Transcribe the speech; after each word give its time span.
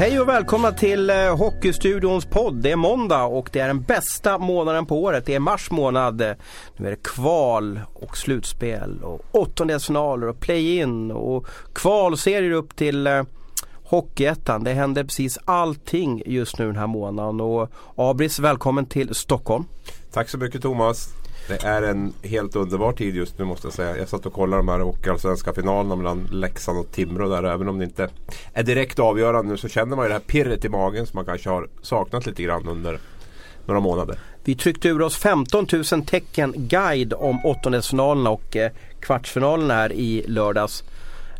Hej 0.00 0.20
och 0.20 0.28
välkomna 0.28 0.72
till 0.72 1.10
eh, 1.10 1.36
Hockeystudions 1.36 2.24
podd. 2.24 2.54
Det 2.54 2.70
är 2.70 2.76
måndag 2.76 3.24
och 3.24 3.50
det 3.52 3.60
är 3.60 3.66
den 3.66 3.82
bästa 3.82 4.38
månaden 4.38 4.86
på 4.86 5.02
året. 5.02 5.26
Det 5.26 5.34
är 5.34 5.40
mars 5.40 5.70
månad. 5.70 6.22
Nu 6.76 6.86
är 6.86 6.90
det 6.90 7.02
kval 7.02 7.80
och 7.92 8.16
slutspel 8.16 9.02
och 9.02 9.20
åttondelsfinaler 9.32 10.26
och 10.26 10.40
play-in 10.40 11.10
och 11.10 11.46
kvalserier 11.74 12.50
upp 12.50 12.76
till 12.76 13.06
eh, 13.06 13.22
Hockeyettan. 13.84 14.64
Det 14.64 14.72
händer 14.72 15.04
precis 15.04 15.38
allting 15.44 16.22
just 16.26 16.58
nu 16.58 16.66
den 16.66 16.76
här 16.76 16.86
månaden 16.86 17.40
och 17.40 17.70
Abris 17.96 18.38
välkommen 18.38 18.86
till 18.86 19.14
Stockholm. 19.14 19.64
Tack 20.12 20.28
så 20.28 20.38
mycket 20.38 20.62
Thomas. 20.62 21.08
Det 21.50 21.64
är 21.64 21.82
en 21.82 22.12
helt 22.22 22.56
underbar 22.56 22.92
tid 22.92 23.16
just 23.16 23.38
nu 23.38 23.44
måste 23.44 23.66
jag 23.66 23.74
säga. 23.74 23.98
Jag 23.98 24.08
satt 24.08 24.26
och 24.26 24.32
kollade 24.32 24.62
de 24.62 24.68
här 24.68 24.80
hockeyallsvenska 24.80 25.52
finalerna 25.52 25.96
mellan 25.96 26.28
Leksand 26.30 26.78
och 26.78 26.92
Timrå 26.92 27.28
där. 27.28 27.42
Även 27.42 27.68
om 27.68 27.78
det 27.78 27.84
inte 27.84 28.08
är 28.52 28.62
direkt 28.62 28.98
avgörande 28.98 29.50
nu 29.50 29.56
så 29.56 29.68
känner 29.68 29.96
man 29.96 30.04
ju 30.04 30.08
det 30.08 30.14
här 30.14 30.20
pirret 30.20 30.64
i 30.64 30.68
magen 30.68 31.06
som 31.06 31.16
man 31.16 31.24
kanske 31.24 31.50
har 31.50 31.68
saknat 31.82 32.26
lite 32.26 32.42
grann 32.42 32.68
under 32.68 32.98
några 33.66 33.80
månader. 33.80 34.18
Vi 34.44 34.54
tryckte 34.54 34.88
ur 34.88 35.02
oss 35.02 35.16
15 35.16 35.66
000 35.92 36.04
tecken 36.04 36.54
guide 36.56 37.12
om 37.12 37.44
åttondelsfinalerna 37.44 38.30
och 38.30 38.56
eh, 38.56 38.72
kvartsfinalerna 39.00 39.74
här 39.74 39.92
i 39.92 40.24
lördags. 40.26 40.84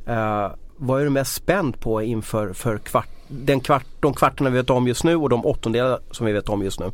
Uh, 0.08 0.48
vad 0.76 1.00
är 1.00 1.04
du 1.04 1.10
mest 1.10 1.34
spänd 1.34 1.80
på 1.80 2.02
inför 2.02 2.52
för 2.52 2.78
kvart, 2.78 3.08
den 3.28 3.60
kvart, 3.60 3.86
de 4.00 4.14
kvartarna 4.14 4.50
vi 4.50 4.56
vet 4.56 4.70
om 4.70 4.88
just 4.88 5.04
nu 5.04 5.16
och 5.16 5.28
de 5.28 5.46
åttondelar 5.46 6.00
som 6.10 6.26
vi 6.26 6.32
vet 6.32 6.48
om 6.48 6.62
just 6.62 6.80
nu? 6.80 6.90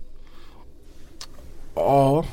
Ja, 1.74 2.24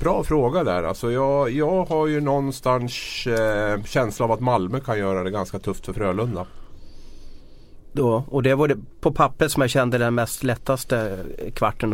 Bra 0.00 0.24
fråga 0.24 0.64
där. 0.64 0.82
Alltså 0.82 1.12
jag, 1.12 1.50
jag 1.50 1.84
har 1.84 2.06
ju 2.06 2.20
någonstans 2.20 3.26
eh, 3.26 3.82
känsla 3.84 4.24
av 4.24 4.32
att 4.32 4.40
Malmö 4.40 4.80
kan 4.80 4.98
göra 4.98 5.22
det 5.22 5.30
ganska 5.30 5.58
tufft 5.58 5.86
för 5.86 5.92
Frölunda. 5.92 6.46
Då, 7.92 8.24
och 8.28 8.42
det 8.42 8.54
var 8.54 8.68
det 8.68 8.76
på 9.00 9.12
pappret 9.12 9.52
som 9.52 9.60
jag 9.60 9.70
kände 9.70 9.98
den 9.98 10.14
mest 10.14 10.44
lättaste 10.44 11.18
kvarten 11.54 11.92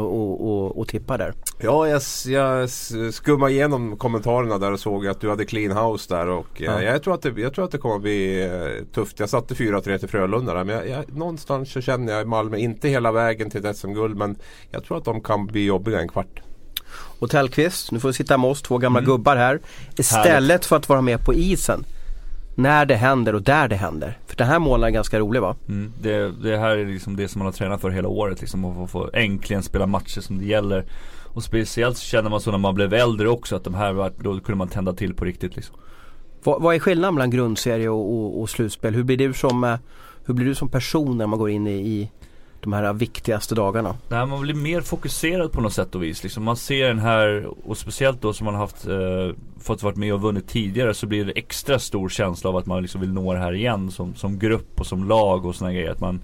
att 0.80 0.88
tippa 0.88 1.16
där. 1.16 1.34
Ja, 1.58 1.88
jag, 1.88 2.02
jag 2.26 2.70
skummade 3.14 3.52
igenom 3.52 3.96
kommentarerna 3.96 4.58
där 4.58 4.72
och 4.72 4.80
såg 4.80 5.06
att 5.06 5.20
du 5.20 5.30
hade 5.30 5.44
clean 5.44 5.76
house 5.76 6.14
där. 6.14 6.28
Och, 6.28 6.62
eh, 6.62 6.64
ja. 6.64 6.82
jag, 6.82 7.02
tror 7.02 7.14
att 7.14 7.22
det, 7.22 7.40
jag 7.40 7.54
tror 7.54 7.64
att 7.64 7.70
det 7.70 7.78
kommer 7.78 7.94
att 7.94 8.02
bli 8.02 8.44
eh, 8.44 8.84
tufft. 8.94 9.20
Jag 9.20 9.28
satte 9.28 9.54
4-3 9.54 9.98
till 9.98 10.08
Frölunda 10.08 10.54
där. 10.54 10.64
Men 10.64 10.76
jag, 10.76 10.88
jag, 10.88 11.16
någonstans 11.16 11.72
så 11.72 11.80
känner 11.80 12.12
jag 12.12 12.28
Malmö, 12.28 12.56
inte 12.56 12.88
hela 12.88 13.12
vägen 13.12 13.50
till 13.50 13.66
ett 13.66 13.76
SM-guld. 13.76 14.16
Men 14.16 14.36
jag 14.70 14.84
tror 14.84 14.98
att 14.98 15.04
de 15.04 15.20
kan 15.20 15.46
bli 15.46 15.64
jobbiga 15.64 16.00
en 16.00 16.08
kvart. 16.08 16.40
Och 17.18 17.30
Tellqvist, 17.30 17.92
nu 17.92 18.00
får 18.00 18.08
du 18.08 18.12
sitta 18.12 18.38
med 18.38 18.50
oss 18.50 18.62
två 18.62 18.78
gamla 18.78 18.98
mm. 18.98 19.10
gubbar 19.10 19.36
här. 19.36 19.60
Istället 19.96 20.26
Härligt. 20.26 20.64
för 20.64 20.76
att 20.76 20.88
vara 20.88 21.00
med 21.00 21.24
på 21.24 21.34
isen. 21.34 21.84
När 22.56 22.86
det 22.86 22.94
händer 22.94 23.34
och 23.34 23.42
där 23.42 23.68
det 23.68 23.76
händer. 23.76 24.18
För 24.26 24.36
den 24.36 24.46
här 24.46 24.58
månaden 24.58 24.88
är 24.88 24.90
ganska 24.90 25.18
rolig 25.18 25.40
va? 25.40 25.56
Mm. 25.68 25.92
Det, 26.02 26.30
det, 26.30 26.56
här 26.56 26.76
är 26.76 26.86
liksom 26.86 27.16
det 27.16 27.28
som 27.28 27.38
man 27.38 27.46
har 27.46 27.52
tränat 27.52 27.80
för 27.80 27.90
hela 27.90 28.08
året. 28.08 28.40
Liksom, 28.40 28.64
att 28.64 28.76
få, 28.76 28.86
få 28.86 29.10
äntligen 29.12 29.62
spela 29.62 29.86
matcher 29.86 30.20
som 30.20 30.38
det 30.38 30.44
gäller. 30.44 30.84
Och 31.34 31.42
speciellt 31.42 31.96
så 31.96 32.04
känner 32.04 32.30
man 32.30 32.40
så 32.40 32.50
när 32.50 32.58
man 32.58 32.74
blev 32.74 32.94
äldre 32.94 33.28
också 33.28 33.56
att 33.56 33.64
de 33.64 33.74
här, 33.74 34.12
då 34.18 34.40
kunde 34.40 34.54
man 34.54 34.68
tända 34.68 34.92
till 34.92 35.14
på 35.14 35.24
riktigt 35.24 35.56
liksom. 35.56 35.76
Vad, 36.44 36.62
vad 36.62 36.74
är 36.74 36.78
skillnaden 36.78 37.14
mellan 37.14 37.30
grundserie 37.30 37.88
och, 37.88 38.14
och, 38.14 38.40
och, 38.40 38.50
slutspel? 38.50 38.94
Hur 38.94 39.02
blir, 39.02 39.16
du 39.16 39.32
som, 39.32 39.64
eh, 39.64 39.76
hur 40.24 40.34
blir 40.34 40.46
du 40.46 40.54
som 40.54 40.68
person 40.68 41.18
när 41.18 41.26
man 41.26 41.38
går 41.38 41.50
in 41.50 41.66
i, 41.66 41.72
i 41.72 42.10
de 42.64 42.72
här 42.72 42.92
viktigaste 42.92 43.54
dagarna? 43.54 43.96
Nej, 44.08 44.26
man 44.26 44.40
blir 44.40 44.54
mer 44.54 44.80
fokuserad 44.80 45.52
på 45.52 45.60
något 45.60 45.72
sätt 45.72 45.94
och 45.94 46.02
vis. 46.02 46.22
Liksom 46.22 46.44
man 46.44 46.56
ser 46.56 46.88
den 46.88 46.98
här, 46.98 47.46
och 47.68 47.78
speciellt 47.78 48.22
då 48.22 48.32
som 48.32 48.44
man 48.44 48.54
har 48.54 48.60
haft, 48.60 48.86
eh, 48.86 49.36
fått 49.60 49.82
varit 49.82 49.96
med 49.96 50.14
och 50.14 50.20
vunnit 50.20 50.48
tidigare 50.48 50.94
så 50.94 51.06
blir 51.06 51.24
det 51.24 51.32
extra 51.32 51.78
stor 51.78 52.08
känsla 52.08 52.50
av 52.50 52.56
att 52.56 52.66
man 52.66 52.82
liksom 52.82 53.00
vill 53.00 53.12
nå 53.12 53.32
det 53.32 53.38
här 53.38 53.52
igen 53.52 53.90
som, 53.90 54.14
som 54.14 54.38
grupp 54.38 54.80
och 54.80 54.86
som 54.86 55.08
lag 55.08 55.46
och 55.46 55.54
sådana 55.54 55.74
grejer. 55.74 55.90
Att 55.90 56.00
man, 56.00 56.20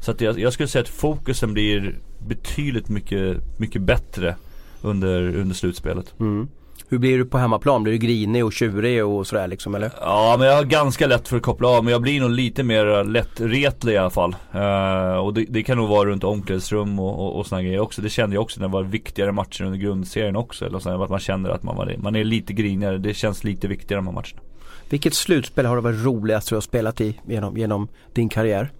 så 0.00 0.10
att 0.10 0.20
jag, 0.20 0.38
jag 0.38 0.52
skulle 0.52 0.68
säga 0.68 0.82
att 0.82 0.88
fokusen 0.88 1.52
blir 1.52 1.98
betydligt 2.28 2.88
mycket, 2.88 3.38
mycket 3.58 3.82
bättre 3.82 4.36
under, 4.82 5.36
under 5.36 5.54
slutspelet. 5.54 6.14
Mm. 6.20 6.48
Hur 6.90 6.98
blir 6.98 7.18
du 7.18 7.24
på 7.24 7.38
hemmaplan? 7.38 7.82
Blir 7.82 7.92
du 7.92 7.98
grinig 7.98 8.44
och 8.44 8.52
tjurig 8.52 9.04
och 9.04 9.26
sådär 9.26 9.48
liksom 9.48 9.74
eller? 9.74 9.92
Ja 10.00 10.36
men 10.38 10.46
jag 10.46 10.56
har 10.56 10.64
ganska 10.64 11.06
lätt 11.06 11.28
för 11.28 11.36
att 11.36 11.42
koppla 11.42 11.68
av 11.68 11.84
men 11.84 11.92
jag 11.92 12.02
blir 12.02 12.20
nog 12.20 12.30
lite 12.30 12.62
mer 12.62 13.04
lättretlig 13.04 13.92
i 13.92 13.96
alla 13.96 14.10
fall. 14.10 14.36
Uh, 14.54 15.18
och 15.18 15.34
det, 15.34 15.44
det, 15.48 15.62
kan 15.62 15.78
nog 15.78 15.88
vara 15.88 16.08
runt 16.08 16.24
omklädningsrum 16.24 17.00
och, 17.00 17.20
och, 17.20 17.38
och 17.38 17.46
sådana 17.46 17.62
grejer 17.62 17.80
också. 17.80 18.02
Det 18.02 18.08
kände 18.08 18.36
jag 18.36 18.42
också 18.42 18.60
när 18.60 18.68
det 18.68 18.72
var 18.72 18.82
viktigare 18.82 19.32
matcher 19.32 19.64
under 19.64 19.78
grundserien 19.78 20.36
också. 20.36 20.66
Eller 20.66 20.78
så, 20.78 21.02
att 21.02 21.10
man 21.10 21.20
känner 21.20 21.50
att 21.50 21.62
man, 21.62 21.76
var, 21.76 21.94
man 21.98 22.16
är 22.16 22.24
lite 22.24 22.52
grinigare. 22.52 22.98
Det 22.98 23.14
känns 23.14 23.44
lite 23.44 23.68
viktigare 23.68 23.98
de 23.98 24.06
här 24.06 24.14
matcherna. 24.14 24.40
Vilket 24.88 25.14
slutspel 25.14 25.66
har 25.66 25.76
du 25.76 25.82
varit 25.82 26.04
roligast 26.04 26.48
du 26.48 26.54
har 26.54 26.60
spelat 26.60 27.00
i 27.00 27.20
genom, 27.28 27.56
genom 27.56 27.88
din 28.12 28.28
karriär? 28.28 28.70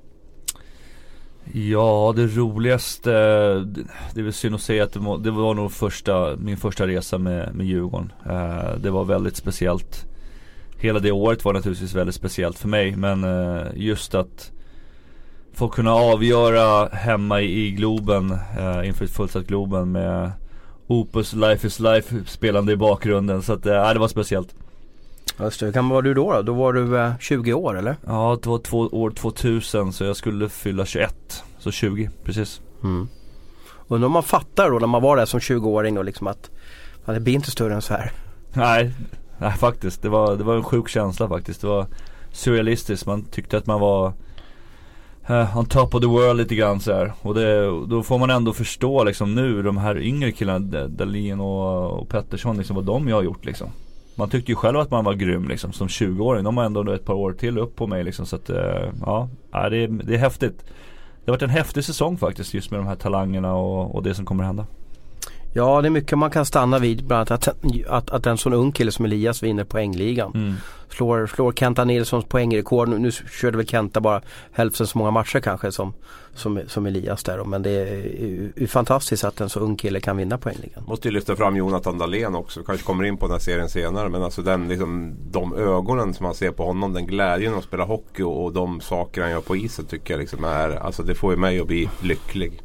Ja, 1.55 2.13
det 2.17 2.27
roligaste, 2.27 3.11
det 4.15 4.21
är 4.21 4.23
väl 4.23 4.33
synd 4.33 4.55
att 4.55 4.61
säga 4.61 4.85
att 4.85 4.93
det 4.93 5.01
var, 5.01 5.19
det 5.19 5.31
var 5.31 5.55
nog 5.55 5.73
första, 5.73 6.37
min 6.37 6.57
första 6.57 6.87
resa 6.87 7.19
med, 7.19 7.55
med 7.55 7.67
Djurgården. 7.67 8.13
Eh, 8.27 8.77
det 8.83 8.91
var 8.91 9.05
väldigt 9.05 9.37
speciellt. 9.37 10.07
Hela 10.77 10.99
det 10.99 11.13
året 11.13 11.45
var 11.45 11.53
naturligtvis 11.53 11.95
väldigt 11.95 12.15
speciellt 12.15 12.59
för 12.59 12.69
mig 12.69 12.97
men 12.97 13.25
eh, 13.25 13.67
just 13.75 14.15
att 14.15 14.53
få 15.53 15.69
kunna 15.69 15.95
avgöra 15.95 16.89
hemma 16.89 17.41
i, 17.41 17.67
i 17.67 17.71
Globen, 17.71 18.31
eh, 18.59 18.89
inför 18.89 19.05
ett 19.05 19.11
fullsatt 19.11 19.47
Globen 19.47 19.93
med 19.93 20.33
Opus 20.87 21.33
Life 21.33 21.67
is 21.67 21.81
Life 21.81 22.17
spelande 22.27 22.73
i 22.73 22.77
bakgrunden. 22.77 23.43
Så 23.43 23.53
att, 23.53 23.67
eh, 23.67 23.93
det 23.93 23.99
var 23.99 24.09
speciellt. 24.09 24.55
Just 25.43 25.61
det, 25.61 25.67
hur 25.67 25.73
gammal 25.73 25.95
var 25.95 26.03
du 26.03 26.15
då, 26.15 26.33
då? 26.33 26.43
Då 26.43 26.53
var 26.53 26.73
du 26.73 26.99
eh, 26.99 27.13
20 27.21 27.53
år 27.53 27.79
eller? 27.79 27.97
Ja, 28.07 28.39
det 28.43 28.49
var 28.49 28.59
två, 28.59 28.79
år 28.79 29.11
2000 29.11 29.93
så 29.93 30.05
jag 30.05 30.17
skulle 30.17 30.49
fylla 30.49 30.87
21. 30.87 31.45
Så 31.59 31.71
20, 31.71 32.11
precis. 32.25 32.61
Mm. 32.83 33.09
Undrar 33.89 34.07
om 34.07 34.13
man 34.13 34.23
fattar 34.23 34.71
då 34.71 34.79
när 34.79 34.87
man 34.87 35.03
var 35.03 35.17
där 35.17 35.27
som 35.27 35.41
20-åring 35.41 35.95
då 35.95 36.03
liksom 36.03 36.27
att 36.27 36.51
det 37.05 37.21
blir 37.21 37.35
inte 37.35 37.51
större 37.51 37.75
än 37.75 37.83
så 37.83 37.95
här. 37.95 38.13
Nej, 38.53 38.93
nej 39.39 39.53
faktiskt. 39.53 40.03
Det 40.03 40.09
var, 40.09 40.37
det 40.37 40.45
var 40.45 40.57
en 40.57 40.63
sjuk 40.63 40.89
känsla 40.89 41.29
faktiskt. 41.29 41.61
Det 41.61 41.67
var 41.67 41.87
surrealistiskt. 42.33 43.07
Man 43.07 43.25
tyckte 43.25 43.57
att 43.57 43.67
man 43.67 43.81
var 43.81 44.13
uh, 45.31 45.57
on 45.59 45.67
top 45.67 45.95
of 45.95 46.01
the 46.01 46.07
world 46.07 46.37
lite 46.37 46.55
grann 46.55 46.81
så 46.81 46.93
här. 46.93 47.13
Och 47.23 47.35
det, 47.35 47.65
då 47.87 48.03
får 48.03 48.19
man 48.19 48.31
ändå 48.31 48.53
förstå 48.53 49.05
liksom 49.05 49.35
nu 49.35 49.63
de 49.63 49.77
här 49.77 49.99
yngre 49.99 50.33
killarna, 50.33 50.89
Dahlin 50.89 51.41
och, 51.41 51.91
och 52.01 52.09
Pettersson 52.09 52.57
liksom 52.57 52.77
vad 52.77 52.85
de 52.85 53.13
har 53.13 53.23
gjort 53.23 53.45
liksom. 53.45 53.71
Man 54.21 54.31
tyckte 54.31 54.53
ju 54.53 54.57
själv 54.57 54.79
att 54.79 54.91
man 54.91 55.05
var 55.05 55.15
grym 55.15 55.49
liksom 55.49 55.73
som 55.73 55.89
20-åring. 55.89 56.45
De 56.45 56.57
har 56.57 56.65
ändå 56.65 56.93
ett 56.93 57.05
par 57.05 57.15
år 57.15 57.33
till 57.33 57.59
upp 57.59 57.77
på 57.77 57.87
mig 57.87 58.05
liksom. 58.05 58.27
Så 58.27 58.37
att 58.37 58.51
eh, 58.51 58.93
ja, 59.07 59.29
det 59.53 59.77
är, 59.77 59.89
det 59.89 60.15
är 60.15 60.19
häftigt. 60.19 60.65
Det 61.25 61.31
har 61.31 61.33
varit 61.33 61.43
en 61.43 61.51
häftig 61.51 61.85
säsong 61.85 62.19
faktiskt 62.19 62.55
just 62.55 62.71
med 62.71 62.81
de 62.81 62.87
här 62.87 62.97
talangerna 62.97 63.55
och, 63.55 63.95
och 63.95 64.03
det 64.03 64.15
som 64.15 64.25
kommer 64.25 64.45
hända. 64.45 64.67
Ja 65.53 65.83
det 65.83 65.89
är 65.89 65.91
mycket 65.91 66.19
man 66.19 66.31
kan 66.31 66.47
stanna 66.47 66.79
vid. 66.79 67.05
Bland 67.05 67.31
annat 67.31 67.49
att, 67.49 67.87
att, 67.89 68.11
att 68.11 68.27
en 68.27 68.39
sån 68.39 68.53
ung 68.53 68.73
kille 68.73 68.93
som 68.93 69.05
Elias 69.05 69.43
vinner 69.43 69.65
poängligan. 69.65 70.33
Mm. 70.35 70.55
Slår, 70.89 71.27
slår 71.27 71.53
Kenta 71.53 71.85
Nilssons 71.85 72.25
poängrekord. 72.25 72.89
Nu, 72.89 72.99
nu 72.99 73.11
körde 73.13 73.57
väl 73.57 73.67
Kenta 73.67 74.01
bara 74.01 74.21
hälften 74.53 74.87
så 74.87 74.99
många 74.99 75.11
matcher 75.11 75.41
kanske 75.41 75.73
som, 75.73 75.93
som, 76.35 76.61
som 76.67 76.87
Elias 76.87 77.23
där. 77.23 77.45
Men 77.45 77.63
det 77.63 77.71
är 77.71 78.53
ju 78.57 78.67
fantastiskt 78.67 79.25
att 79.25 79.41
en 79.41 79.49
så 79.49 79.61
ung 79.61 79.77
kille 79.77 80.01
kan 80.01 80.17
vinna 80.17 80.39
poängligan. 80.39 80.85
Måste 80.87 81.09
ju 81.09 81.15
lyfta 81.15 81.37
fram 81.37 81.57
Jonathan 81.57 81.99
Dahlén 81.99 82.35
också. 82.35 82.63
Kanske 82.63 82.87
kommer 82.87 83.05
in 83.05 83.17
på 83.17 83.27
den 83.27 83.33
här 83.33 83.41
serien 83.41 83.69
senare. 83.69 84.09
Men 84.09 84.23
alltså 84.23 84.43
den, 84.43 84.69
liksom, 84.69 85.15
de 85.31 85.55
ögonen 85.55 86.15
som 86.15 86.25
man 86.25 86.35
ser 86.35 86.51
på 86.51 86.65
honom. 86.65 86.93
Den 86.93 87.07
glädjen 87.07 87.55
att 87.55 87.65
spela 87.65 87.85
hockey 87.85 88.23
och, 88.23 88.45
och 88.45 88.53
de 88.53 88.81
saker 88.81 89.23
han 89.23 89.31
gör 89.31 89.41
på 89.41 89.57
isen 89.57 89.85
tycker 89.85 90.15
jag 90.15 90.21
liksom 90.21 90.45
är. 90.45 90.71
Alltså 90.71 91.03
det 91.03 91.15
får 91.15 91.33
ju 91.33 91.39
mig 91.39 91.61
att 91.61 91.67
bli 91.67 91.89
lycklig. 92.03 92.63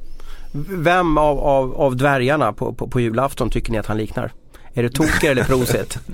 Vem 0.70 1.18
av, 1.18 1.40
av, 1.40 1.76
av 1.76 1.96
dvärgarna 1.96 2.54
på, 2.54 2.74
på, 2.74 2.88
på 2.88 3.00
julafton 3.00 3.50
tycker 3.50 3.72
ni 3.72 3.78
att 3.78 3.86
han 3.86 3.98
liknar? 3.98 4.32
Är 4.74 4.84
det 4.84 4.90
Toker 4.90 5.32
eller 5.32 5.44
Prosit? 5.44 5.98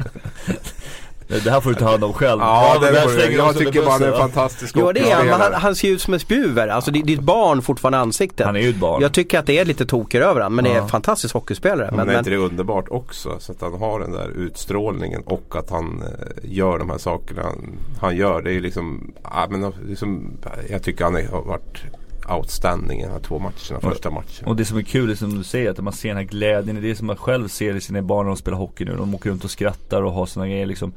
Det 1.43 1.51
här 1.51 1.61
får 1.61 1.69
du 1.69 1.75
ta 1.75 1.89
hand 1.89 2.03
om 2.03 2.13
själv. 2.13 2.41
Ja, 2.41 2.77
det 2.81 2.91
det 2.91 2.97
jag, 2.97 3.33
jag 3.33 3.57
tycker 3.57 3.81
bara 3.81 3.91
han 3.91 4.03
är 4.03 4.11
fantastisk 4.11 4.77
Ja 4.77 4.93
det 4.93 5.11
är 5.11 5.15
han, 5.15 5.41
han, 5.41 5.53
han 5.53 5.75
ser 5.75 5.87
ut 5.87 6.01
som 6.01 6.13
en 6.13 6.19
spjuver. 6.19 6.67
Alltså 6.67 6.91
ditt 6.91 7.19
barn 7.19 7.61
fortfarande 7.61 7.97
ansiktet. 7.97 8.45
Han 8.45 8.55
är 8.55 8.59
ju 8.59 8.69
ett 8.69 8.75
barn. 8.75 9.01
Jag 9.01 9.13
tycker 9.13 9.39
att 9.39 9.45
det 9.45 9.59
är 9.59 9.65
lite 9.65 9.85
toker 9.85 10.21
över 10.21 10.41
honom 10.41 10.55
men 10.55 10.65
ja. 10.65 10.71
det 10.71 10.77
är 10.77 10.81
en 10.81 10.87
fantastisk 10.87 11.33
hockeyspelare. 11.33 11.87
Men, 11.91 12.07
men 12.07 12.15
är 12.15 12.17
inte 12.17 12.29
det 12.29 12.37
underbart 12.37 12.85
också? 12.89 13.35
Så 13.39 13.51
att 13.51 13.61
han 13.61 13.73
har 13.73 13.99
den 13.99 14.11
där 14.11 14.29
utstrålningen 14.29 15.21
och 15.25 15.55
att 15.55 15.69
han 15.69 16.01
eh, 16.01 16.51
gör 16.51 16.79
de 16.79 16.89
här 16.89 16.97
sakerna 16.97 17.41
han, 17.41 17.77
han 17.99 18.15
gör. 18.15 18.41
Det 18.41 18.53
är 18.53 18.61
liksom, 18.61 19.13
ja, 19.23 19.47
men 19.49 19.73
liksom, 19.87 20.31
jag 20.69 20.83
tycker 20.83 21.03
han 21.03 21.15
har 21.15 21.41
varit 21.41 21.83
outstanding 22.29 22.99
i 22.99 23.03
de 23.03 23.11
här 23.11 23.19
två 23.19 23.39
matcherna, 23.39 23.81
första 23.81 24.09
matchen. 24.09 24.47
Och 24.47 24.55
det 24.55 24.65
som 24.65 24.77
är 24.77 24.81
kul 24.81 25.11
är 25.11 25.15
som 25.15 25.37
du 25.37 25.43
säger, 25.43 25.71
att 25.71 25.79
man 25.79 25.93
ser 25.93 26.09
den 26.09 26.17
här 26.17 26.23
glädjen. 26.23 26.81
Det 26.81 26.91
är 26.91 26.95
som 26.95 27.07
man 27.07 27.15
själv 27.15 27.47
ser 27.47 27.75
i 27.75 27.81
sina 27.81 28.01
barn 28.01 28.25
när 28.25 28.31
de 28.31 28.37
spelar 28.37 28.57
hockey 28.57 28.85
nu. 28.85 28.95
De 28.95 29.15
åker 29.15 29.29
runt 29.29 29.43
och 29.43 29.51
skrattar 29.51 30.01
och 30.01 30.11
har 30.11 30.25
sådana 30.25 30.49
grejer 30.49 30.65
liksom. 30.65 30.93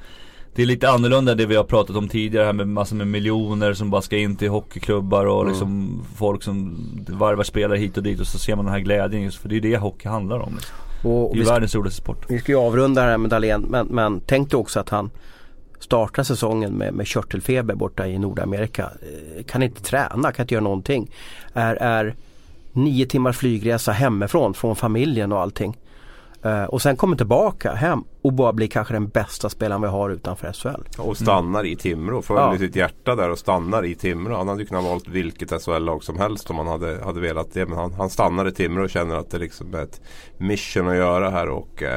Det 0.55 0.63
är 0.63 0.67
lite 0.67 0.91
annorlunda 0.91 1.33
än 1.33 1.39
det 1.39 1.47
vi 1.47 1.57
har 1.57 1.65
pratat 1.65 1.97
om 1.97 2.09
tidigare 2.09 2.45
här 2.45 2.53
med 2.53 2.69
massor 2.69 2.97
med 2.97 3.07
miljoner 3.07 3.75
som 3.75 3.91
bara 3.91 4.03
ska 4.03 4.17
in 4.17 4.37
till 4.37 4.49
hockeyklubbar 4.49 5.27
och 5.27 5.41
mm. 5.41 5.53
liksom 5.53 6.03
folk 6.17 6.43
som 6.43 6.77
varvar 7.09 7.45
spelare 7.45 7.79
hit 7.79 7.97
och 7.97 8.03
dit 8.03 8.21
och 8.21 8.27
så 8.27 8.39
ser 8.39 8.57
man 8.57 8.65
den 8.65 8.75
här 8.75 8.81
glädjen 8.81 9.23
just 9.23 9.39
för 9.39 9.49
det 9.49 9.57
är 9.57 9.61
det 9.61 9.77
hockey 9.77 10.09
handlar 10.09 10.39
om. 10.39 10.55
Liksom. 10.55 10.77
Och, 11.11 11.31
det 11.33 11.41
är 11.41 11.45
ju 11.45 11.49
världens 11.49 11.75
roligaste 11.75 12.03
sport. 12.03 12.25
Vi 12.29 12.39
ska 12.39 12.53
ju 12.53 12.59
avrunda 12.59 13.05
det 13.05 13.11
här 13.11 13.19
med 13.19 13.31
Dahlén 13.31 13.61
men, 13.61 13.87
men 13.87 14.21
tänk 14.21 14.51
dig 14.51 14.61
också 14.61 14.81
att 14.81 14.89
han 14.89 15.11
startar 15.85 16.23
säsongen 16.23 16.73
med, 16.73 16.95
med 16.95 17.07
körtelfeber 17.07 17.75
borta 17.75 18.07
i 18.09 18.19
Nordamerika. 18.19 18.83
Eh, 18.83 19.45
kan 19.45 19.63
inte 19.63 19.83
träna, 19.83 20.33
kan 20.33 20.45
inte 20.45 20.55
göra 20.55 20.65
någonting. 20.65 21.11
Är, 21.53 21.75
är 21.75 22.15
nio 22.73 23.07
timmars 23.07 23.37
flygresa 23.37 23.93
hemifrån, 23.93 24.55
från 24.55 24.77
familjen 24.77 25.33
och 25.33 25.41
allting. 25.41 25.77
Uh, 26.47 26.65
och 26.65 26.83
sen 26.83 26.97
kommer 26.97 27.17
tillbaka 27.17 27.73
hem 27.73 28.05
och 28.23 28.33
bara 28.33 28.53
blir 28.53 28.67
kanske 28.67 28.95
den 28.95 29.09
bästa 29.09 29.49
spelaren 29.49 29.83
vi 29.83 29.89
har 29.89 30.11
utanför 30.11 30.53
SHL. 30.53 31.01
Och 31.03 31.17
stannar 31.17 31.61
mm. 31.61 31.73
i 31.73 31.77
Timrå, 31.77 32.23
följer 32.23 32.53
ja. 32.53 32.59
sitt 32.59 32.77
hjärta 32.77 33.15
där 33.17 33.31
och 33.31 33.39
stannar 33.39 33.85
i 33.85 33.95
Timrå. 33.95 34.37
Han 34.37 34.49
hade 34.49 34.61
ju 34.61 34.67
kunnat 34.67 34.85
valt 34.85 35.09
vilket 35.09 35.63
SHL-lag 35.63 36.05
som 36.05 36.19
helst 36.19 36.51
om 36.51 36.59
han 36.59 36.67
hade, 36.67 37.05
hade 37.05 37.21
velat 37.21 37.53
det. 37.53 37.67
Men 37.67 37.79
han, 37.79 37.93
han 37.93 38.11
stannar 38.11 38.49
i 38.49 38.53
Timrå 38.53 38.85
och 38.85 38.91
känner 38.91 39.17
att 39.17 39.31
det 39.31 39.39
liksom 39.39 39.75
är 39.75 39.83
ett 39.83 40.01
mission 40.39 40.89
att 40.89 40.97
göra 40.97 41.31
här 41.31 41.49
och 41.49 41.83
uh, 41.83 41.89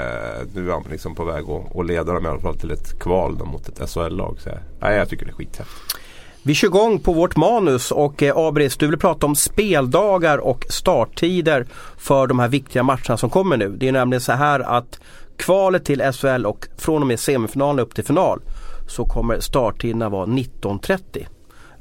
nu 0.53 0.69
är 0.69 0.73
han 0.73 0.83
liksom 0.91 1.15
på 1.15 1.25
väg 1.25 1.45
att, 1.49 1.85
leda 1.85 2.13
dem 2.13 2.25
i 2.25 2.29
alla 2.29 2.39
fall 2.39 2.57
till 2.57 2.71
ett 2.71 2.99
kval 2.99 3.45
mot 3.45 3.67
ett 3.67 3.89
SHL-lag. 3.89 4.39
Så 4.39 4.49
jag, 4.79 4.95
jag 4.95 5.09
tycker 5.09 5.25
det 5.25 5.31
är 5.31 5.35
skithäftigt. 5.35 6.06
Vi 6.47 6.53
kör 6.53 6.67
igång 6.67 6.99
på 6.99 7.13
vårt 7.13 7.35
manus 7.35 7.91
och 7.91 8.23
eh, 8.23 8.37
Abris, 8.37 8.77
du 8.77 8.87
vill 8.87 8.99
prata 8.99 9.25
om 9.25 9.35
speldagar 9.35 10.37
och 10.37 10.65
starttider 10.69 11.67
för 11.97 12.27
de 12.27 12.39
här 12.39 12.47
viktiga 12.47 12.83
matcherna 12.83 13.17
som 13.17 13.29
kommer 13.29 13.57
nu. 13.57 13.69
Det 13.69 13.87
är 13.87 13.91
nämligen 13.91 14.21
så 14.21 14.31
här 14.31 14.59
att 14.59 14.99
kvalet 15.37 15.85
till 15.85 16.11
SHL 16.13 16.45
och 16.45 16.67
från 16.77 17.01
och 17.01 17.07
med 17.07 17.19
semifinalen 17.19 17.79
upp 17.79 17.95
till 17.95 18.03
final 18.03 18.39
så 18.87 19.05
kommer 19.05 19.39
starttiderna 19.39 20.09
vara 20.09 20.25
19.30. 20.25 21.25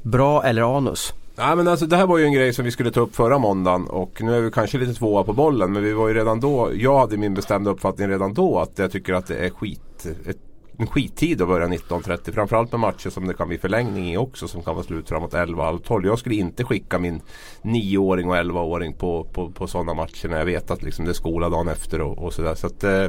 Bra 0.01 0.43
eller 0.43 0.77
anus? 0.77 1.13
Nej 1.35 1.55
men 1.55 1.67
alltså 1.67 1.85
det 1.85 1.97
här 1.97 2.07
var 2.07 2.17
ju 2.17 2.25
en 2.25 2.33
grej 2.33 2.53
som 2.53 2.65
vi 2.65 2.71
skulle 2.71 2.91
ta 2.91 2.99
upp 2.99 3.15
förra 3.15 3.37
måndagen 3.37 3.87
och 3.87 4.21
nu 4.21 4.37
är 4.37 4.41
vi 4.41 4.51
kanske 4.51 4.77
lite 4.77 4.93
tvåa 4.93 5.23
på 5.23 5.33
bollen 5.33 5.73
men 5.73 5.83
vi 5.83 5.93
var 5.93 6.07
ju 6.07 6.13
redan 6.13 6.39
då, 6.39 6.69
jag 6.73 6.99
hade 6.99 7.17
min 7.17 7.33
bestämda 7.33 7.71
uppfattning 7.71 8.07
redan 8.07 8.33
då 8.33 8.59
att 8.59 8.79
jag 8.79 8.91
tycker 8.91 9.13
att 9.13 9.27
det 9.27 9.35
är 9.35 9.49
skit, 9.49 10.05
ett 10.25 10.46
en 10.77 10.87
skittid 10.87 11.41
att 11.41 11.47
börja 11.47 11.67
19.30. 11.67 12.31
Framförallt 12.31 12.71
med 12.71 12.79
matcher 12.79 13.09
som 13.09 13.27
det 13.27 13.33
kan 13.33 13.47
bli 13.47 13.57
förlängning 13.57 14.13
i 14.13 14.17
också 14.17 14.47
som 14.47 14.63
kan 14.63 14.75
vara 14.75 14.85
slut 14.85 15.09
framåt 15.09 15.33
11.30. 15.33 16.05
Jag 16.05 16.19
skulle 16.19 16.35
inte 16.35 16.63
skicka 16.63 16.99
min 16.99 17.21
9-åring 17.61 18.29
och 18.29 18.35
11-åring 18.35 18.93
på, 18.93 19.23
på, 19.23 19.51
på 19.51 19.67
sådana 19.67 19.93
matcher 19.93 20.27
när 20.27 20.37
jag 20.37 20.45
vet 20.45 20.71
att 20.71 20.83
liksom 20.83 21.05
det 21.05 21.11
är 21.11 21.13
skola 21.13 21.49
dagen 21.49 21.67
efter 21.67 22.01
och, 22.01 22.17
och 22.17 22.33
sådär. 22.33 22.55
Så 22.55 22.67
att, 22.67 22.83
eh, 22.83 23.07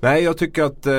Nej, 0.00 0.24
jag 0.24 0.38
tycker 0.38 0.62
att 0.62 0.86
eh, 0.86 0.94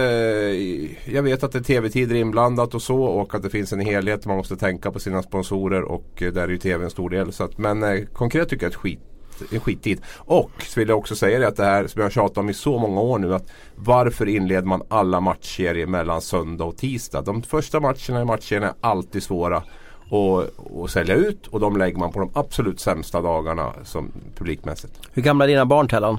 jag 1.13 1.23
vet 1.23 1.43
att 1.43 1.51
det 1.51 1.59
är 1.59 1.63
tv-tider 1.63 2.15
inblandat 2.15 2.75
och 2.75 2.81
så 2.81 3.03
och 3.03 3.35
att 3.35 3.43
det 3.43 3.49
finns 3.49 3.73
en 3.73 3.79
helhet. 3.79 4.25
Man 4.25 4.37
måste 4.37 4.57
tänka 4.57 4.91
på 4.91 4.99
sina 4.99 5.23
sponsorer 5.23 5.81
och 5.81 6.21
eh, 6.21 6.33
där 6.33 6.43
är 6.43 6.47
ju 6.47 6.57
tv 6.57 6.83
en 6.83 6.89
stor 6.89 7.09
del. 7.09 7.31
Så 7.31 7.43
att, 7.43 7.57
men 7.57 7.83
eh, 7.83 8.05
konkret 8.05 8.49
tycker 8.49 8.65
jag 8.65 8.69
att 8.69 8.75
skit 8.75 9.08
en 9.51 9.59
skittid. 9.59 10.01
Och 10.15 10.51
så 10.67 10.79
vill 10.79 10.89
jag 10.89 10.97
också 10.97 11.15
säga 11.15 11.39
det 11.39 11.47
att 11.47 11.55
det 11.55 11.65
här 11.65 11.87
som 11.87 12.01
jag 12.01 12.11
tjatat 12.11 12.37
om 12.37 12.49
i 12.49 12.53
så 12.53 12.77
många 12.77 13.01
år 13.01 13.19
nu. 13.19 13.35
att 13.35 13.51
Varför 13.75 14.27
inleder 14.27 14.67
man 14.67 14.81
alla 14.89 15.19
matchserier 15.19 15.87
mellan 15.87 16.21
söndag 16.21 16.63
och 16.63 16.77
tisdag? 16.77 17.21
De 17.21 17.41
första 17.43 17.79
matcherna 17.79 18.21
i 18.21 18.25
matchserien 18.25 18.63
är 18.63 18.73
alltid 18.81 19.23
svåra 19.23 19.57
att, 19.57 20.83
att 20.83 20.91
sälja 20.91 21.15
ut 21.15 21.47
och 21.47 21.59
de 21.59 21.77
lägger 21.77 21.97
man 21.97 22.11
på 22.11 22.19
de 22.19 22.29
absolut 22.33 22.79
sämsta 22.79 23.21
dagarna 23.21 23.73
som 23.83 24.11
publikmässigt. 24.35 24.93
Hur 25.13 25.21
gamla 25.21 25.45
är 25.45 25.47
dina 25.47 25.65
barn 25.65 25.87
Tellan? 25.87 26.17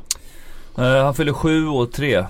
Uh, 0.78 0.84
han 0.84 1.14
fyller 1.14 1.32
sju 1.32 1.66
och 1.66 1.92
tre. 1.92 2.24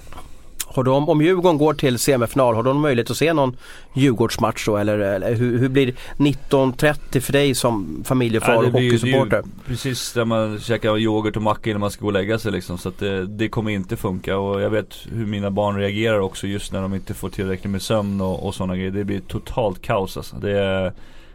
Har 0.74 0.84
de, 0.84 1.08
om 1.08 1.22
Djurgården 1.22 1.58
går 1.58 1.74
till 1.74 1.98
semifinal, 1.98 2.54
har 2.54 2.62
de 2.62 2.80
möjlighet 2.80 3.10
att 3.10 3.16
se 3.16 3.32
någon 3.32 3.56
Djurgårdsmatch 3.94 4.66
då? 4.66 4.76
Eller, 4.76 4.98
eller 4.98 5.34
hur, 5.34 5.58
hur 5.58 5.68
blir 5.68 5.94
19.30 6.16 7.20
för 7.20 7.32
dig 7.32 7.54
som 7.54 8.04
familjefar 8.04 8.56
och 8.56 8.64
hockeysupporter? 8.64 9.42
Precis 9.66 10.12
där 10.12 10.24
man 10.24 10.60
käkar 10.60 10.98
yoghurt 10.98 11.36
och 11.36 11.42
macka 11.42 11.70
innan 11.70 11.80
man 11.80 11.90
ska 11.90 12.00
gå 12.00 12.06
och 12.06 12.12
lägga 12.12 12.38
sig 12.38 12.52
liksom. 12.52 12.78
Så 12.78 12.88
att 12.88 12.98
det, 12.98 13.26
det, 13.26 13.48
kommer 13.48 13.70
inte 13.70 13.96
funka 13.96 14.38
och 14.38 14.60
jag 14.60 14.70
vet 14.70 14.96
hur 15.12 15.26
mina 15.26 15.50
barn 15.50 15.76
reagerar 15.76 16.20
också 16.20 16.46
just 16.46 16.72
när 16.72 16.82
de 16.82 16.94
inte 16.94 17.14
får 17.14 17.28
tillräckligt 17.28 17.70
med 17.70 17.82
sömn 17.82 18.20
och, 18.20 18.46
och 18.46 18.54
sådana 18.54 18.76
grejer. 18.76 18.90
Det 18.90 19.04
blir 19.04 19.20
totalt 19.20 19.82
kaos 19.82 20.16
alltså. 20.16 20.36
Det 20.36 20.58
är, 20.58 20.92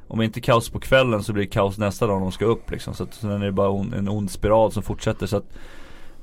om 0.07 0.21
inte 0.21 0.41
kaos 0.41 0.69
på 0.69 0.79
kvällen 0.79 1.23
så 1.23 1.33
blir 1.33 1.43
det 1.43 1.49
kaos 1.49 1.77
nästa 1.77 2.07
dag 2.07 2.15
när 2.15 2.21
de 2.21 2.31
ska 2.31 2.45
upp 2.45 2.71
liksom. 2.71 2.93
Så 2.93 3.03
att 3.03 3.13
sen 3.13 3.31
är 3.31 3.45
det 3.45 3.51
bara 3.51 3.85
en 3.97 4.09
ond 4.09 4.31
spiral 4.31 4.71
som 4.71 4.83
fortsätter. 4.83 5.27
Så 5.27 5.37
att 5.37 5.57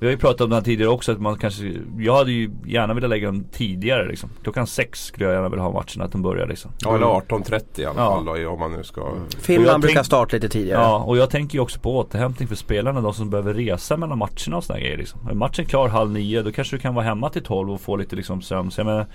vi 0.02 0.06
har 0.08 0.12
ju 0.12 0.18
pratat 0.18 0.40
om 0.40 0.50
det 0.50 0.56
här 0.56 0.62
tidigare 0.62 0.90
också 0.90 1.12
att 1.12 1.20
man 1.20 1.38
kanske 1.38 1.72
Jag 1.98 2.16
hade 2.16 2.32
ju 2.32 2.50
gärna 2.66 2.94
velat 2.94 3.10
lägga 3.10 3.26
dem 3.26 3.44
tidigare 3.52 4.08
liksom. 4.08 4.30
Klockan 4.42 4.66
sex 4.66 5.04
skulle 5.04 5.26
jag 5.26 5.34
gärna 5.34 5.48
vilja 5.48 5.62
ha 5.62 5.72
matchen 5.72 6.02
att 6.02 6.12
de 6.12 6.22
börjar 6.22 6.46
liksom. 6.46 6.70
Ja 6.78 6.94
eller 6.94 7.06
18.30 7.06 7.80
i 7.80 7.84
alla 7.84 8.00
ja. 8.00 8.14
fall 8.14 8.24
då, 8.24 8.48
om 8.48 8.58
man 8.58 8.72
nu 8.72 8.84
ska 8.84 9.14
Finland 9.40 9.82
brukar 9.82 10.02
starta 10.02 10.36
lite 10.36 10.48
tidigare. 10.48 10.80
Ja 10.80 10.98
och 10.98 11.16
jag 11.16 11.30
tänker 11.30 11.54
ju 11.54 11.60
också 11.60 11.80
på 11.80 11.98
återhämtning 11.98 12.48
för 12.48 12.56
spelarna. 12.56 13.00
De 13.00 13.14
som 13.14 13.30
behöver 13.30 13.54
resa 13.54 13.96
mellan 13.96 14.18
matcherna 14.18 14.56
och 14.56 14.64
sådana 14.64 14.80
grejer 14.80 14.96
liksom. 14.96 15.20
Är 15.30 15.34
matchen 15.34 15.64
klar 15.64 15.88
halv 15.88 16.10
nio 16.10 16.42
då 16.42 16.52
kanske 16.52 16.76
du 16.76 16.80
kan 16.80 16.94
vara 16.94 17.04
hemma 17.04 17.30
till 17.30 17.42
tolv 17.42 17.70
och 17.70 17.80
få 17.80 17.96
lite 17.96 18.16
liksom 18.16 18.42
sömn. 18.42 18.70
Så 18.70 18.80
jag 18.80 18.86
menar, 18.86 19.06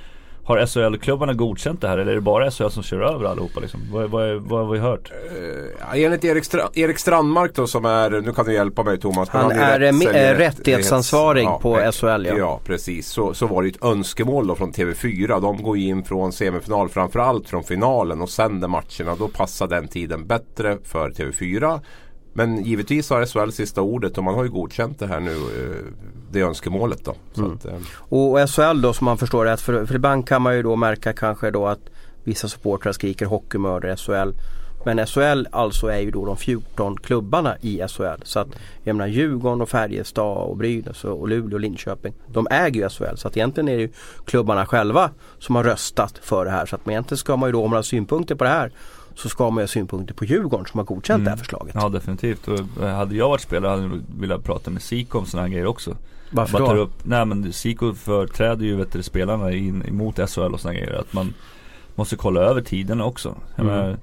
har 0.48 0.66
SHL-klubbarna 0.66 1.34
godkänt 1.34 1.82
det 1.82 1.88
här 1.88 1.98
eller 1.98 2.12
är 2.12 2.16
det 2.16 2.22
bara 2.22 2.52
SHL 2.52 2.70
som 2.70 2.84
kör 2.84 3.02
över 3.02 3.26
allihopa 3.26 3.60
liksom? 3.60 3.82
Vad, 3.92 4.10
vad, 4.10 4.36
vad 4.36 4.66
har 4.66 4.74
vi 4.74 4.80
hört? 4.80 5.12
Uh, 5.92 6.04
enligt 6.04 6.24
Erik, 6.24 6.46
Stra 6.46 6.70
Erik 6.74 7.00
Strandmark 7.00 7.56
då 7.56 7.68
som 7.68 7.86
är, 7.86 8.10
nu 8.10 8.34
kan 8.34 8.46
du 8.46 8.54
hjälpa 8.54 8.84
mig 8.84 9.00
Thomas. 9.00 9.30
Han, 9.30 9.44
han 9.44 9.52
är, 9.52 9.80
är 9.80 10.34
äh, 10.34 10.38
rättighetsansvarig 10.38 11.44
ja, 11.44 11.60
på 11.62 11.92
SHL 11.92 12.26
ja. 12.26 12.38
Ja 12.38 12.60
precis, 12.66 13.08
så, 13.08 13.34
så 13.34 13.48
var 13.48 13.64
det 13.64 13.70
ett 13.70 13.84
önskemål 13.84 14.48
då 14.48 14.56
från 14.56 14.72
TV4. 14.72 15.42
De 15.42 15.64
går 15.64 15.78
in 15.78 16.04
från 16.04 16.32
semifinal, 16.32 16.90
framförallt 16.90 17.50
från 17.50 17.64
finalen 17.64 18.22
och 18.22 18.30
sänder 18.30 18.68
matcherna. 18.68 19.16
Då 19.20 19.28
passar 19.28 19.68
den 19.68 19.88
tiden 19.88 20.28
bättre 20.28 20.78
för 20.84 21.10
TV4. 21.10 21.80
Men 22.38 22.64
givetvis 22.64 23.10
har 23.10 23.26
SHL 23.26 23.52
sista 23.52 23.82
ordet 23.82 24.18
och 24.18 24.24
man 24.24 24.36
har 24.36 24.44
ju 24.44 24.50
godkänt 24.50 25.00
det 25.00 25.08
här 25.08 25.20
nu. 25.20 25.36
Eh, 25.36 25.94
det 26.32 26.42
önskemålet 26.42 27.06
då. 27.06 27.16
Mm. 27.38 27.52
Att, 27.52 27.66
eh. 27.66 27.74
och 27.98 28.50
SHL 28.50 28.82
då 28.82 28.94
som 28.94 29.06
man 29.06 29.18
förstår 29.18 29.46
rätt. 29.46 29.62
För, 29.62 29.86
för 29.86 29.96
ibland 29.96 30.28
kan 30.28 30.42
man 30.42 30.56
ju 30.56 30.64
då 30.64 30.76
märka 30.76 31.14
kanske 31.14 31.52
då 31.52 31.68
att 31.68 31.80
vissa 32.24 32.48
supportrar 32.48 32.92
skriker 32.92 33.26
hockeymördare 33.26 33.98
SHL. 33.98 34.32
Men 34.86 35.08
SHL 35.08 35.48
alltså 35.52 35.88
är 35.88 36.00
ju 36.00 36.12
då 36.12 36.26
de 36.26 36.38
14 36.38 36.98
klubbarna 36.98 37.58
i 37.62 37.82
SHL. 37.88 38.22
Så 38.24 38.40
att 38.40 38.48
jag 38.84 38.96
menar 38.96 39.08
Djurgården 39.08 39.62
och 39.62 39.70
Färjestad 39.70 40.38
och 40.38 40.58
Brynäs 40.58 41.04
och 41.04 41.30
Luleå 41.30 41.54
och 41.54 41.60
Linköping. 41.60 42.14
De 42.28 42.48
äger 42.52 42.82
ju 42.82 42.90
SHL. 42.90 43.16
Så 43.16 43.28
att 43.28 43.38
egentligen 43.38 43.68
är 43.68 43.76
det 43.76 43.82
ju 43.82 43.90
klubbarna 44.26 44.66
själva 44.66 45.10
som 45.40 45.56
har 45.56 45.64
röstat 45.64 46.18
för 46.22 46.46
det 46.46 46.52
här. 46.52 46.66
Så 46.66 46.76
att 46.76 46.88
egentligen 46.88 47.18
ska 47.18 47.36
man 47.36 47.50
ju 47.50 47.52
då 47.54 47.64
om 47.64 47.70
man 47.70 47.76
har 47.76 47.84
synpunkter 47.84 48.36
på 48.36 48.44
det 48.44 48.50
här 48.50 48.72
så 49.18 49.30
ska 49.30 49.50
man 49.50 49.64
ha 49.64 49.68
synpunkter 49.68 50.14
på 50.14 50.26
Djurgården 50.26 50.66
som 50.66 50.78
har 50.78 50.86
godkänt 50.86 51.16
mm. 51.16 51.24
det 51.24 51.30
här 51.30 51.36
mm. 51.36 51.44
förslaget. 51.44 51.76
Ja 51.76 51.90
definitivt. 51.90 52.48
Och 52.48 52.84
eh, 52.84 52.96
hade 52.96 53.16
jag 53.16 53.30
varit 53.30 53.42
spelare 53.42 53.72
hade 53.72 53.84
jag 53.84 54.02
velat 54.20 54.44
prata 54.44 54.72
med 54.72 54.82
Siko 54.82 55.18
om 55.20 55.26
sådana 55.26 55.48
här 55.48 55.54
grejer 55.54 55.66
också. 55.66 55.98
Varför 56.32 56.60
då? 56.60 56.76
Upp, 56.76 56.94
nej 57.04 57.26
men 57.26 57.54
Siko 57.54 57.94
företräder 57.94 58.66
ju 58.66 58.76
vet 58.76 58.92
du, 58.92 59.04
spelarna 59.04 59.52
in, 59.52 59.84
emot 59.88 60.16
SHL 60.16 60.42
och 60.42 60.60
sådana 60.60 60.80
grejer. 60.80 60.94
Att 60.94 61.14
man 61.14 61.34
måste 61.96 62.16
kolla 62.16 62.42
över 62.42 62.62
tiderna 62.62 63.06
också. 63.06 63.36
Mm. 63.56 63.68
Menar, 63.68 63.98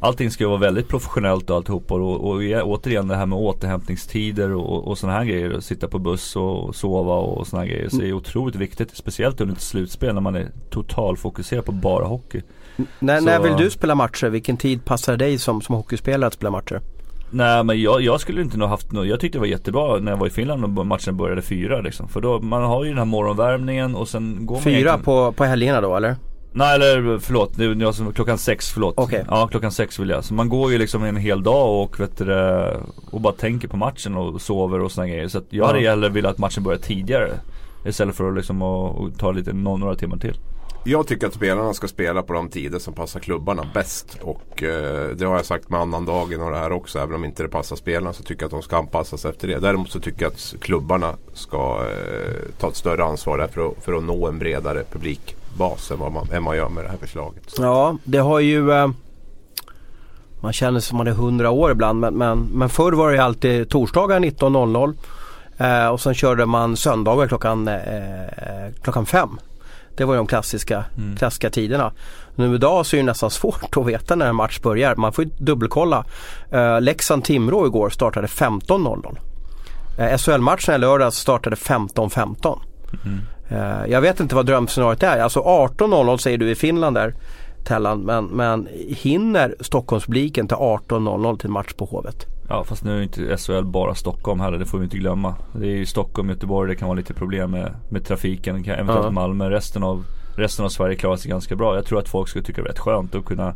allting 0.00 0.30
ska 0.30 0.44
ju 0.44 0.48
vara 0.48 0.60
väldigt 0.60 0.88
professionellt 0.88 1.50
och 1.50 1.56
alltihopa. 1.56 1.94
Och, 1.94 2.30
och 2.30 2.42
återigen 2.62 3.08
det 3.08 3.16
här 3.16 3.26
med 3.26 3.38
återhämtningstider 3.38 4.54
och, 4.54 4.88
och 4.88 4.98
sådana 4.98 5.18
här 5.18 5.24
grejer. 5.24 5.60
Sitta 5.60 5.88
på 5.88 5.98
buss 5.98 6.36
och 6.36 6.76
sova 6.76 7.14
och 7.14 7.46
sådana 7.46 7.64
här 7.64 7.72
grejer. 7.72 7.88
Så 7.88 7.96
det 7.96 8.08
är 8.08 8.12
otroligt 8.12 8.56
viktigt. 8.56 8.96
Speciellt 8.96 9.40
under 9.40 9.54
ett 9.54 9.60
slutspel 9.60 10.14
när 10.14 10.20
man 10.20 10.36
är 10.36 10.50
totalfokuserad 10.70 11.64
på 11.64 11.72
bara 11.72 12.04
hockey. 12.04 12.42
När, 12.98 13.20
när 13.20 13.40
vill 13.40 13.56
du 13.56 13.70
spela 13.70 13.94
matcher? 13.94 14.26
Vilken 14.26 14.56
tid 14.56 14.84
passar 14.84 15.16
dig 15.16 15.38
som, 15.38 15.60
som 15.60 15.74
hockeyspelare 15.74 16.26
att 16.26 16.34
spela 16.34 16.50
matcher? 16.50 16.80
Nej 17.30 17.64
men 17.64 17.82
jag, 17.82 18.00
jag 18.00 18.20
skulle 18.20 18.42
inte 18.42 18.58
nog 18.58 18.68
haft 18.68 18.92
något, 18.92 19.06
jag 19.06 19.20
tyckte 19.20 19.38
det 19.38 19.40
var 19.40 19.46
jättebra 19.46 19.98
när 19.98 20.12
jag 20.12 20.18
var 20.18 20.26
i 20.26 20.30
Finland 20.30 20.78
och 20.78 20.86
matchen 20.86 21.16
började 21.16 21.42
fyra 21.42 21.80
liksom. 21.80 22.08
För 22.08 22.20
då, 22.20 22.40
man 22.40 22.62
har 22.62 22.84
ju 22.84 22.88
den 22.90 22.98
här 22.98 23.04
morgonvärmningen 23.04 23.94
och 23.94 24.08
sen 24.08 24.46
går 24.46 24.54
man 24.54 24.62
Fyra 24.62 24.98
på, 24.98 25.32
på 25.32 25.44
helgerna 25.44 25.80
då 25.80 25.96
eller? 25.96 26.16
Nej 26.52 26.74
eller 26.74 27.18
förlåt, 27.18 27.52
det 27.56 27.86
alltså 27.86 28.12
klockan 28.12 28.38
sex, 28.38 28.70
förlåt. 28.72 28.98
Okay. 28.98 29.24
Ja 29.28 29.48
klockan 29.48 29.72
sex 29.72 29.98
vill 29.98 30.08
jag. 30.08 30.24
Så 30.24 30.34
man 30.34 30.48
går 30.48 30.72
ju 30.72 30.78
liksom 30.78 31.04
en 31.04 31.16
hel 31.16 31.42
dag 31.42 31.82
och 31.82 32.00
vet 32.00 32.18
du, 32.18 32.62
och 33.10 33.20
bara 33.20 33.32
tänker 33.32 33.68
på 33.68 33.76
matchen 33.76 34.16
och 34.16 34.40
sover 34.40 34.80
och 34.80 34.92
sådana 34.92 35.08
grejer. 35.08 35.28
Så 35.28 35.38
att 35.38 35.46
jag 35.50 35.66
hade 35.66 35.80
hellre 35.80 36.08
velat 36.08 36.32
att 36.32 36.38
matchen 36.38 36.62
börjar 36.62 36.78
tidigare. 36.78 37.30
Istället 37.84 38.16
för 38.16 38.28
att 38.28 38.36
liksom 38.36 38.62
och, 38.62 39.00
och 39.00 39.18
ta 39.18 39.32
lite, 39.32 39.52
några 39.52 39.94
timmar 39.94 40.16
till. 40.16 40.34
Jag 40.88 41.06
tycker 41.06 41.26
att 41.26 41.34
spelarna 41.34 41.74
ska 41.74 41.88
spela 41.88 42.22
på 42.22 42.32
de 42.32 42.48
tider 42.48 42.78
som 42.78 42.94
passar 42.94 43.20
klubbarna 43.20 43.66
bäst. 43.74 44.18
Och 44.22 44.62
eh, 44.62 45.08
det 45.16 45.24
har 45.24 45.36
jag 45.36 45.46
sagt 45.46 45.70
med 45.70 45.80
annandagen 45.80 46.42
och 46.42 46.50
det 46.50 46.56
här 46.56 46.72
också. 46.72 46.98
Även 46.98 47.14
om 47.14 47.24
inte 47.24 47.42
det 47.42 47.48
passar 47.48 47.76
spelarna 47.76 48.12
så 48.12 48.22
tycker 48.22 48.42
jag 48.42 48.46
att 48.46 48.52
de 48.52 48.62
ska 48.62 48.76
anpassas 48.76 49.24
efter 49.24 49.48
det. 49.48 49.58
Däremot 49.58 49.90
så 49.90 50.00
tycker 50.00 50.22
jag 50.22 50.32
att 50.32 50.54
klubbarna 50.60 51.14
ska 51.32 51.86
eh, 51.86 52.32
ta 52.58 52.68
ett 52.68 52.76
större 52.76 53.04
ansvar 53.04 53.38
där 53.38 53.46
för 53.46 53.68
att, 53.68 53.84
för 53.84 53.92
att 53.92 54.02
nå 54.02 54.26
en 54.26 54.38
bredare 54.38 54.84
publikbas 54.92 55.90
än 55.90 55.98
vad 55.98 56.12
man, 56.12 56.26
än 56.32 56.42
man 56.42 56.56
gör 56.56 56.68
med 56.68 56.84
det 56.84 56.90
här 56.90 56.98
förslaget. 56.98 57.54
Ja, 57.58 57.96
det 58.04 58.18
har 58.18 58.40
ju 58.40 58.72
eh, 58.72 58.90
man 60.40 60.52
känner 60.52 60.80
sig 60.80 60.88
som 60.88 60.98
man 60.98 61.06
är 61.06 61.10
100 61.10 61.50
år 61.50 61.70
ibland 61.70 62.00
men, 62.00 62.14
men, 62.14 62.38
men 62.38 62.68
förr 62.68 62.92
var 62.92 63.12
det 63.12 63.24
alltid 63.24 63.68
torsdagar 63.68 64.20
19.00 64.20 64.94
eh, 65.58 65.88
och 65.88 66.00
sen 66.00 66.14
körde 66.14 66.46
man 66.46 66.76
söndagar 66.76 67.28
klockan, 67.28 67.68
eh, 67.68 68.24
eh 68.24 68.72
klockan 68.82 69.06
fem. 69.06 69.38
Det 69.98 70.04
var 70.04 70.16
de 70.16 70.26
klassiska, 70.26 70.84
mm. 70.96 71.16
klassiska 71.16 71.50
tiderna. 71.50 71.92
Nu 72.34 72.54
idag 72.54 72.86
så 72.86 72.96
är 72.96 73.00
det 73.00 73.06
nästan 73.06 73.30
svårt 73.30 73.76
att 73.76 73.86
veta 73.86 74.14
när 74.14 74.26
en 74.26 74.36
match 74.36 74.60
börjar. 74.60 74.96
Man 74.96 75.12
får 75.12 75.24
ju 75.24 75.30
dubbelkolla. 75.38 76.04
Uh, 76.52 76.80
Leksand-Timrå 76.80 77.66
igår 77.66 77.90
startade 77.90 78.26
15.00. 78.26 79.18
Uh, 79.98 80.16
SHL-matchen 80.16 80.74
i 80.74 80.78
lördags 80.78 81.16
startade 81.16 81.56
15.15. 81.56 82.58
Mm. 83.04 83.20
Uh, 83.52 83.90
jag 83.90 84.00
vet 84.00 84.20
inte 84.20 84.34
vad 84.34 84.46
drömscenariot 84.46 85.02
är. 85.02 85.20
Alltså 85.20 85.40
18.00 85.40 86.16
säger 86.16 86.38
du 86.38 86.50
i 86.50 86.54
Finland 86.54 86.96
där. 86.96 87.14
Tellan, 87.64 88.00
men, 88.00 88.24
men 88.24 88.68
hinner 88.88 89.54
Stockholmspubliken 89.60 90.48
till 90.48 90.56
18.00 90.56 91.38
till 91.38 91.50
match 91.50 91.72
på 91.72 91.84
Hovet? 91.84 92.37
Ja 92.48 92.64
fast 92.64 92.84
nu 92.84 92.98
är 92.98 93.02
inte 93.02 93.36
SHL 93.36 93.64
bara 93.64 93.94
Stockholm 93.94 94.40
heller, 94.40 94.58
det 94.58 94.66
får 94.66 94.78
vi 94.78 94.84
inte 94.84 94.98
glömma. 94.98 95.34
Det 95.52 95.66
är 95.66 95.76
ju 95.76 95.86
Stockholm, 95.86 96.28
Göteborg, 96.28 96.70
det 96.70 96.76
kan 96.76 96.88
vara 96.88 96.96
lite 96.96 97.14
problem 97.14 97.50
med, 97.50 97.74
med 97.90 98.04
trafiken, 98.04 98.56
eventuellt 98.56 98.88
uh 98.88 98.96
-huh. 98.96 99.10
Malmö. 99.10 99.50
Resten 99.50 99.82
av, 99.82 100.04
resten 100.36 100.64
av 100.64 100.68
Sverige 100.68 100.96
klarar 100.96 101.16
sig 101.16 101.30
ganska 101.30 101.56
bra. 101.56 101.74
Jag 101.74 101.84
tror 101.84 101.98
att 101.98 102.08
folk 102.08 102.28
skulle 102.28 102.44
tycka 102.44 102.62
det 102.62 102.68
är 102.68 102.72
rätt 102.72 102.78
skönt 102.78 103.14
att 103.14 103.24
kunna 103.24 103.54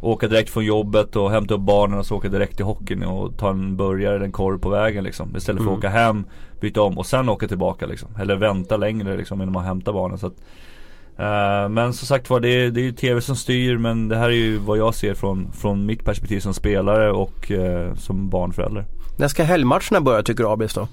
åka 0.00 0.28
direkt 0.28 0.50
från 0.50 0.64
jobbet 0.64 1.16
och 1.16 1.30
hämta 1.30 1.54
upp 1.54 1.60
barnen 1.60 1.98
och 1.98 2.06
så 2.06 2.16
åka 2.16 2.28
direkt 2.28 2.56
till 2.56 2.64
hockeyn 2.64 3.02
och 3.02 3.36
ta 3.38 3.50
en 3.50 3.76
burgare 3.76 4.14
eller 4.14 4.24
en 4.24 4.32
korv 4.32 4.58
på 4.58 4.68
vägen 4.68 5.04
liksom. 5.04 5.36
Istället 5.36 5.62
för 5.62 5.66
mm. 5.66 5.74
att 5.74 5.78
åka 5.78 5.88
hem, 5.88 6.24
byta 6.60 6.82
om 6.82 6.98
och 6.98 7.06
sen 7.06 7.28
åka 7.28 7.48
tillbaka 7.48 7.86
liksom. 7.86 8.08
Eller 8.20 8.36
vänta 8.36 8.76
längre 8.76 9.16
liksom 9.16 9.42
innan 9.42 9.52
man 9.52 9.64
hämtar 9.64 9.92
barnen. 9.92 10.18
Så 10.18 10.26
att, 10.26 10.36
uh, 11.20 11.68
men 11.68 11.92
som 11.92 12.06
sagt 12.06 12.30
var, 12.30 12.40
det 12.40 12.48
är, 12.48 12.70
det 12.70 12.80
är 12.80 12.84
ju 12.84 12.92
TV 12.92 13.20
som 13.20 13.36
styr 13.36 13.76
men 13.76 14.08
det 14.08 14.16
här 14.16 14.28
är 14.28 14.34
ju 14.34 14.56
vad 14.58 14.78
jag 14.78 14.94
ser 14.94 15.14
från, 15.14 15.52
från 15.52 15.86
mitt 15.86 16.04
perspektiv 16.04 16.40
som 16.40 16.54
spelare 16.54 17.12
och 17.12 17.50
uh, 17.50 17.94
som 17.94 18.28
barnförälder. 18.28 18.84
När 19.18 19.28
ska 19.28 19.44
helgmatcherna 19.44 20.00
börja 20.00 20.22
tycker 20.22 20.44
du 20.44 20.50
Abis 20.50 20.74
då? 20.74 20.88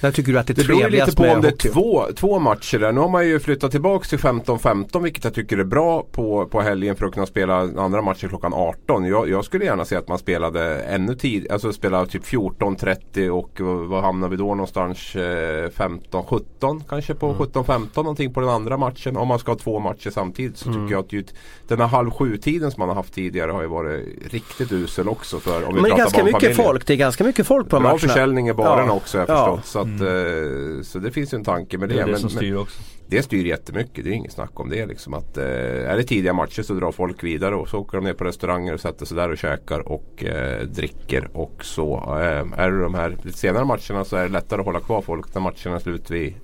När 0.00 0.10
tycker 0.10 0.32
du 0.32 0.38
att 0.38 0.46
det 0.46 0.52
är 0.52 0.54
det 0.54 0.62
trevligast 0.62 1.16
Det 1.16 1.22
beror 1.22 1.36
lite 1.36 1.42
på 1.42 1.48
om 1.48 1.56
det 1.58 1.64
är 1.64 1.72
två, 1.72 2.04
två 2.16 2.38
matcher 2.38 2.78
där. 2.78 2.92
Nu 2.92 3.00
har 3.00 3.08
man 3.08 3.26
ju 3.26 3.40
flyttat 3.40 3.70
tillbaka 3.70 4.04
till 4.04 4.18
15-15 4.18 5.02
vilket 5.02 5.24
jag 5.24 5.34
tycker 5.34 5.58
är 5.58 5.64
bra 5.64 6.06
på, 6.12 6.46
på 6.46 6.60
helgen 6.60 6.96
för 6.96 7.06
att 7.06 7.12
kunna 7.12 7.26
spela 7.26 7.56
andra 7.56 8.02
matcher 8.02 8.28
klockan 8.28 8.52
18. 8.54 9.04
Jag, 9.04 9.28
jag 9.28 9.44
skulle 9.44 9.64
gärna 9.64 9.84
se 9.84 9.96
att 9.96 10.08
man 10.08 10.18
spelade 10.18 10.80
ännu 10.80 11.14
tid, 11.14 11.50
alltså 11.50 11.72
spela 11.72 12.06
typ 12.06 12.24
14-30 12.24 13.28
och 13.28 13.60
vad 13.88 14.02
hamnar 14.02 14.28
vi 14.28 14.36
då 14.36 14.44
någonstans? 14.44 14.98
15-17 14.98 16.76
eh, 16.76 16.82
kanske 16.88 17.14
på 17.14 17.26
mm. 17.26 17.38
17-15 17.38 17.88
någonting 17.96 18.34
på 18.34 18.40
den 18.40 18.50
andra 18.50 18.76
matchen. 18.76 19.16
Om 19.16 19.28
man 19.28 19.38
ska 19.38 19.52
ha 19.52 19.58
två 19.58 19.80
matcher 19.80 20.10
samtidigt 20.10 20.58
så 20.58 20.68
mm. 20.68 20.80
tycker 20.80 20.94
jag 20.94 21.04
att 21.04 21.12
ju, 21.12 21.24
den 21.68 21.80
här 21.80 21.86
halv 21.86 22.10
sju-tiden 22.10 22.70
som 22.70 22.80
man 22.80 22.88
har 22.88 22.96
haft 22.96 23.14
tidigare 23.14 23.52
har 23.52 23.62
ju 23.62 23.68
varit 23.68 24.04
riktigt 24.30 24.72
usel 24.72 25.08
också. 25.08 25.40
För, 25.40 25.64
om 25.64 25.74
vi 25.74 25.80
Men 25.80 25.90
det 25.90 25.96
är 25.96 25.98
ganska 25.98 26.24
mycket 26.24 26.56
folk. 26.56 26.86
Det 26.86 26.92
är 26.92 26.96
ganska 26.96 27.24
mycket 27.24 27.46
folk 27.46 27.68
på 27.68 27.70
Bra 27.70 27.80
matcherna. 27.80 27.98
Bra 27.98 28.08
försäljning 28.08 28.48
i 28.48 28.54
baren 28.54 28.86
ja. 28.86 28.92
också 28.92 29.18
har 29.18 29.26
jag 29.28 29.56
förstått. 29.56 29.87
Så 29.98 30.04
Mm. 30.04 30.76
Eh, 30.76 30.82
så 30.82 30.98
det 30.98 31.10
finns 31.10 31.34
ju 31.34 31.36
en 31.36 31.44
tanke 31.44 31.78
med 31.78 31.88
det. 31.88 31.94
Det 31.94 32.00
är 32.00 32.04
det 32.04 32.10
men, 32.12 32.20
som 32.20 32.30
styr 32.30 32.56
också. 32.56 32.82
Det 33.06 33.22
styr 33.22 33.44
jättemycket. 33.44 34.04
Det 34.04 34.10
är 34.10 34.14
inget 34.14 34.32
snack 34.32 34.60
om 34.60 34.68
det. 34.68 34.86
Liksom 34.86 35.14
att, 35.14 35.36
eh, 35.36 35.90
är 35.90 35.96
det 35.96 36.02
tidiga 36.02 36.32
matcher 36.32 36.62
så 36.62 36.74
drar 36.74 36.92
folk 36.92 37.24
vidare 37.24 37.54
och 37.54 37.68
så 37.68 37.78
åker 37.78 37.98
de 37.98 38.04
ner 38.04 38.12
på 38.12 38.24
restauranger 38.24 38.74
och 38.74 38.80
sätter 38.80 39.06
sig 39.06 39.16
där 39.16 39.30
och 39.30 39.38
käkar 39.38 39.88
och 39.88 40.24
eh, 40.24 40.62
dricker. 40.62 41.28
Och 41.32 41.64
så 41.64 41.96
eh, 41.96 42.60
är 42.60 42.70
det 42.70 42.80
de 42.80 42.94
här 42.94 43.16
senare 43.34 43.64
matcherna 43.64 44.04
så 44.04 44.16
är 44.16 44.22
det 44.22 44.28
lättare 44.28 44.60
att 44.60 44.66
hålla 44.66 44.80
kvar 44.80 45.02
folk 45.02 45.34
när 45.34 45.40
matcherna 45.42 45.76
är 45.76 45.78
slut 45.78 46.10
vid 46.10 46.34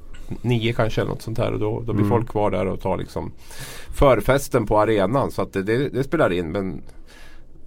nio 0.43 0.73
kanske 0.73 1.01
eller 1.01 1.11
något 1.11 1.23
sånt 1.23 1.39
här. 1.39 1.53
Och 1.53 1.59
då, 1.59 1.81
då 1.81 1.93
blir 1.93 2.05
mm. 2.05 2.09
folk 2.09 2.29
kvar 2.29 2.51
där 2.51 2.67
och 2.67 2.81
tar 2.81 2.97
liksom 2.97 3.33
förfesten 3.95 4.67
på 4.67 4.79
arenan. 4.79 5.31
Så 5.31 5.43
att 5.43 5.53
det, 5.53 5.63
det, 5.63 5.89
det 5.89 6.05
spelar 6.05 6.33
in. 6.33 6.53
Men 6.53 6.83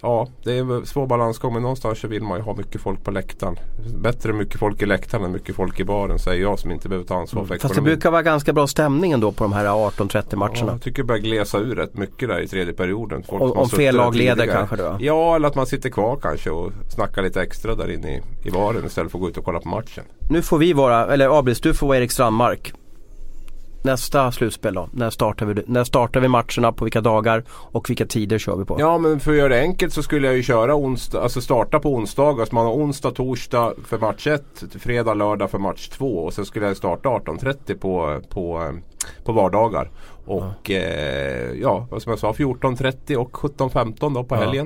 Ja, 0.02 0.28
det 0.44 0.58
är 0.58 0.86
svår 0.86 1.08
balansgång 1.08 1.54
men 1.54 1.62
någonstans 1.62 2.00
så 2.00 2.08
vill 2.08 2.24
man 2.24 2.38
ju 2.38 2.44
ha 2.44 2.56
mycket 2.56 2.82
folk 2.82 3.04
på 3.04 3.12
läktaren. 3.12 3.60
Bättre 3.96 4.34
mycket 4.34 4.60
folk 4.60 4.82
i 4.82 4.86
läktaren 4.86 5.24
än 5.24 5.32
mycket 5.32 5.56
folk 5.56 5.80
i 5.80 5.84
baren 5.84 6.20
säger 6.20 6.42
jag 6.42 6.60
som 6.60 6.72
inte 6.72 6.90
behöver 6.90 7.08
ta 7.08 7.16
ansvar 7.16 7.42
för 7.42 7.54
mm. 7.54 7.60
Fast 7.60 7.76
det 7.76 7.82
brukar 7.82 8.12
vara 8.12 8.22
ganska 8.22 8.54
bra 8.54 8.68
stämning 8.68 9.12
ändå 9.12 9.32
på 9.32 9.44
de 9.44 9.54
här 9.54 9.66
18-30 9.66 10.36
matcherna. 10.36 10.56
Ja, 10.58 10.72
jag 10.72 10.82
tycker 10.82 11.04
det 11.04 11.08
börjar 11.08 11.22
glesa 11.22 11.58
ur 11.60 11.76
rätt 11.76 11.98
mycket 11.98 12.30
där 12.30 12.40
i 12.40 12.48
tredje 12.48 12.74
perioden. 12.74 13.24
Folk 13.24 13.42
om, 13.42 13.52
om 13.52 13.70
fel 13.70 13.96
lag 13.96 14.16
leder 14.16 14.46
kanske 14.46 14.76
då? 14.76 14.98
Ja, 15.00 15.36
eller 15.36 15.48
att 15.48 15.56
man 15.56 15.66
sitter 15.66 15.90
kvar 15.90 16.20
kanske 16.22 16.50
och 16.50 16.72
snackar 16.90 17.22
lite 17.22 17.42
extra 17.42 17.76
där 17.76 17.92
inne 17.92 18.18
i, 18.18 18.22
i 18.44 18.52
baren 18.52 18.86
istället 18.86 19.12
för 19.12 19.18
att 19.18 19.22
gå 19.22 19.30
ut 19.30 19.38
och 19.38 19.46
kolla 19.46 19.60
på 19.60 19.70
matchen. 19.70 20.04
Nu 20.30 20.42
får 20.42 20.58
vi 20.58 20.74
vara, 20.74 21.14
eller 21.14 21.40
Abris 21.40 21.60
du 21.60 21.74
får 21.74 21.88
vara 21.88 21.98
Erik 21.98 22.12
Strandmark 22.12 22.74
nästa 23.84 24.32
slutspel 24.32 24.74
då? 24.74 24.90
När 24.92 25.10
startar, 25.10 25.46
vi, 25.46 25.64
när 25.68 25.84
startar 25.84 26.20
vi 26.20 26.28
matcherna? 26.28 26.72
På 26.72 26.86
vilka 26.86 27.02
dagar? 27.02 27.44
Och 27.50 27.90
vilka 27.90 28.06
tider 28.06 28.38
kör 28.38 28.56
vi 28.56 28.66
på? 28.66 28.76
Ja 28.80 28.98
men 28.98 29.20
för 29.20 29.32
att 29.32 29.38
göra 29.38 29.50
det 29.50 29.60
enkelt 29.60 29.94
så 29.94 30.04
skulle 30.04 30.28
jag 30.28 30.36
ju 30.36 30.44
köra 30.44 30.76
onsdag, 30.76 31.22
alltså 31.22 31.42
starta 31.42 31.80
på 31.80 31.94
onsdagar. 31.94 32.46
Så 32.46 32.56
man 32.56 32.66
har 32.66 32.74
onsdag, 32.74 33.12
torsdag 33.12 33.74
för 33.86 33.98
match 33.98 34.28
1, 34.28 34.44
fredag, 34.80 35.14
lördag 35.14 35.52
för 35.52 35.60
match 35.60 35.88
2. 35.88 36.18
Och 36.18 36.34
sen 36.34 36.46
skulle 36.46 36.66
jag 36.66 36.78
starta 36.78 37.10
18.30 37.10 37.80
på, 37.80 38.22
på, 38.30 38.74
på 39.24 39.32
vardagar. 39.32 39.92
Och 40.26 40.70
ja, 40.70 40.76
eh, 40.76 41.52
ja 41.62 41.88
som 42.00 42.10
jag 42.10 42.20
sa 42.20 42.32
14.30 42.32 43.16
och 43.16 43.32
17.15 43.32 44.14
då 44.14 44.24
på 44.24 44.36
ja. 44.36 44.66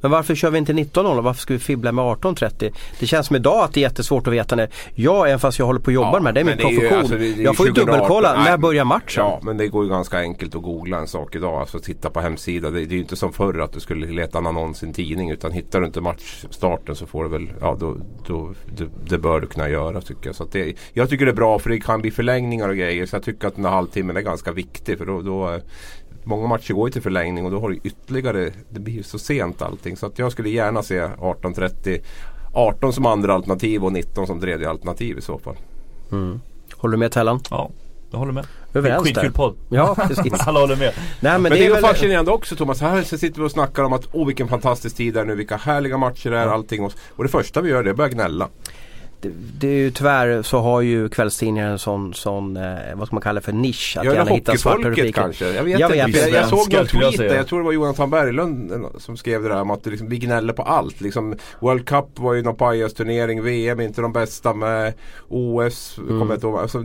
Men 0.00 0.10
varför 0.10 0.34
kör 0.34 0.50
vi 0.50 0.58
inte 0.58 0.72
19.00? 0.72 1.20
Varför 1.20 1.40
ska 1.40 1.54
vi 1.54 1.60
fibbla 1.60 1.92
med 1.92 2.04
18.30? 2.04 2.72
Det 3.00 3.06
känns 3.06 3.26
som 3.26 3.36
idag 3.36 3.64
att 3.64 3.74
det 3.74 3.80
är 3.80 3.82
jättesvårt 3.82 4.26
att 4.26 4.32
veta 4.32 4.56
när. 4.56 4.68
Jag, 4.94 5.28
även 5.28 5.38
fast 5.38 5.58
jag 5.58 5.66
håller 5.66 5.80
på 5.80 5.90
att 5.90 5.94
jobba 5.94 6.12
ja, 6.14 6.20
med 6.20 6.34
det, 6.34 6.40
är 6.40 6.44
min 6.44 6.56
profession. 6.56 6.98
Alltså, 6.98 7.14
det, 7.14 7.34
det 7.34 7.42
jag 7.42 7.56
får 7.56 7.66
ju 7.66 7.72
dubbelkolla, 7.72 8.44
när 8.44 8.58
börjar 8.58 8.84
matchen? 8.84 9.24
Ja, 9.24 9.40
men 9.42 9.56
det 9.56 9.68
går 9.68 9.84
ju 9.84 9.90
ganska 9.90 10.18
enkelt 10.18 10.54
att 10.54 10.62
googla 10.62 10.98
en 10.98 11.06
sak 11.06 11.36
idag. 11.36 11.60
Alltså 11.60 11.78
titta 11.78 12.10
på 12.10 12.20
hemsidan. 12.20 12.72
Det, 12.72 12.78
det 12.78 12.92
är 12.92 12.96
ju 12.96 13.02
inte 13.02 13.16
som 13.16 13.32
förr 13.32 13.60
att 13.60 13.72
du 13.72 13.80
skulle 13.80 14.06
leta 14.06 14.38
en 14.38 14.46
annons 14.46 14.82
i 14.82 14.86
en 14.86 14.92
tidning. 14.92 15.30
Utan 15.30 15.52
hittar 15.52 15.80
du 15.80 15.86
inte 15.86 16.00
matchstarten 16.00 16.96
så 16.96 17.06
får 17.06 17.24
du 17.24 17.30
väl, 17.30 17.52
ja 17.60 17.76
då, 17.80 17.96
då 18.26 18.54
det, 18.76 18.88
det 19.10 19.18
bör 19.18 19.40
du 19.40 19.46
kunna 19.46 19.68
göra 19.68 20.00
tycker 20.00 20.26
jag. 20.26 20.34
Så 20.34 20.44
det, 20.44 20.74
jag 20.92 21.10
tycker 21.10 21.24
det 21.24 21.32
är 21.32 21.36
bra 21.36 21.58
för 21.58 21.70
det 21.70 21.80
kan 21.80 22.00
bli 22.00 22.10
förlängningar 22.10 22.68
och 22.68 22.76
grejer. 22.76 23.06
Så 23.06 23.16
jag 23.16 23.22
tycker 23.22 23.48
att 23.48 23.56
den 23.56 23.64
här 23.64 23.72
halvtimmen 23.72 24.16
är 24.16 24.20
ganska 24.20 24.52
viktig. 24.52 24.98
För 24.98 25.06
då, 25.06 25.22
då 25.22 25.60
många 26.30 26.46
matcher 26.46 26.74
går 26.74 26.88
ju 26.88 26.92
till 26.92 27.02
förlängning 27.02 27.44
och 27.44 27.50
då 27.50 27.60
har 27.60 27.68
du 27.68 27.80
ytterligare, 27.84 28.50
det 28.68 28.80
blir 28.80 28.94
ju 28.94 29.02
så 29.02 29.18
sent 29.18 29.62
allting. 29.62 29.96
Så 29.96 30.06
att 30.06 30.18
jag 30.18 30.32
skulle 30.32 30.48
gärna 30.48 30.82
se 30.82 31.00
18.30, 31.00 32.00
18 32.52 32.92
som 32.92 33.06
andra 33.06 33.34
alternativ 33.34 33.84
och 33.84 33.92
19 33.92 34.26
som 34.26 34.40
tredje 34.40 34.70
alternativ 34.70 35.18
i 35.18 35.20
så 35.20 35.38
fall. 35.38 35.56
Mm. 36.12 36.40
Håller 36.76 36.92
du 36.92 36.98
med 36.98 37.12
Tellan? 37.12 37.40
Ja, 37.50 37.70
jag 38.10 38.18
håller 38.18 38.32
med. 38.32 38.46
Överens 38.74 39.02
Skitkul 39.02 39.32
podd. 39.32 39.56
Ja, 39.68 39.94
precis. 40.08 40.32
Alla 40.46 40.60
håller 40.60 40.76
med. 40.76 40.92
Nej, 41.20 41.32
men, 41.32 41.42
men 41.42 41.52
det, 41.52 41.58
det 41.58 41.66
är, 41.66 41.70
väl 41.70 41.82
fascinerande 41.82 42.30
också 42.30 42.56
Thomas. 42.56 42.80
Här 42.80 43.02
så 43.02 43.18
sitter 43.18 43.40
vi 43.40 43.46
och 43.46 43.50
snackar 43.50 43.82
om 43.82 43.92
att 43.92 44.08
åh 44.12 44.26
vilken 44.26 44.48
fantastisk 44.48 44.96
tid 44.96 45.14
det 45.14 45.20
är 45.20 45.24
nu. 45.24 45.34
Vilka 45.34 45.56
härliga 45.56 45.96
matcher 45.96 46.30
det 46.30 46.38
är. 46.38 46.46
Allting. 46.46 46.84
Och, 46.84 46.92
och 47.16 47.24
det 47.24 47.30
första 47.30 47.60
vi 47.60 47.70
gör 47.70 47.82
det 47.82 47.88
är 47.88 47.90
att 47.90 47.96
börja 47.96 48.08
gnälla 48.08 48.48
det, 49.20 49.30
det, 49.58 49.68
är 49.68 49.76
ju 49.76 49.90
tyvärr 49.90 50.42
så 50.42 50.58
har 50.58 50.80
ju 50.80 51.08
kvällstidningar 51.08 51.70
en 51.70 51.78
sån, 51.78 52.14
sån 52.14 52.56
eh, 52.56 52.64
vad 52.94 53.06
ska 53.06 53.16
man 53.16 53.22
kalla 53.22 53.40
för 53.40 53.52
nisch. 53.52 53.96
Att 53.98 54.04
gärna 54.04 54.30
hitta 54.30 54.56
svarta 54.56 54.88
rubriker. 54.88 55.12
kanske. 55.12 55.52
Jag 55.52 55.64
vet 55.64 55.80
jag 55.80 55.96
inte. 55.96 56.06
Vet, 56.06 56.32
jag, 56.32 56.42
jag 56.42 56.48
såg 56.48 56.72
någon 56.72 56.86
tweet 56.86 57.16
där, 57.16 57.34
jag 57.34 57.46
tror 57.46 57.58
det 57.58 57.64
var 57.64 57.72
Jonathan 57.72 58.10
Berglund 58.10 58.72
eh, 58.72 58.78
som 58.98 59.16
skrev 59.16 59.42
det 59.42 59.48
där 59.48 59.60
om 59.60 59.70
att 59.70 59.86
liksom, 59.86 60.08
vi 60.08 60.18
gnäller 60.18 60.52
på 60.52 60.62
allt. 60.62 61.00
Liksom, 61.00 61.34
World 61.58 61.86
Cup 61.86 62.18
var 62.18 62.34
ju 62.34 62.42
någon 62.42 62.56
pajasturnering, 62.56 63.42
VM 63.42 63.80
inte 63.80 64.00
de 64.02 64.12
bästa 64.12 64.54
med 64.54 64.92
OS. 65.28 65.98
Mm. 65.98 66.20
Kommer 66.20 66.44
ihåg. 66.44 66.58
Alltså, 66.58 66.84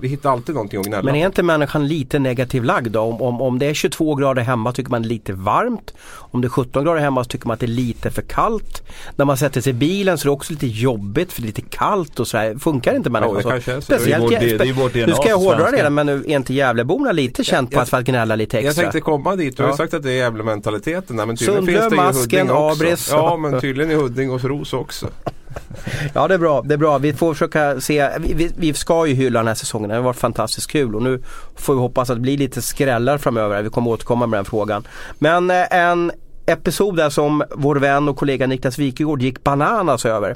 vi 0.00 0.08
hittar 0.08 0.30
alltid 0.30 0.54
någonting 0.54 0.80
att 0.80 0.86
gnälla 0.86 1.02
Men 1.02 1.14
är 1.14 1.26
inte 1.26 1.42
människan 1.42 1.88
lite 1.88 2.18
negativ 2.18 2.64
lagd 2.64 2.92
då? 2.92 3.00
Om, 3.00 3.22
om, 3.22 3.40
om 3.40 3.58
det 3.58 3.66
är 3.66 3.74
22 3.74 4.14
grader 4.14 4.42
hemma 4.42 4.72
tycker 4.72 4.90
man 4.90 5.02
det 5.02 5.06
är 5.06 5.08
lite 5.08 5.32
varmt. 5.32 5.94
Om 6.30 6.40
det 6.40 6.46
är 6.46 6.50
17 6.50 6.84
grader 6.84 7.00
hemma 7.00 7.24
så 7.24 7.28
tycker 7.28 7.46
man 7.46 7.54
att 7.54 7.60
det 7.60 7.66
är 7.66 7.68
lite 7.68 8.10
för 8.10 8.22
kallt. 8.22 8.82
När 9.16 9.24
man 9.24 9.36
sätter 9.36 9.60
sig 9.60 9.70
i 9.70 9.74
bilen 9.74 10.18
så 10.18 10.22
är 10.22 10.26
det 10.26 10.32
också 10.32 10.52
lite 10.52 10.66
jobbigt 10.66 11.32
för 11.32 11.42
det 11.42 11.44
är 11.44 11.48
lite 11.48 11.62
kallt 11.62 12.20
och 12.20 12.28
sådär. 12.28 12.58
Funkar 12.58 12.96
inte 12.96 13.10
människan 13.10 13.34
ja, 13.34 13.42
det 13.42 13.50
kanske 13.50 13.74
så. 13.74 13.80
Speciellt, 13.80 14.28
det 14.28 14.36
är 14.36 14.58
det 14.58 14.68
är 14.68 14.72
vårt 14.72 14.92
DNA, 14.92 15.06
nu 15.06 15.14
ska 15.14 15.28
jag 15.28 15.38
hårdra 15.38 15.70
det 15.70 15.90
men 15.90 16.06
nu 16.06 16.24
är 16.26 16.36
inte 16.36 16.54
Gävleborna 16.54 17.12
lite 17.12 17.44
känt 17.44 17.70
på 17.70 17.80
att, 17.80 17.94
att 17.94 18.04
gnälla 18.04 18.36
lite 18.36 18.58
extra? 18.58 18.68
Jag 18.68 18.76
tänkte 18.76 19.00
komma 19.00 19.36
dit. 19.36 19.56
Du 19.56 19.62
har 19.62 19.70
ja. 19.70 19.76
sagt 19.76 19.94
att 19.94 20.02
det 20.02 20.10
är 20.10 20.16
Gävlementaliteten. 20.16 21.16
Men 21.16 21.36
tydligen 21.36 21.56
Sundlö, 21.56 21.80
finns 21.80 21.90
det 21.90 21.96
Masken, 21.96 22.50
Abris. 22.50 23.08
Ja 23.12 23.36
men 23.36 23.60
tydligen 23.60 23.90
i 23.90 23.94
Huddinge 23.94 24.32
och 24.32 24.44
Ros 24.44 24.72
också. 24.72 25.08
ja 26.14 26.28
det 26.28 26.34
är 26.34 26.38
bra, 26.38 26.62
det 26.62 26.74
är 26.74 26.78
bra. 26.78 26.98
Vi 26.98 27.12
får 27.12 27.34
försöka 27.34 27.80
se, 27.80 28.10
vi, 28.18 28.50
vi 28.56 28.74
ska 28.74 29.06
ju 29.06 29.14
hylla 29.14 29.38
den 29.38 29.46
här 29.46 29.54
säsongen. 29.54 29.88
Det 29.88 29.96
har 29.96 30.02
varit 30.02 30.16
fantastiskt 30.16 30.70
kul 30.70 30.94
och 30.94 31.02
nu 31.02 31.22
får 31.56 31.74
vi 31.74 31.80
hoppas 31.80 32.10
att 32.10 32.16
det 32.16 32.20
blir 32.20 32.38
lite 32.38 32.62
skrällar 32.62 33.18
framöver. 33.18 33.62
Vi 33.62 33.70
kommer 33.70 33.90
återkomma 33.90 34.26
med 34.26 34.38
den 34.38 34.44
frågan. 34.44 34.86
Men 35.18 35.50
eh, 35.50 35.76
en 35.76 36.12
episod 36.46 36.96
där 36.96 37.10
som 37.10 37.44
vår 37.50 37.76
vän 37.76 38.08
och 38.08 38.16
kollega 38.16 38.46
Niklas 38.46 38.78
Wikegård 38.78 39.22
gick 39.22 39.44
bananas 39.44 40.06
över. 40.06 40.34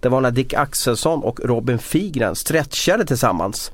Det 0.00 0.08
var 0.08 0.20
när 0.20 0.30
Dick 0.30 0.54
Axelsson 0.54 1.22
och 1.22 1.40
Robin 1.44 1.78
Figren 1.78 2.34
stretchade 2.34 3.04
tillsammans 3.04 3.72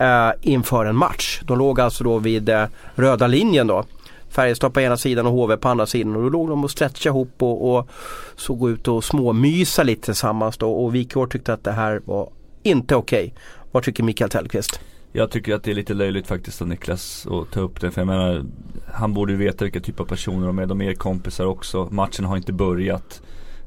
eh, 0.00 0.30
inför 0.42 0.84
en 0.84 0.96
match. 0.96 1.40
De 1.44 1.58
låg 1.58 1.80
alltså 1.80 2.04
då 2.04 2.18
vid 2.18 2.48
eh, 2.48 2.64
röda 2.94 3.26
linjen 3.26 3.66
då. 3.66 3.84
Färjestad 4.28 4.74
på 4.74 4.80
ena 4.80 4.96
sidan 4.96 5.26
och 5.26 5.32
HV 5.32 5.56
på 5.56 5.68
andra 5.68 5.86
sidan 5.86 6.16
och 6.16 6.22
då 6.22 6.28
låg 6.28 6.48
de 6.48 6.64
och 6.64 6.70
stretchade 6.70 7.08
ihop 7.08 7.42
och, 7.42 7.76
och 7.76 7.88
såg 8.36 8.70
ut 8.70 8.88
och 8.88 9.04
småmysa 9.04 9.82
lite 9.82 10.02
tillsammans 10.02 10.56
då 10.56 10.72
och 10.72 10.94
Wikegård 10.94 11.32
tyckte 11.32 11.52
att 11.52 11.64
det 11.64 11.72
här 11.72 12.00
var 12.04 12.30
inte 12.62 12.96
okej. 12.96 13.24
Okay. 13.24 13.42
Vad 13.72 13.82
tycker 13.82 14.02
Mikael 14.02 14.30
Tellqvist? 14.30 14.80
Jag 15.12 15.30
tycker 15.30 15.54
att 15.54 15.62
det 15.62 15.70
är 15.70 15.74
lite 15.74 15.94
löjligt 15.94 16.26
faktiskt 16.26 16.62
av 16.62 16.68
Niklas 16.68 17.26
att 17.26 17.50
ta 17.50 17.60
upp 17.60 17.80
det. 17.80 17.90
För 17.90 18.00
jag 18.00 18.06
menar, 18.06 18.44
han 18.92 19.14
borde 19.14 19.32
ju 19.32 19.38
veta 19.38 19.64
vilka 19.64 19.80
typ 19.80 20.00
av 20.00 20.04
personer 20.04 20.46
de 20.46 20.58
är. 20.58 20.66
De 20.66 20.82
är 20.82 20.94
kompisar 20.94 21.44
också. 21.46 21.88
Matchen 21.90 22.24
har 22.24 22.36
inte 22.36 22.52
börjat. 22.52 23.22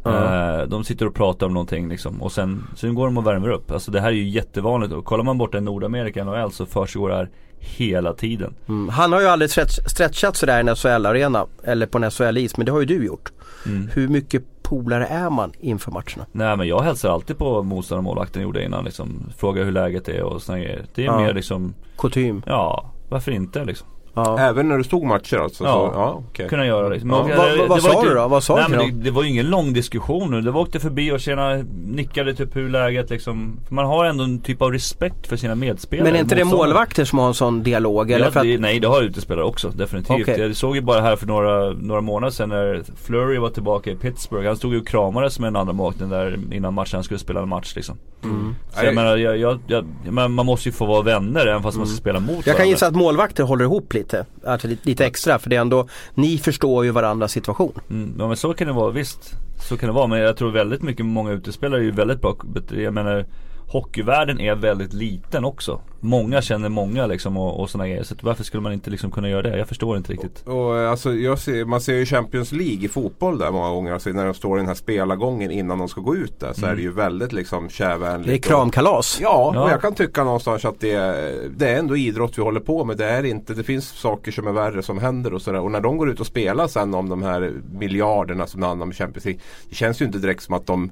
Uh, 0.06 0.62
de 0.68 0.84
sitter 0.84 1.06
och 1.06 1.16
pratar 1.16 1.46
om 1.46 1.54
någonting 1.54 1.90
liksom. 1.90 2.22
Och 2.22 2.32
sen, 2.32 2.68
sen 2.76 2.96
går 2.96 3.06
de 3.06 3.18
och 3.18 3.28
värmer 3.28 3.50
upp. 3.50 3.72
Alltså 3.72 3.92
det 3.92 4.02
här 4.02 4.08
är 4.08 4.12
ju 4.12 4.30
jättevanligt. 4.30 4.94
Och 4.94 5.06
kollar 5.06 5.24
man 5.24 5.38
borta 5.38 5.58
i 5.58 5.62
Nordamerika, 5.62 6.24
NHL, 6.24 6.52
så 6.52 6.66
försiggår 6.66 7.10
det 7.10 7.16
här 7.16 7.30
hela 7.60 8.14
tiden. 8.14 8.56
Mm. 8.68 8.90
Han 8.90 9.14
har 9.14 9.22
ju 9.22 9.28
aldrig 9.28 9.52
stretch, 9.52 9.80
stretchat 9.86 10.36
sådär 10.36 10.58
i 10.58 10.70
en 10.70 10.76
SHL-arena. 10.76 11.46
Eller 11.64 11.86
på 11.86 11.98
en 11.98 12.12
SHL-is. 12.12 12.58
Men 12.58 12.66
det 12.66 12.72
har 12.72 12.80
ju 12.80 12.86
du 12.86 13.06
gjort. 13.06 13.32
Mm. 13.66 13.90
Hur 13.94 14.08
mycket 14.08 14.44
polare 14.64 15.06
är 15.06 15.30
man 15.30 15.52
inför 15.60 15.92
matcherna? 15.92 16.26
Nej 16.32 16.58
men 16.58 16.68
jag 16.68 16.82
hälsar 16.82 17.10
alltid 17.10 17.38
på 17.38 17.64
motståndarmålvakten 17.64 18.42
gjorde 18.42 18.64
innan 18.64 18.86
liksom. 18.86 19.32
Frågar 19.38 19.64
hur 19.64 19.72
läget 19.72 20.08
är 20.08 20.24
och 20.24 20.42
sådana 20.42 20.64
grejer. 20.64 20.86
Det 20.96 21.02
är 21.02 21.06
ja. 21.06 21.20
mer 21.20 21.34
liksom 21.34 21.74
Kutym? 21.98 22.44
Ja, 22.46 22.92
varför 23.10 23.32
inte 23.32 23.66
liksom. 23.66 23.88
Ja. 24.26 24.40
Även 24.40 24.68
när 24.68 24.78
du 24.78 24.84
stod 24.84 25.04
matcher 25.04 25.38
alltså? 25.38 25.64
Ja, 25.64 25.74
så, 25.74 26.00
ja 26.00 26.24
okay. 26.30 26.48
kunna 26.48 26.66
göra 26.66 26.90
det. 26.90 26.96
Ja. 26.96 27.04
vad 27.04 27.58
va, 27.58 27.66
va 27.68 27.80
sa 27.80 28.04
du 28.04 28.14
då? 28.14 28.28
Vad 28.28 28.44
sa 28.44 28.56
nej, 28.56 28.66
du 28.70 28.78
men 28.78 28.98
det, 28.98 29.04
det, 29.04 29.12
var 29.12 29.24
ju 29.24 29.30
ingen 29.30 29.50
lång 29.50 29.74
diskussion 29.74 30.32
nu. 30.32 30.42
Det 30.42 30.52
var 30.52 30.62
åkte 30.62 30.80
förbi 30.80 31.12
och 31.12 31.20
tjena, 31.20 31.64
nickade 31.86 32.36
typ 32.36 32.56
hur 32.56 32.70
läget 32.70 33.10
liksom. 33.10 33.60
Man 33.70 33.86
har 33.86 34.06
ändå 34.06 34.24
en 34.24 34.40
typ 34.40 34.62
av 34.62 34.72
respekt 34.72 35.28
för 35.28 35.38
sina 35.38 35.56
medspelare. 35.56 36.04
Men 36.06 36.16
är 36.16 36.20
inte 36.20 36.36
det 36.36 36.46
målvakter 36.46 37.06
som 37.06 37.20
har 37.20 37.28
en 37.28 37.34
sån 37.34 37.64
dialog? 37.64 38.12
Eller 38.12 38.32
ja, 38.36 38.44
det, 38.44 38.58
nej 38.58 38.80
det 38.80 38.88
har 38.88 39.02
utespelare 39.02 39.46
också 39.46 39.70
definitivt. 39.70 40.22
Okay. 40.22 40.42
Jag 40.42 40.56
såg 40.56 40.76
ju 40.76 40.82
bara 40.82 41.02
här 41.02 41.16
för 41.16 41.28
några, 41.28 41.70
några 41.70 42.02
månader 42.02 42.32
sedan 42.32 42.50
när 42.50 42.84
Flurry 43.04 43.38
var 43.38 43.50
tillbaka 43.50 43.92
i 43.92 43.96
Pittsburgh. 43.96 44.48
Han 44.48 44.58
stod 44.58 44.74
ju 44.74 44.80
och 44.80 44.88
kramades 44.88 45.40
med 45.40 45.48
en 45.48 45.56
andra 45.56 45.74
målvakten 45.74 46.10
där 46.10 46.40
innan 46.52 46.74
matchen. 46.74 46.98
Han 46.98 47.04
skulle 47.04 47.20
spela 47.20 47.42
en 47.42 47.50
match 47.50 47.76
liksom. 47.76 47.98
Mm. 48.24 48.56
Så 48.74 48.86
jag 48.86 48.96
menar, 48.96 49.18
jag, 49.18 49.38
jag, 49.38 49.60
jag, 49.68 49.86
man 50.32 50.46
måste 50.46 50.70
ju 50.70 50.74
få 50.74 50.86
vara 50.86 51.02
vänner 51.02 51.48
även 51.48 51.64
fast 51.64 51.76
mm. 51.76 51.80
man 51.80 51.88
ska 51.88 51.98
spela 51.98 52.20
mot 52.20 52.30
Jag 52.30 52.36
varandra. 52.36 52.54
kan 52.54 52.70
gissa 52.70 52.88
att 52.88 52.96
målvakter 52.96 53.44
håller 53.44 53.64
ihop 53.66 53.94
lite. 53.94 54.26
Alltså 54.46 54.68
lite 54.84 55.06
extra 55.06 55.40
för 55.40 55.50
det 55.50 55.56
är 55.56 55.62
ändå, 55.62 55.88
ni 56.14 56.38
förstår 56.38 56.86
ju 56.86 56.92
varandras 56.92 57.32
situation. 57.32 57.74
Mm, 57.90 58.16
ja 58.20 58.28
men 58.28 58.38
så 58.38 58.54
kan 58.54 58.68
det 58.68 58.74
vara, 58.74 58.92
visst. 58.92 59.34
Så 59.70 59.78
kan 59.78 59.88
det 59.88 59.94
vara 59.94 60.08
men 60.08 60.20
jag 60.20 60.38
tror 60.38 60.52
väldigt 60.52 60.82
mycket, 60.82 61.06
många 61.06 61.32
utespelare 61.32 61.82
är 61.82 61.84
ju 61.84 61.92
väldigt 61.92 62.22
bra. 62.22 62.36
Jag 62.70 62.94
menar 62.94 63.26
hockeyvärlden 63.70 64.40
är 64.40 64.56
väldigt 64.56 64.94
liten 64.94 65.46
också. 65.46 65.82
Många 66.00 66.42
känner 66.42 66.70
många 66.70 67.08
liksom 67.08 67.38
och, 67.38 67.60
och 67.60 67.70
sådana 67.70 67.88
grejer. 67.88 68.04
Så 68.04 68.16
varför 68.22 68.44
skulle 68.44 68.64
man 68.64 68.74
inte 68.74 68.90
liksom 68.90 69.12
kunna 69.12 69.30
göra 69.30 69.42
det? 69.42 69.58
Jag 69.58 69.68
förstår 69.68 69.98
inte 69.98 70.14
riktigt. 70.14 70.44
Och, 70.46 70.70
och 70.70 70.76
alltså, 70.76 71.10
ser, 71.38 71.66
man 71.66 71.82
ser 71.82 71.94
ju 71.94 72.06
Champions 72.06 72.52
League 72.52 72.86
i 72.86 72.88
fotboll 72.88 73.38
där 73.38 73.52
många 73.52 73.70
gånger. 73.70 73.94
Alltså, 73.94 74.10
när 74.10 74.26
de 74.26 74.34
står 74.34 74.58
i 74.58 74.60
den 74.60 74.68
här 74.68 74.76
spelargången 74.76 75.52
innan 75.52 75.78
de 75.78 75.88
ska 75.88 76.02
gå 76.02 76.16
ut 76.16 76.40
där. 76.40 76.54
Så 76.54 76.60
mm. 76.60 76.72
är 76.72 76.76
det 76.76 76.82
ju 76.82 76.92
väldigt 76.92 77.34
liksom 77.34 77.70
kärvänligt. 77.70 78.28
Det 78.28 78.34
är 78.34 78.38
kramkalas. 78.38 79.18
Och, 79.18 79.24
ja, 79.24 79.52
ja, 79.56 79.64
och 79.64 79.70
jag 79.70 79.82
kan 79.82 79.96
tycka 79.96 80.24
någonstans 80.24 80.66
att 80.66 80.80
det 80.80 80.92
är, 80.92 81.50
det 81.58 81.70
är 81.70 81.80
ändå 81.80 81.98
idrott 81.98 82.38
vi 82.38 82.42
håller 82.42 82.60
på 82.60 82.86
med. 82.86 82.98
Det 82.98 83.06
är 83.06 83.24
inte, 83.24 83.54
det 83.54 83.64
finns 83.64 83.90
saker 83.90 84.32
som 84.32 84.48
är 84.48 84.52
värre 84.52 84.84
som 84.84 85.00
händer 85.00 85.34
och 85.34 85.42
sådär. 85.42 85.60
Och 85.60 85.72
när 85.72 85.82
de 85.82 85.98
går 85.98 86.10
ut 86.10 86.20
och 86.20 86.28
spelar 86.28 86.68
sen 86.68 86.94
om 86.94 87.10
de 87.10 87.24
här 87.24 87.54
miljarderna 87.80 88.48
som 88.48 88.62
det 88.62 88.68
handlar 88.68 88.84
om 88.84 88.92
i 88.92 88.96
Champions 88.96 89.26
League. 89.26 89.42
Det 89.70 89.76
känns 89.76 90.02
ju 90.02 90.06
inte 90.06 90.18
direkt 90.18 90.44
som 90.44 90.56
att 90.56 90.68
de 90.68 90.92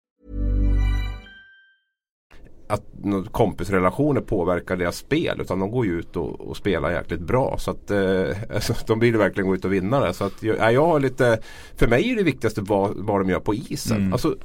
Att 2.71 2.83
kompisrelationer 3.31 4.21
påverkar 4.21 4.77
deras 4.77 4.97
spel 4.97 5.41
utan 5.41 5.59
de 5.59 5.71
går 5.71 5.85
ju 5.85 5.99
ut 5.99 6.15
och, 6.15 6.41
och 6.41 6.57
spelar 6.57 6.91
jäkligt 6.91 7.19
bra. 7.19 7.57
Så 7.57 7.71
att 7.71 7.91
eh, 7.91 8.25
alltså, 8.53 8.73
de 8.87 8.99
vill 8.99 9.17
verkligen 9.17 9.47
gå 9.47 9.55
ut 9.55 9.65
och 9.65 9.73
vinna 9.73 9.99
det. 9.99 10.13
Så 10.13 10.23
att 10.23 10.43
jag, 10.43 10.73
jag 10.73 10.85
har 10.85 10.99
lite, 10.99 11.39
för 11.75 11.87
mig 11.87 12.11
är 12.11 12.15
det 12.15 12.23
viktigaste 12.23 12.61
vad, 12.61 12.91
vad 12.95 13.19
de 13.19 13.29
gör 13.29 13.39
på 13.39 13.53
isen. 13.53 13.97
Mm. 13.97 14.13
Alltså, 14.13 14.35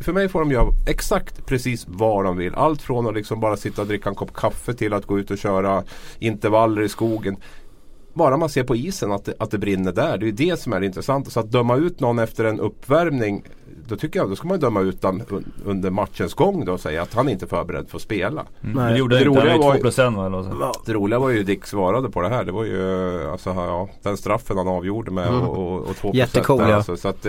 för 0.00 0.12
mig 0.12 0.28
får 0.28 0.40
de 0.40 0.50
göra 0.50 0.66
exakt 0.86 1.46
precis 1.46 1.86
vad 1.88 2.24
de 2.24 2.36
vill. 2.36 2.54
Allt 2.54 2.82
från 2.82 3.06
att 3.06 3.14
liksom 3.14 3.40
bara 3.40 3.56
sitta 3.56 3.82
och 3.82 3.88
dricka 3.88 4.08
en 4.08 4.14
kopp 4.14 4.34
kaffe 4.34 4.74
till 4.74 4.92
att 4.92 5.06
gå 5.06 5.18
ut 5.18 5.30
och 5.30 5.38
köra 5.38 5.84
intervaller 6.18 6.82
i 6.82 6.88
skogen 6.88 7.36
bara 8.14 8.36
man 8.36 8.48
ser 8.48 8.64
på 8.64 8.76
isen 8.76 9.12
att 9.12 9.24
det, 9.24 9.34
att 9.38 9.50
det 9.50 9.58
brinner 9.58 9.92
där. 9.92 10.18
Det 10.18 10.28
är 10.28 10.32
det 10.32 10.60
som 10.60 10.72
är 10.72 10.80
det 10.80 10.86
intressanta. 10.86 11.30
Så 11.30 11.40
att 11.40 11.50
döma 11.50 11.76
ut 11.76 12.00
någon 12.00 12.18
efter 12.18 12.44
en 12.44 12.60
uppvärmning 12.60 13.44
då 13.88 13.96
tycker 13.96 14.20
jag 14.20 14.28
då 14.28 14.36
ska 14.36 14.48
man 14.48 14.60
döma 14.60 14.80
ut 14.80 15.02
den 15.02 15.22
under 15.64 15.90
matchens 15.90 16.34
gång 16.34 16.64
då 16.64 16.72
och 16.72 16.80
säga 16.80 17.02
att 17.02 17.14
han 17.14 17.28
inte 17.28 17.44
är 17.44 17.46
förberedd 17.46 17.88
för 17.88 17.96
att 17.96 18.02
spela. 18.02 18.46
Mm. 18.62 18.76
Men 18.76 18.92
det 18.92 18.98
gjorde 18.98 19.18
det 19.18 19.24
inte, 19.24 19.40
han 19.40 19.60
var 19.60 19.74
ju 19.74 19.80
2 19.80 19.86
eller 20.26 20.86
Det 20.86 20.92
roliga 20.92 21.18
var 21.18 21.30
ju 21.30 21.42
Dick 21.42 21.66
svarade 21.66 22.10
på 22.10 22.20
det 22.20 22.28
här. 22.28 22.44
Det 22.44 22.52
var 22.52 22.64
ju 22.64 23.30
alltså, 23.30 23.50
ja, 23.50 23.88
den 24.02 24.16
straffen 24.16 24.56
han 24.56 24.68
avgjorde 24.68 25.10
med 25.10 25.28
mm. 25.28 25.40
och, 25.40 25.74
och, 25.74 25.88
och 25.88 25.96
2 25.96 26.10
Jättecool 26.14 26.60
ja. 26.60 26.74
Alltså, 26.74 26.96
så 26.96 27.08
att, 27.08 27.26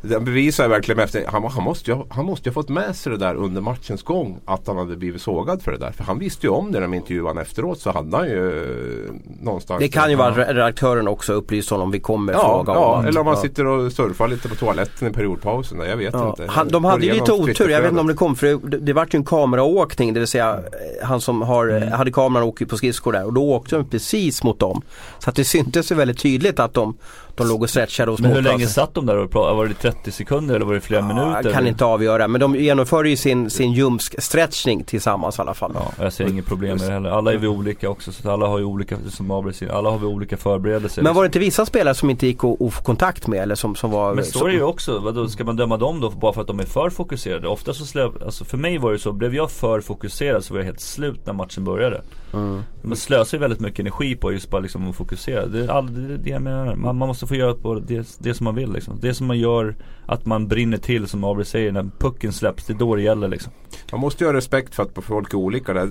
den 0.00 0.24
bevisar 0.24 0.68
verkligen 0.68 0.98
efter, 0.98 1.24
han, 1.26 1.44
han, 1.44 1.64
måste 1.64 1.90
ju, 1.90 1.96
han 2.08 2.24
måste 2.24 2.48
ju 2.48 2.50
ha 2.50 2.62
fått 2.62 2.68
med 2.68 2.96
sig 2.96 3.12
det 3.12 3.18
där 3.18 3.34
under 3.34 3.60
matchens 3.60 4.02
gång 4.02 4.38
att 4.44 4.66
han 4.66 4.76
hade 4.76 4.96
blivit 4.96 5.22
sågad 5.22 5.62
för 5.62 5.72
det 5.72 5.78
där. 5.78 5.92
För 5.92 6.04
han 6.04 6.18
visste 6.18 6.46
ju 6.46 6.52
om 6.52 6.72
det 6.72 6.80
när 6.80 6.86
de 6.86 6.94
intervjuade 6.94 7.28
honom 7.28 7.42
efteråt 7.42 7.80
så 7.80 7.90
hade 7.90 8.16
han 8.16 8.26
ju 8.26 9.06
eh, 9.06 9.12
någonstans 9.40 9.80
Det 9.80 9.88
kan 9.88 10.10
ju 10.10 10.16
vara 10.16 10.28
att 10.28 10.36
redaktören 10.36 11.08
också 11.08 11.32
upplyst 11.32 11.70
honom 11.70 11.90
vi 11.90 12.00
kommer 12.00 12.32
ja, 12.32 12.40
fråga 12.40 12.72
ja, 12.72 12.98
om 12.98 13.04
eller 13.04 13.20
om 13.20 13.26
man 13.26 13.34
ja. 13.34 13.42
sitter 13.42 13.66
och 13.66 13.92
surfar 13.92 14.28
lite 14.28 14.48
på 14.48 14.54
toaletten 14.54 15.08
i 15.08 15.10
periodpausen. 15.10 15.80
Jag 15.88 15.96
vet 15.96 16.14
ja. 16.14 16.28
inte. 16.28 16.46
Han, 16.52 16.68
de 16.68 16.84
hade 16.84 17.06
ju 17.06 17.12
lite 17.12 17.32
otur, 17.32 17.68
jag 17.68 17.80
vet 17.80 17.90
inte 17.90 18.00
om 18.00 18.06
det 18.06 18.14
kom 18.14 18.36
för 18.36 18.46
det, 18.46 18.78
det 18.78 18.92
vart 18.92 19.14
ju 19.14 19.16
en 19.16 19.24
kameraåkning 19.24 20.14
det 20.14 20.20
vill 20.20 20.28
säga 20.28 20.54
eh, 20.54 21.06
han 21.06 21.20
som 21.20 21.42
har, 21.42 21.68
mm. 21.68 21.92
hade 21.92 22.10
kameran 22.10 22.46
åker 22.46 22.66
på 22.66 22.76
skridskor 22.76 23.12
där 23.12 23.24
och 23.24 23.32
då 23.32 23.52
åkte 23.52 23.76
de 23.76 23.84
precis 23.84 24.42
mot 24.42 24.58
dem. 24.58 24.82
Så 25.18 25.30
att 25.30 25.36
det 25.36 25.44
syntes 25.44 25.92
ju 25.92 25.94
väldigt 25.94 26.18
tydligt 26.18 26.60
att 26.60 26.74
de 26.74 26.96
de 27.38 27.48
låg 27.48 27.62
och 27.62 27.70
stretchade 27.70 28.10
och 28.10 28.20
Men 28.20 28.32
hur 28.32 28.42
länge 28.42 28.66
satt 28.66 28.94
de 28.94 29.06
där 29.06 29.16
och 29.16 29.30
pratade? 29.30 29.87
Var 29.88 29.92
det 29.92 29.98
30 29.98 30.12
sekunder 30.12 30.54
eller 30.54 30.66
var 30.66 30.74
det 30.74 30.80
flera 30.80 31.00
ja, 31.00 31.06
minuter? 31.06 31.40
Jag 31.44 31.52
kan 31.52 31.66
inte 31.66 31.84
avgöra 31.84 32.28
men 32.28 32.40
de 32.40 32.54
genomförde 32.54 33.08
ju 33.08 33.16
sin, 33.16 33.50
sin 33.50 33.72
ljumsk-stretchning 33.72 34.84
tillsammans 34.84 35.38
i 35.38 35.42
alla 35.42 35.54
fall. 35.54 35.72
Ja, 35.74 35.92
jag 36.04 36.12
ser 36.12 36.28
inget 36.28 36.46
problem 36.46 36.78
med 36.78 36.88
det 36.88 36.92
heller. 36.92 37.10
Alla 37.10 37.32
är 37.32 37.36
vi 37.36 37.46
olika 37.46 37.90
också 37.90 38.12
så 38.12 38.30
alla 38.30 38.46
har 38.46 38.58
ju 38.58 38.64
olika, 38.64 38.96
som 39.10 39.30
alla 39.30 39.90
har 39.90 39.98
vi 39.98 40.06
olika 40.06 40.36
förberedelser. 40.36 41.02
Men 41.02 41.14
var 41.14 41.22
det 41.22 41.26
inte 41.26 41.38
vissa 41.38 41.66
spelare 41.66 41.94
som 41.94 42.10
inte 42.10 42.26
gick 42.26 42.44
att 42.44 42.74
få 42.74 42.82
kontakt 42.82 43.26
med 43.26 43.42
eller 43.42 43.54
som, 43.54 43.74
som 43.74 43.90
var 43.90 44.14
Men 44.14 44.24
så 44.24 44.44
är 44.44 44.48
det 44.48 44.54
ju 44.54 44.62
också. 44.62 44.98
Vadå, 44.98 45.28
ska 45.28 45.44
man 45.44 45.56
döma 45.56 45.76
dem 45.76 46.00
då 46.00 46.10
bara 46.10 46.32
för 46.32 46.40
att 46.40 46.46
de 46.46 46.60
är 46.60 46.64
för 46.64 46.90
fokuserade? 46.90 47.48
Ofta 47.48 47.74
så 47.74 47.86
släpp, 47.86 48.22
alltså 48.22 48.44
för 48.44 48.56
mig 48.56 48.78
var 48.78 48.92
det 48.92 48.98
så, 48.98 49.12
blev 49.12 49.34
jag 49.34 49.50
för 49.50 49.80
fokuserad 49.80 50.44
så 50.44 50.54
var 50.54 50.60
jag 50.60 50.66
helt 50.66 50.80
slut 50.80 51.26
när 51.26 51.32
matchen 51.32 51.64
började. 51.64 52.02
Mm. 52.32 52.62
Man 52.82 52.96
slösar 52.96 53.38
ju 53.38 53.40
väldigt 53.40 53.60
mycket 53.60 53.80
energi 53.80 54.16
på 54.16 54.32
just 54.32 54.50
bara 54.50 54.60
liksom 54.60 54.88
att 54.88 54.96
fokusera. 54.96 55.46
Det 55.46 55.64
är 55.64 55.68
all, 55.68 56.18
det, 56.22 56.30
jag 56.30 56.42
menar. 56.42 56.74
Man, 56.74 56.96
man 56.96 57.08
måste 57.08 57.26
få 57.26 57.34
göra 57.34 57.54
på 57.54 57.74
det, 57.74 58.18
det 58.18 58.34
som 58.34 58.44
man 58.44 58.54
vill 58.54 58.72
liksom. 58.72 58.98
Det 59.00 59.14
som 59.14 59.26
man 59.26 59.38
gör 59.38 59.76
att 60.06 60.26
man 60.26 60.48
brinner 60.48 60.78
till 60.78 61.06
som 61.06 61.24
Abri 61.24 61.44
säger 61.44 61.72
när 61.72 61.90
pucken 61.98 62.32
släpps. 62.32 62.66
Det 62.66 62.72
är 62.72 62.78
då 62.78 62.96
det 62.96 63.02
gäller 63.02 63.28
liksom. 63.28 63.52
Man 63.92 64.00
måste 64.00 64.24
ju 64.24 64.28
ha 64.28 64.34
respekt 64.34 64.74
för 64.74 64.82
att 64.82 65.04
folk 65.04 65.32
är 65.32 65.38
olika. 65.38 65.88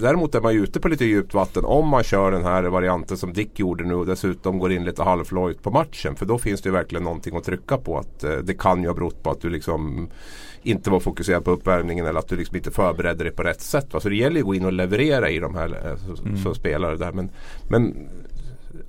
Däremot 0.00 0.34
är 0.34 0.40
man 0.40 0.54
ju 0.54 0.62
ute 0.62 0.80
på 0.80 0.88
lite 0.88 1.04
djupt 1.04 1.34
vatten 1.34 1.64
om 1.64 1.88
man 1.88 2.02
kör 2.02 2.32
den 2.32 2.44
här 2.44 2.62
varianten 2.62 3.16
som 3.16 3.32
Dick 3.32 3.58
gjorde 3.58 3.84
nu 3.84 3.94
och 3.94 4.06
dessutom 4.06 4.58
går 4.58 4.72
in 4.72 4.84
lite 4.84 5.02
halvlojt 5.02 5.62
på 5.62 5.70
matchen. 5.70 6.16
För 6.16 6.26
då 6.26 6.38
finns 6.38 6.62
det 6.62 6.68
ju 6.68 6.72
verkligen 6.72 7.04
någonting 7.04 7.36
att 7.36 7.44
trycka 7.44 7.76
på. 7.76 7.98
Att 7.98 8.24
eh, 8.24 8.32
Det 8.32 8.54
kan 8.54 8.82
ju 8.82 8.88
ha 8.88 8.94
berott 8.94 9.22
på 9.22 9.30
att 9.30 9.40
du 9.40 9.50
liksom 9.50 10.08
inte 10.68 10.90
var 10.90 11.00
fokuserad 11.00 11.44
på 11.44 11.50
uppvärmningen 11.50 12.06
eller 12.06 12.18
att 12.18 12.28
du 12.28 12.36
liksom 12.36 12.56
inte 12.56 12.70
förberedde 12.70 13.24
dig 13.24 13.32
på 13.32 13.42
rätt 13.42 13.60
sätt. 13.60 13.94
Va? 13.94 14.00
Så 14.00 14.08
det 14.08 14.16
gäller 14.16 14.36
ju 14.36 14.40
att 14.40 14.46
gå 14.46 14.54
in 14.54 14.64
och 14.64 14.72
leverera 14.72 15.30
i 15.30 15.38
de 15.38 15.54
här 15.54 15.68
eh, 15.68 16.26
mm. 16.26 16.42
som 16.42 16.54
spelare 16.54 16.96
där. 16.96 17.12
Men, 17.12 17.30
men 17.68 18.08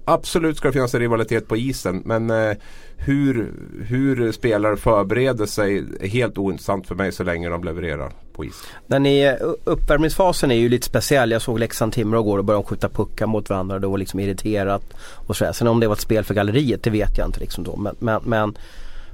Absolut 0.06 0.58
ska 0.58 0.68
det 0.68 0.74
finnas 0.74 0.94
en 0.94 1.00
rivalitet 1.00 1.48
på 1.48 1.58
isen 1.58 2.02
men 2.06 2.30
eh, 2.30 2.58
hur, 2.98 3.54
hur 3.88 4.32
spelare 4.32 4.78
förbereder 4.78 5.46
sig 5.46 5.84
är 6.00 6.08
helt 6.08 6.38
ointressant 6.38 6.88
för 6.88 6.96
mig 6.96 7.12
så 7.12 7.24
länge 7.24 7.50
de 7.50 7.64
levererar 7.64 8.12
på 8.34 8.46
is. 8.46 8.64
Den 8.88 9.06
är, 9.06 9.40
uppvärmningsfasen 9.64 10.52
är 10.52 10.56
ju 10.56 10.70
lite 10.70 10.86
speciell. 10.86 11.32
Jag 11.32 11.42
såg 11.42 11.60
Leksand-Timrå 11.60 12.20
igår 12.20 12.38
och 12.38 12.46
började 12.46 12.66
skjuta 12.66 12.90
puckar 12.90 13.28
mot 13.28 13.50
varandra. 13.50 13.80
Det 13.80 13.88
var 13.88 13.98
liksom 13.98 14.20
irriterat 14.20 14.84
och 15.28 15.36
sådär. 15.36 15.52
Sen 15.52 15.68
om 15.68 15.80
det 15.80 15.88
var 15.88 15.96
ett 15.96 16.02
spel 16.02 16.24
för 16.24 16.34
galleriet 16.34 16.84
det 16.84 16.90
vet 16.90 17.18
jag 17.18 17.28
inte 17.28 17.40
liksom 17.40 17.64
då. 17.64 17.76
Men, 17.76 17.96
men, 18.00 18.22
men 18.26 18.58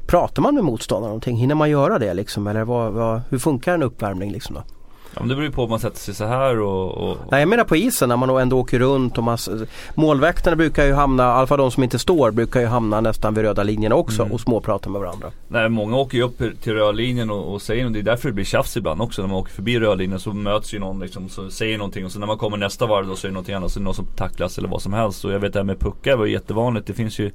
pratar 0.08 0.42
man 0.42 0.56
med 0.56 0.64
motståndaren 0.64 1.10
någonting? 1.10 1.38
Hinner 1.38 1.56
man 1.56 1.70
göra 1.70 2.00
det 2.00 2.14
liksom? 2.14 2.48
Eller 2.48 2.64
vad, 2.64 2.94
vad, 2.94 3.22
hur 3.30 3.40
funkar 3.40 3.74
en 3.74 3.84
uppvärmning 3.84 4.32
liksom 4.32 4.56
då? 4.56 4.64
Ja, 5.16 5.22
men 5.22 5.30
det 5.30 5.36
beror 5.36 5.46
ju 5.46 5.52
på 5.52 5.64
om 5.64 5.70
man 5.70 5.80
sätter 5.80 6.00
sig 6.00 6.16
så 6.16 6.26
här 6.26 6.60
och, 6.60 6.92
och... 6.92 7.18
Nej 7.32 7.40
jag 7.40 7.50
menar 7.50 7.64
på 7.64 7.76
isen 7.76 8.10
när 8.10 8.18
man 8.18 8.30
ändå 8.30 8.60
åker 8.60 8.80
runt 8.80 9.18
och 9.18 9.24
man, 9.24 9.38
Målvakterna 9.96 10.56
brukar 10.56 10.86
ju 10.86 10.94
hamna, 10.94 11.24
i 11.24 11.28
alla 11.28 11.48
fall 11.48 11.58
de 11.58 11.72
som 11.72 11.84
inte 11.84 12.00
står, 12.00 12.32
brukar 12.32 12.60
ju 12.60 12.66
hamna 12.66 13.02
nästan 13.02 13.34
vid 13.34 13.44
röda 13.44 13.64
linjen 13.64 13.92
också 13.92 14.22
mm. 14.22 14.34
och 14.34 14.42
småprata 14.42 14.90
med 14.90 15.02
varandra. 15.02 15.32
Nej 15.48 15.70
många 15.70 15.98
åker 15.98 16.18
ju 16.18 16.24
upp 16.24 16.38
till 16.38 16.74
röda 16.74 16.92
linjen 16.92 17.30
och, 17.30 17.54
och 17.54 17.62
säger, 17.62 17.86
och 17.86 17.92
det 17.92 18.00
är 18.00 18.04
därför 18.04 18.30
det 18.30 18.34
blir 18.34 18.46
tjafs 18.46 18.78
ibland 18.78 19.02
också. 19.02 19.22
När 19.22 19.30
man 19.30 19.38
åker 19.38 19.52
förbi 19.52 19.80
röda 19.80 19.96
linjen 19.96 20.20
så 20.20 20.34
möts 20.34 20.74
ju 20.74 20.80
någon 20.80 21.00
liksom, 21.00 21.30
så 21.30 21.50
säger 21.50 21.78
någonting 21.78 22.06
och 22.06 22.12
så 22.12 22.20
när 22.20 22.28
man 22.28 22.38
kommer 22.38 22.58
nästa 22.58 22.86
varv 22.86 23.08
då 23.08 23.16
så 23.16 23.28
är 23.28 23.30
det 23.30 23.34
någonting 23.34 23.56
annat, 23.56 23.72
så 23.72 23.80
är 23.80 23.82
det 23.82 23.86
någon 23.86 23.96
som 23.96 24.06
tacklas 24.06 24.58
eller 24.58 24.70
vad 24.70 24.82
som 24.82 24.94
helst. 24.94 25.26
Och 25.26 25.32
jag 25.32 25.40
vet 25.40 25.54
det 25.54 25.60
här 25.60 25.64
med 25.64 25.80
puckar 25.80 26.18
var 26.18 26.26
jättevanligt. 26.26 26.88
Det 26.88 26.94
finns 26.94 27.20
ju 27.20 27.32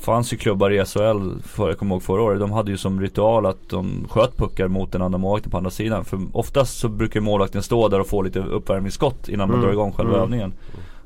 fanns 0.00 0.32
ju 0.32 0.36
klubbar 0.36 0.70
i 0.70 0.84
SHL, 0.84 1.42
för, 1.44 1.68
jag 1.68 1.78
kommer 1.78 1.94
ihåg 1.94 2.02
förra 2.02 2.22
året, 2.22 2.40
de 2.40 2.52
hade 2.52 2.70
ju 2.70 2.76
som 2.76 3.00
ritual 3.00 3.46
att 3.46 3.68
de 3.68 4.06
sköt 4.10 4.36
puckar 4.36 4.68
mot 4.68 4.92
den 4.92 5.02
andra 5.02 5.18
målvakten 5.18 5.50
på 5.50 5.56
andra 5.56 5.70
sidan. 5.70 6.04
För 6.04 6.20
oftast 6.32 6.78
så 6.78 6.88
brukar 6.88 7.20
målvakten 7.20 7.62
stå 7.62 7.88
där 7.88 8.00
och 8.00 8.06
få 8.06 8.22
lite 8.22 8.38
uppvärmningsskott 8.38 9.28
innan 9.28 9.48
mm. 9.48 9.56
man 9.56 9.66
drar 9.66 9.72
igång 9.72 9.92
själva 9.92 10.12
mm. 10.12 10.22
övningen. 10.22 10.52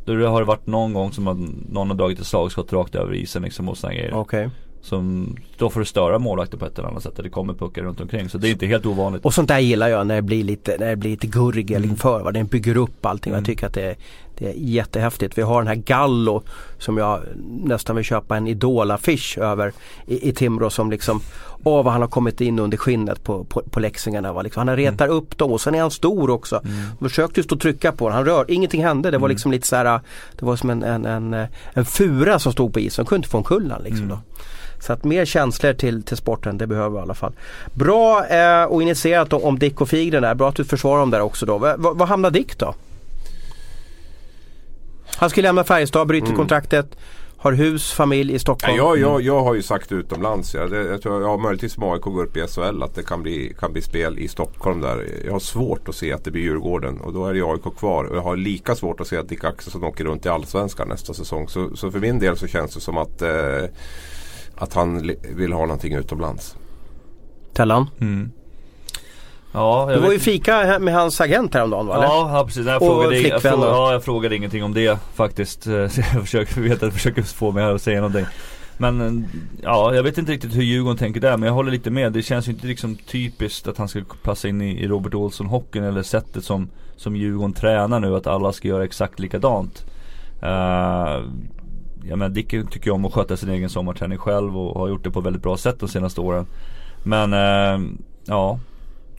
Då 0.04 0.26
har 0.26 0.40
det 0.40 0.46
varit 0.46 0.66
någon 0.66 0.92
gång 0.92 1.12
som 1.12 1.24
man, 1.24 1.66
någon 1.70 1.90
har 1.90 1.96
dragit 1.96 2.20
ett 2.20 2.26
slagskott 2.26 2.72
rakt 2.72 2.94
över 2.94 3.14
isen 3.14 3.42
liksom 3.42 3.68
och 3.68 3.78
sådana 3.78 3.94
grejer. 3.94 4.14
Okay. 4.14 4.48
Som, 4.80 5.36
då 5.58 5.70
får 5.70 5.84
störa 5.84 6.18
målvakten 6.18 6.58
på 6.58 6.66
ett 6.66 6.78
eller 6.78 6.88
annat 6.88 7.02
sätt. 7.02 7.20
Det 7.22 7.28
kommer 7.28 7.54
puckar 7.54 7.82
runt 7.82 8.00
omkring. 8.00 8.28
Så 8.28 8.38
det 8.38 8.48
är 8.48 8.52
inte 8.52 8.66
helt 8.66 8.86
ovanligt. 8.86 9.24
Och 9.24 9.34
sånt 9.34 9.48
där 9.48 9.58
gillar 9.58 9.88
jag 9.88 10.06
när 10.06 10.14
det 10.14 10.22
blir 10.22 10.44
lite, 10.44 10.76
när 10.78 10.86
det 10.86 10.96
blir 10.96 11.10
lite 11.10 11.26
gurgel 11.26 11.76
mm. 11.76 11.90
inför. 11.90 12.22
Va? 12.22 12.32
Den 12.32 12.46
bygger 12.46 12.76
upp 12.76 13.06
allting. 13.06 13.30
Mm. 13.30 13.38
Jag 13.38 13.46
tycker 13.46 13.66
att 13.66 13.74
det 13.74 13.96
det 14.38 14.48
är 14.48 14.54
jättehäftigt. 14.56 15.38
Vi 15.38 15.42
har 15.42 15.60
den 15.60 15.68
här 15.68 15.74
Gallo 15.74 16.42
som 16.78 16.98
jag 16.98 17.20
nästan 17.64 17.96
vill 17.96 18.04
köpa 18.04 18.36
en 18.36 18.46
Idol-affisch 18.46 19.38
över 19.38 19.72
i, 20.06 20.28
i 20.28 20.32
Timrå 20.32 20.70
som 20.70 20.90
liksom 20.90 21.20
Åh 21.66 21.84
vad 21.84 21.92
han 21.92 22.02
har 22.02 22.08
kommit 22.08 22.40
in 22.40 22.58
under 22.58 22.76
skinnet 22.76 23.24
på, 23.24 23.44
på, 23.44 23.62
på 23.70 23.80
läxingarna. 23.80 24.42
Liksom. 24.42 24.68
Han 24.68 24.76
retar 24.76 25.04
mm. 25.04 25.16
upp 25.16 25.38
dem 25.38 25.52
och 25.52 25.60
sen 25.60 25.74
är 25.74 25.80
han 25.80 25.90
stor 25.90 26.30
också. 26.30 26.60
Mm. 26.64 27.08
Försökte 27.08 27.40
just 27.40 27.52
att 27.52 27.60
trycka 27.60 27.92
på 27.92 28.04
honom. 28.04 28.16
Han 28.16 28.24
rör, 28.24 28.44
ingenting 28.48 28.84
hände. 28.84 29.10
Det 29.10 29.18
var 29.18 29.26
mm. 29.26 29.34
liksom 29.34 29.52
lite 29.52 29.66
så 29.66 29.76
här, 29.76 30.00
Det 30.38 30.46
var 30.46 30.56
som 30.56 30.70
en, 30.70 30.82
en, 30.82 31.06
en, 31.06 31.46
en 31.72 31.84
fura 31.84 32.38
som 32.38 32.52
stod 32.52 32.72
på 32.72 32.80
isen. 32.80 33.02
Han 33.02 33.06
kunde 33.06 33.18
inte 33.18 33.28
få 33.28 33.38
en 33.38 33.44
kullan 33.44 33.82
liksom. 33.82 34.04
Mm. 34.04 34.08
Då. 34.08 34.18
Så 34.80 34.92
att 34.92 35.04
mer 35.04 35.24
känslor 35.24 35.72
till, 35.72 36.02
till 36.02 36.16
sporten, 36.16 36.58
det 36.58 36.66
behöver 36.66 36.90
vi 36.90 36.96
i 36.96 37.02
alla 37.02 37.14
fall. 37.14 37.32
Bra 37.74 38.26
eh, 38.26 38.64
och 38.64 38.82
initierat 38.82 39.32
om, 39.32 39.42
om 39.42 39.58
Dick 39.58 39.80
och 39.80 39.88
Figren 39.88 40.22
där. 40.22 40.34
Bra 40.34 40.48
att 40.48 40.56
du 40.56 40.64
försvarar 40.64 41.00
dem 41.00 41.10
där 41.10 41.20
också 41.20 41.46
då. 41.46 41.58
V 41.58 41.74
vad 41.76 42.08
hamnar 42.08 42.30
Dick 42.30 42.58
då? 42.58 42.74
Han 45.16 45.30
skulle 45.30 45.48
lämna 45.48 45.64
Färjestad, 45.64 46.08
bryter 46.08 46.26
mm. 46.26 46.36
kontraktet. 46.36 46.96
Har 47.36 47.52
hus, 47.52 47.92
familj 47.92 48.34
i 48.34 48.38
Stockholm. 48.38 48.76
Ja, 48.76 48.96
jag, 48.96 48.98
jag, 48.98 49.22
jag 49.22 49.42
har 49.42 49.54
ju 49.54 49.62
sagt 49.62 49.92
utomlands. 49.92 50.54
Ja. 50.54 50.66
Det, 50.66 50.84
jag 50.84 51.02
tror 51.02 51.22
jag 51.22 51.28
har 51.28 51.38
möjligtvis 51.38 51.78
med 51.78 51.92
AIK 51.92 52.02
går 52.02 52.24
upp 52.24 52.36
i 52.36 52.46
SHL 52.46 52.82
att 52.82 52.94
det 52.94 53.02
kan 53.02 53.22
bli, 53.22 53.54
kan 53.58 53.72
bli 53.72 53.82
spel 53.82 54.18
i 54.18 54.28
Stockholm 54.28 54.80
där. 54.80 55.08
Jag 55.24 55.32
har 55.32 55.38
svårt 55.38 55.88
att 55.88 55.94
se 55.94 56.12
att 56.12 56.24
det 56.24 56.30
blir 56.30 56.42
Djurgården 56.42 57.00
och 57.00 57.12
då 57.12 57.26
är 57.26 57.34
det 57.34 57.42
AIK 57.42 57.76
kvar. 57.78 58.04
Och 58.04 58.16
jag 58.16 58.22
har 58.22 58.36
lika 58.36 58.74
svårt 58.74 59.00
att 59.00 59.06
se 59.06 59.16
att 59.16 59.28
Dick 59.28 59.44
Axelsson 59.44 59.84
åker 59.84 60.04
runt 60.04 60.26
i 60.26 60.28
Allsvenskan 60.28 60.88
nästa 60.88 61.14
säsong. 61.14 61.48
Så, 61.48 61.76
så 61.76 61.90
för 61.90 62.00
min 62.00 62.18
del 62.18 62.36
så 62.36 62.46
känns 62.46 62.74
det 62.74 62.80
som 62.80 62.98
att 62.98 63.22
eh, 63.22 63.64
att 64.56 64.74
han 64.74 65.12
vill 65.36 65.52
ha 65.52 65.60
någonting 65.60 65.94
utomlands. 65.94 66.56
Tellan? 67.52 67.86
Mm. 68.00 68.30
Ja, 69.54 69.88
du 69.94 70.00
var 70.00 70.12
ju 70.12 70.18
fika 70.18 70.78
med 70.78 70.94
hans 70.94 71.20
agent 71.20 71.54
häromdagen 71.54 71.86
va? 71.86 71.98
Ja, 72.02 72.38
ja 72.38 72.44
precis. 72.44 72.66
Jag 72.66 72.82
frågade, 72.82 73.18
jag 73.18 73.42
frågade, 73.42 73.66
ja, 73.66 73.92
jag 73.92 74.04
frågade 74.04 74.36
ingenting 74.36 74.64
om 74.64 74.74
det 74.74 74.98
faktiskt. 75.14 75.66
jag 75.66 75.92
försöker, 76.20 76.60
vet 76.60 76.72
att 76.72 76.82
jag 76.82 76.92
försöker 76.92 77.22
få 77.22 77.52
mig 77.52 77.64
att 77.64 77.82
säga 77.82 78.00
någonting. 78.00 78.26
Men 78.76 79.26
ja, 79.62 79.94
jag 79.94 80.02
vet 80.02 80.18
inte 80.18 80.32
riktigt 80.32 80.56
hur 80.56 80.62
Djurgården 80.62 80.96
tänker 80.96 81.20
där. 81.20 81.36
Men 81.36 81.46
jag 81.46 81.54
håller 81.54 81.72
lite 81.72 81.90
med. 81.90 82.12
Det 82.12 82.22
känns 82.22 82.48
ju 82.48 82.52
inte 82.52 82.66
liksom 82.66 82.96
typiskt 82.96 83.68
att 83.68 83.78
han 83.78 83.88
ska 83.88 84.02
passa 84.22 84.48
in 84.48 84.60
i, 84.60 84.82
i 84.82 84.88
Robert 84.88 85.14
Olsson-hockeyn. 85.14 85.84
Eller 85.84 86.02
sättet 86.02 86.44
som, 86.44 86.70
som 86.96 87.16
Djurgården 87.16 87.52
tränar 87.52 88.00
nu. 88.00 88.16
Att 88.16 88.26
alla 88.26 88.52
ska 88.52 88.68
göra 88.68 88.84
exakt 88.84 89.18
likadant. 89.18 89.86
Uh, 90.42 91.22
ja 92.04 92.16
men 92.16 92.32
Dick 92.32 92.48
tycker 92.48 92.90
om 92.90 93.04
att 93.04 93.12
sköta 93.12 93.36
sin 93.36 93.50
egen 93.50 93.68
sommarträning 93.68 94.18
själv 94.18 94.58
och 94.58 94.80
har 94.80 94.88
gjort 94.88 95.04
det 95.04 95.10
på 95.10 95.20
väldigt 95.20 95.42
bra 95.42 95.56
sätt 95.56 95.80
de 95.80 95.88
senaste 95.88 96.20
åren. 96.20 96.46
Men 97.04 97.32
uh, 97.32 97.86
ja, 98.24 98.58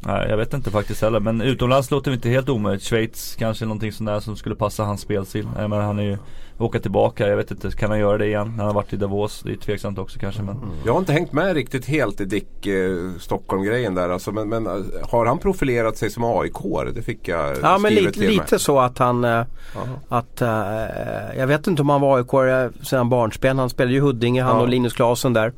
Nej, 0.06 0.30
jag 0.30 0.38
vet 0.38 0.54
inte 0.54 0.72
faktiskt 0.72 1.02
heller. 1.02 1.20
Men 1.20 1.41
utomlands 1.41 1.91
låter 1.91 2.12
det 2.12 2.15
inte 2.15 2.30
helt 2.30 2.50
omöjligt. 2.50 2.84
Schweiz 2.84 3.36
kanske 3.39 3.65
någonting 3.65 3.91
sånt 3.91 4.08
där 4.08 4.20
som 4.20 4.36
skulle 4.36 4.56
passa 4.56 4.84
hans 4.84 5.02
spelstil. 5.02 5.48
Men 5.56 5.72
han 5.72 6.00
är 6.00 6.04
ju 6.04 6.18
åka 6.58 6.80
tillbaka. 6.80 7.28
Jag 7.28 7.38
vet 7.38 7.52
inte, 7.52 7.72
kan 7.72 7.89
han 7.89 8.00
göra 8.00 8.18
det 8.18 8.26
igen? 8.26 8.48
när 8.48 8.58
Han 8.58 8.65
har 8.65 8.74
varit 8.74 8.94
i 8.94 8.98
Davos. 8.98 9.41
Det 9.46 9.52
är 9.52 9.56
tveksamt 9.56 10.00
också 10.00 10.20
kanske. 10.20 10.41
Men... 10.41 10.56
Mm. 10.56 10.70
Jag 10.86 10.94
har 10.94 11.00
inte 11.00 11.13
hängt 11.13 11.34
med 11.34 11.54
riktigt 11.54 11.86
helt 11.86 12.22
i 12.22 12.26
Dick 12.26 12.68
eh, 12.68 13.12
Stockholm-grejen 13.20 13.96
där. 13.96 14.10
Alltså, 14.10 14.32
men, 14.32 14.50
men, 14.50 14.68
eh, 14.68 14.74
har 15.10 15.26
han 15.26 15.39
profilerat 15.39 15.98
sig 15.98 16.10
som 16.10 16.24
aik 16.24 16.54
Det 16.96 17.02
fick 17.02 17.28
jag 17.28 17.58
Ja 17.62 17.78
men 17.78 17.94
lite, 17.94 18.20
lite 18.20 18.60
så 18.60 18.80
att 18.80 18.98
han 18.98 19.24
eh, 19.24 19.46
att, 20.10 20.41
eh, 20.41 20.48
Jag 21.38 21.48
vet 21.48 21.68
inte 21.68 21.82
om 21.82 21.89
han 21.89 22.02
var 22.02 22.18
aik 22.18 22.62
sedan 22.82 23.10
barnsben. 23.10 23.60
Han 23.60 23.70
spelade 23.70 23.94
ju 23.94 24.02
Huddinge, 24.02 24.44
han 24.44 24.56
ja. 24.56 24.62
och 24.62 24.70
Linus 24.70 24.94
Klasen 24.94 25.34
där. 25.34 25.48
Mm. 25.48 25.56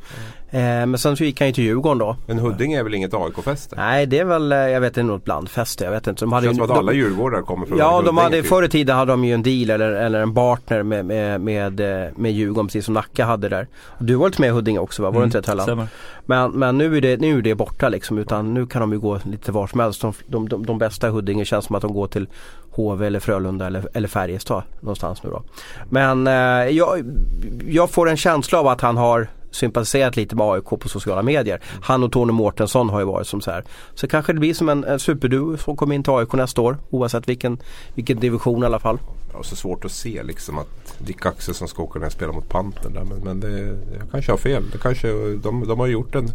Eh, 0.50 0.60
men 0.62 0.98
sen 0.98 1.18
så 1.18 1.24
gick 1.24 1.40
han 1.40 1.48
ju 1.48 1.54
till 1.54 1.64
Djurgården 1.64 1.98
då. 1.98 2.16
Men 2.26 2.40
Huddinge 2.40 2.80
är 2.80 2.84
väl 2.84 2.94
inget 2.94 3.14
AIK-fäste? 3.14 3.76
Nej 3.76 4.06
det 4.06 4.20
är 4.20 4.26
väl, 4.26 4.52
eh, 4.52 4.58
jag 4.58 4.82
vet 4.82 4.98
inte, 4.98 5.04
något 5.04 5.26
blandfäste. 5.26 5.84
Jag 5.84 5.92
vet 5.92 6.08
inte. 6.08 6.26
De 6.26 6.34
hade 6.34 6.48
det 6.48 6.50
känns 6.50 6.58
som 6.58 6.72
att 6.72 6.78
alla 6.78 6.94
djurgårdar 6.94 7.42
kommer 7.42 7.66
från 7.66 7.78
Ja, 7.78 8.02
de 8.06 8.18
hade, 8.18 8.44
förr 8.44 8.64
i 8.64 8.70
tiden 8.70 8.96
hade 8.96 9.12
de 9.12 9.26
ju 9.26 9.34
en 9.34 9.44
deal 9.44 9.70
eller, 9.70 9.92
eller 9.92 10.22
en 10.22 10.34
partner 10.34 10.84
med, 10.84 11.06
med, 11.06 11.42
med, 11.42 11.80
eh, 11.80 12.12
med 12.16 12.32
Djurgården 12.32 12.68
precis 12.68 12.86
som 12.86 12.94
Nacka 12.94 13.26
hade 13.26 13.50
där. 13.50 13.68
Du 14.00 14.16
var 14.16 14.30
lite 14.30 14.42
med 14.42 14.48
i 14.48 14.52
Huddinge 14.52 14.80
också 14.80 15.04
va? 15.04 15.10
Var 15.10 15.18
mm, 15.18 15.30
det 15.30 15.38
inte 15.38 15.56
det 15.56 15.88
Men, 16.26 16.52
men 16.52 16.78
nu, 16.78 16.98
är 16.98 17.02
det, 17.02 17.18
nu 17.18 17.38
är 17.38 17.42
det 17.42 17.56
borta 17.56 17.90
liksom 17.90 18.18
utan 18.18 18.54
nu 18.54 18.66
kan 18.66 18.82
de 18.82 18.94
ju 18.94 19.00
gå 19.00 19.20
lite 19.26 19.52
var 19.52 19.68
som 19.68 19.80
helst. 19.80 20.02
De, 20.02 20.14
de, 20.28 20.50
de, 20.50 20.66
de 20.66 20.78
bästa 20.78 21.08
i 21.08 21.12
Huddinge 21.12 21.46
känns 21.46 21.66
som 21.66 21.76
att 21.76 21.82
de 21.82 21.94
går 21.94 22.08
till 22.08 22.28
HV 22.72 23.08
eller 23.08 23.20
Frölunda 23.20 23.68
eller, 23.68 23.88
eller 23.94 24.08
Färjestad 24.08 24.64
någonstans 24.80 25.24
nu 25.24 25.30
då. 25.30 25.44
Men 25.90 26.28
eh, 26.28 26.34
jag, 26.78 27.04
jag 27.68 27.90
får 27.90 28.10
en 28.10 28.18
känsla 28.18 28.60
av 28.60 28.68
att 28.68 28.82
han 28.82 28.98
har 28.98 29.28
sympatiserat 29.52 30.16
lite 30.16 30.36
med 30.36 30.46
AIK 30.46 30.66
på 30.66 30.90
sociala 30.90 31.22
medier. 31.22 31.62
Han 31.82 32.04
och 32.04 32.12
Tony 32.12 32.32
Mårtensson 32.32 32.90
har 32.90 33.00
ju 33.00 33.06
varit 33.06 33.28
som 33.28 33.42
så 33.42 33.52
här. 33.52 33.64
Så 33.94 34.08
kanske 34.08 34.34
det 34.34 34.40
blir 34.40 34.54
som 34.54 34.70
en, 34.70 34.84
en 34.84 35.00
superduo 35.00 35.58
som 35.58 35.76
kommer 35.76 35.96
in 35.96 36.04
till 36.04 36.14
AIK 36.14 36.34
nästa 36.34 36.62
år 36.62 36.78
oavsett 36.90 37.30
vilken, 37.30 37.58
vilken 37.94 38.20
division 38.20 38.64
i 38.64 38.66
alla 38.66 38.80
fall. 38.80 39.00
Ja, 39.34 39.44
så 39.44 39.56
svårt 39.56 39.86
att 39.86 39.92
se 39.92 40.24
liksom 40.24 40.58
att 40.58 40.96
Dick 40.98 41.26
Axelsson 41.26 41.68
ska 41.68 41.84
åka 41.84 42.00
ner 42.00 42.06
och 42.06 42.12
spela 42.12 42.32
mot 42.32 42.50
Pantern 42.50 42.94
där. 42.94 43.04
Men, 43.04 43.18
men 43.20 43.40
det, 43.40 43.60
jag 44.00 44.12
kanske 44.12 44.32
har 44.32 44.38
fel. 44.38 44.70
Det 44.72 44.78
kanske, 44.78 45.08
de, 45.36 45.68
de 45.68 45.80
har 45.80 45.88
gjort 45.88 46.16
en 46.16 46.30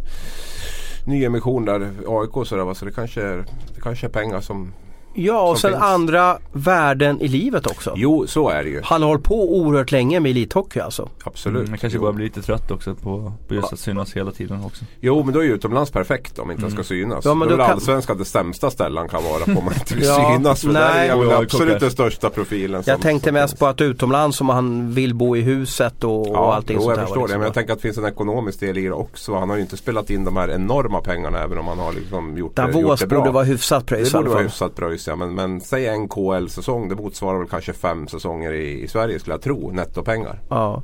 ny 1.05 1.25
emission 1.25 1.65
där, 1.65 1.91
AIK 2.07 2.47
så, 2.47 2.55
där, 2.55 2.73
så 2.73 2.85
det 2.85 2.91
kanske, 2.91 3.21
är, 3.21 3.45
det 3.75 3.81
kanske 3.81 4.07
är 4.07 4.11
pengar 4.11 4.41
som 4.41 4.73
Ja 5.13 5.49
och 5.49 5.59
sen 5.59 5.71
finns. 5.71 5.83
andra 5.83 6.37
värden 6.51 7.21
i 7.21 7.27
livet 7.27 7.67
också. 7.67 7.93
Jo 7.95 8.27
så 8.27 8.49
är 8.49 8.63
det 8.63 8.69
ju. 8.69 8.81
Han 8.83 9.01
har 9.01 9.09
hållit 9.09 9.23
på 9.23 9.57
oerhört 9.57 9.91
länge 9.91 10.19
med 10.19 10.29
elithockey 10.29 10.79
alltså. 10.79 11.09
Absolut. 11.23 11.59
Mm, 11.59 11.69
han 11.69 11.77
kanske 11.77 11.99
bara 11.99 12.13
blir 12.13 12.25
lite 12.25 12.41
trött 12.41 12.71
också 12.71 12.95
på, 12.95 13.33
på 13.47 13.53
just 13.53 13.73
att 13.73 13.79
synas 13.79 14.13
hela 14.13 14.31
tiden 14.31 14.63
också. 14.65 14.85
Jo 15.01 15.23
men 15.23 15.33
då 15.33 15.39
är 15.39 15.43
ju 15.43 15.53
utomlands 15.53 15.91
perfekt 15.91 16.39
om 16.39 16.51
inte 16.51 16.63
mm. 16.63 16.73
ska 16.73 16.83
synas. 16.83 17.25
Ja, 17.25 17.33
men 17.33 17.47
då 17.47 17.53
är 17.53 17.57
väl 17.57 17.65
kan... 17.67 17.75
allsvenskan 17.75 18.17
det 18.17 18.25
sämsta 18.25 18.71
stället 18.71 18.99
han 18.99 19.09
kan 19.09 19.23
vara 19.23 19.43
på 19.45 19.59
om 19.59 19.65
man 19.65 19.73
inte 19.73 19.95
vill 19.95 20.03
ja, 20.07 20.35
synas. 20.37 20.61
För 20.61 20.67
nej. 20.67 21.07
där 21.07 21.15
är 21.15 21.31
han 21.31 21.43
absolut 21.43 21.79
den 21.79 21.91
största 21.91 22.29
profilen. 22.29 22.83
jag 22.85 23.01
tänkte 23.01 23.27
som 23.27 23.33
mest 23.33 23.51
finns. 23.51 23.59
på 23.59 23.67
att 23.67 23.81
utomlands 23.81 24.41
om 24.41 24.49
han 24.49 24.93
vill 24.93 25.15
bo 25.15 25.35
i 25.37 25.41
huset 25.41 26.03
och, 26.03 26.27
ja, 26.27 26.39
och 26.39 26.55
allting 26.55 26.75
jo, 26.75 26.81
sånt 26.81 26.97
jag 26.97 27.07
förstår 27.07 27.15
det. 27.15 27.23
Liksom. 27.23 27.39
Men 27.39 27.45
jag 27.45 27.53
tänker 27.53 27.73
att 27.73 27.79
det 27.79 27.81
finns 27.81 27.97
en 27.97 28.05
ekonomisk 28.05 28.59
del 28.59 28.77
i 28.77 28.81
det 28.81 28.91
också. 28.91 29.35
Han 29.35 29.49
har 29.49 29.55
ju 29.55 29.61
inte 29.61 29.77
spelat 29.77 30.09
in 30.09 30.23
de 30.23 30.37
här 30.37 30.49
enorma 30.51 31.01
pengarna 31.01 31.39
även 31.43 31.57
om 31.57 31.67
han 31.67 31.79
har 31.79 31.93
liksom 31.93 32.37
gjort, 32.37 32.55
Davos 32.55 32.73
det, 32.73 32.81
gjort 32.81 32.99
det 32.99 33.07
bra. 33.07 33.19
borde 33.19 33.31
vara 33.31 33.43
hyfsat 33.43 33.85
pröjs 33.85 34.11
Det 34.11 34.17
borde 34.17 34.29
vara 34.29 34.41
hyfsat 34.41 34.75
pröjs 34.75 35.02
ja. 35.07 35.15
Men, 35.15 35.35
men 35.35 35.61
säg 35.61 35.87
en 35.87 36.07
KL-säsong. 36.07 36.89
Det 36.89 36.95
motsvarar 36.95 37.39
väl 37.39 37.47
kanske 37.47 37.73
fem 37.73 38.07
säsonger 38.07 38.53
i, 38.53 38.83
i 38.83 38.87
Sverige 38.87 39.19
skulle 39.19 39.33
jag 39.33 39.41
tro. 39.41 39.71
Nettopengar. 39.71 40.39
Ja. 40.49 40.81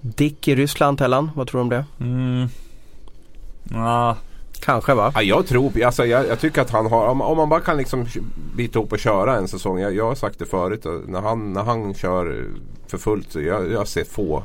Dick 0.00 0.48
i 0.48 0.54
Ryssland, 0.54 0.98
Tellan, 0.98 1.30
vad 1.34 1.46
tror 1.46 1.58
du 1.58 1.62
om 1.62 1.68
det? 1.68 1.84
Mm. 2.00 2.48
Ah. 3.74 4.14
Kanske 4.60 4.94
va? 4.94 5.12
Ja, 5.14 5.22
jag 5.22 5.46
tror, 5.46 5.82
alltså, 5.84 6.06
jag, 6.06 6.26
jag, 6.26 6.40
tycker 6.40 6.62
att 6.62 6.70
han 6.70 6.86
har, 6.86 7.06
om, 7.06 7.20
om, 7.20 7.36
man 7.36 7.48
bara 7.48 7.60
kan 7.60 7.76
liksom 7.76 8.06
bita 8.56 8.78
ihop 8.78 8.92
och 8.92 8.98
köra 8.98 9.36
en 9.36 9.48
säsong. 9.48 9.78
Jag, 9.78 9.94
jag 9.94 10.04
har 10.04 10.14
sagt 10.14 10.38
det 10.38 10.46
förut, 10.46 10.86
när 11.06 11.20
han, 11.20 11.52
när 11.52 11.62
han 11.62 11.94
kör 11.94 12.46
för 12.86 12.98
fullt. 12.98 13.34
Jag, 13.34 13.72
jag 13.72 13.88
ser 13.88 14.04
få 14.04 14.42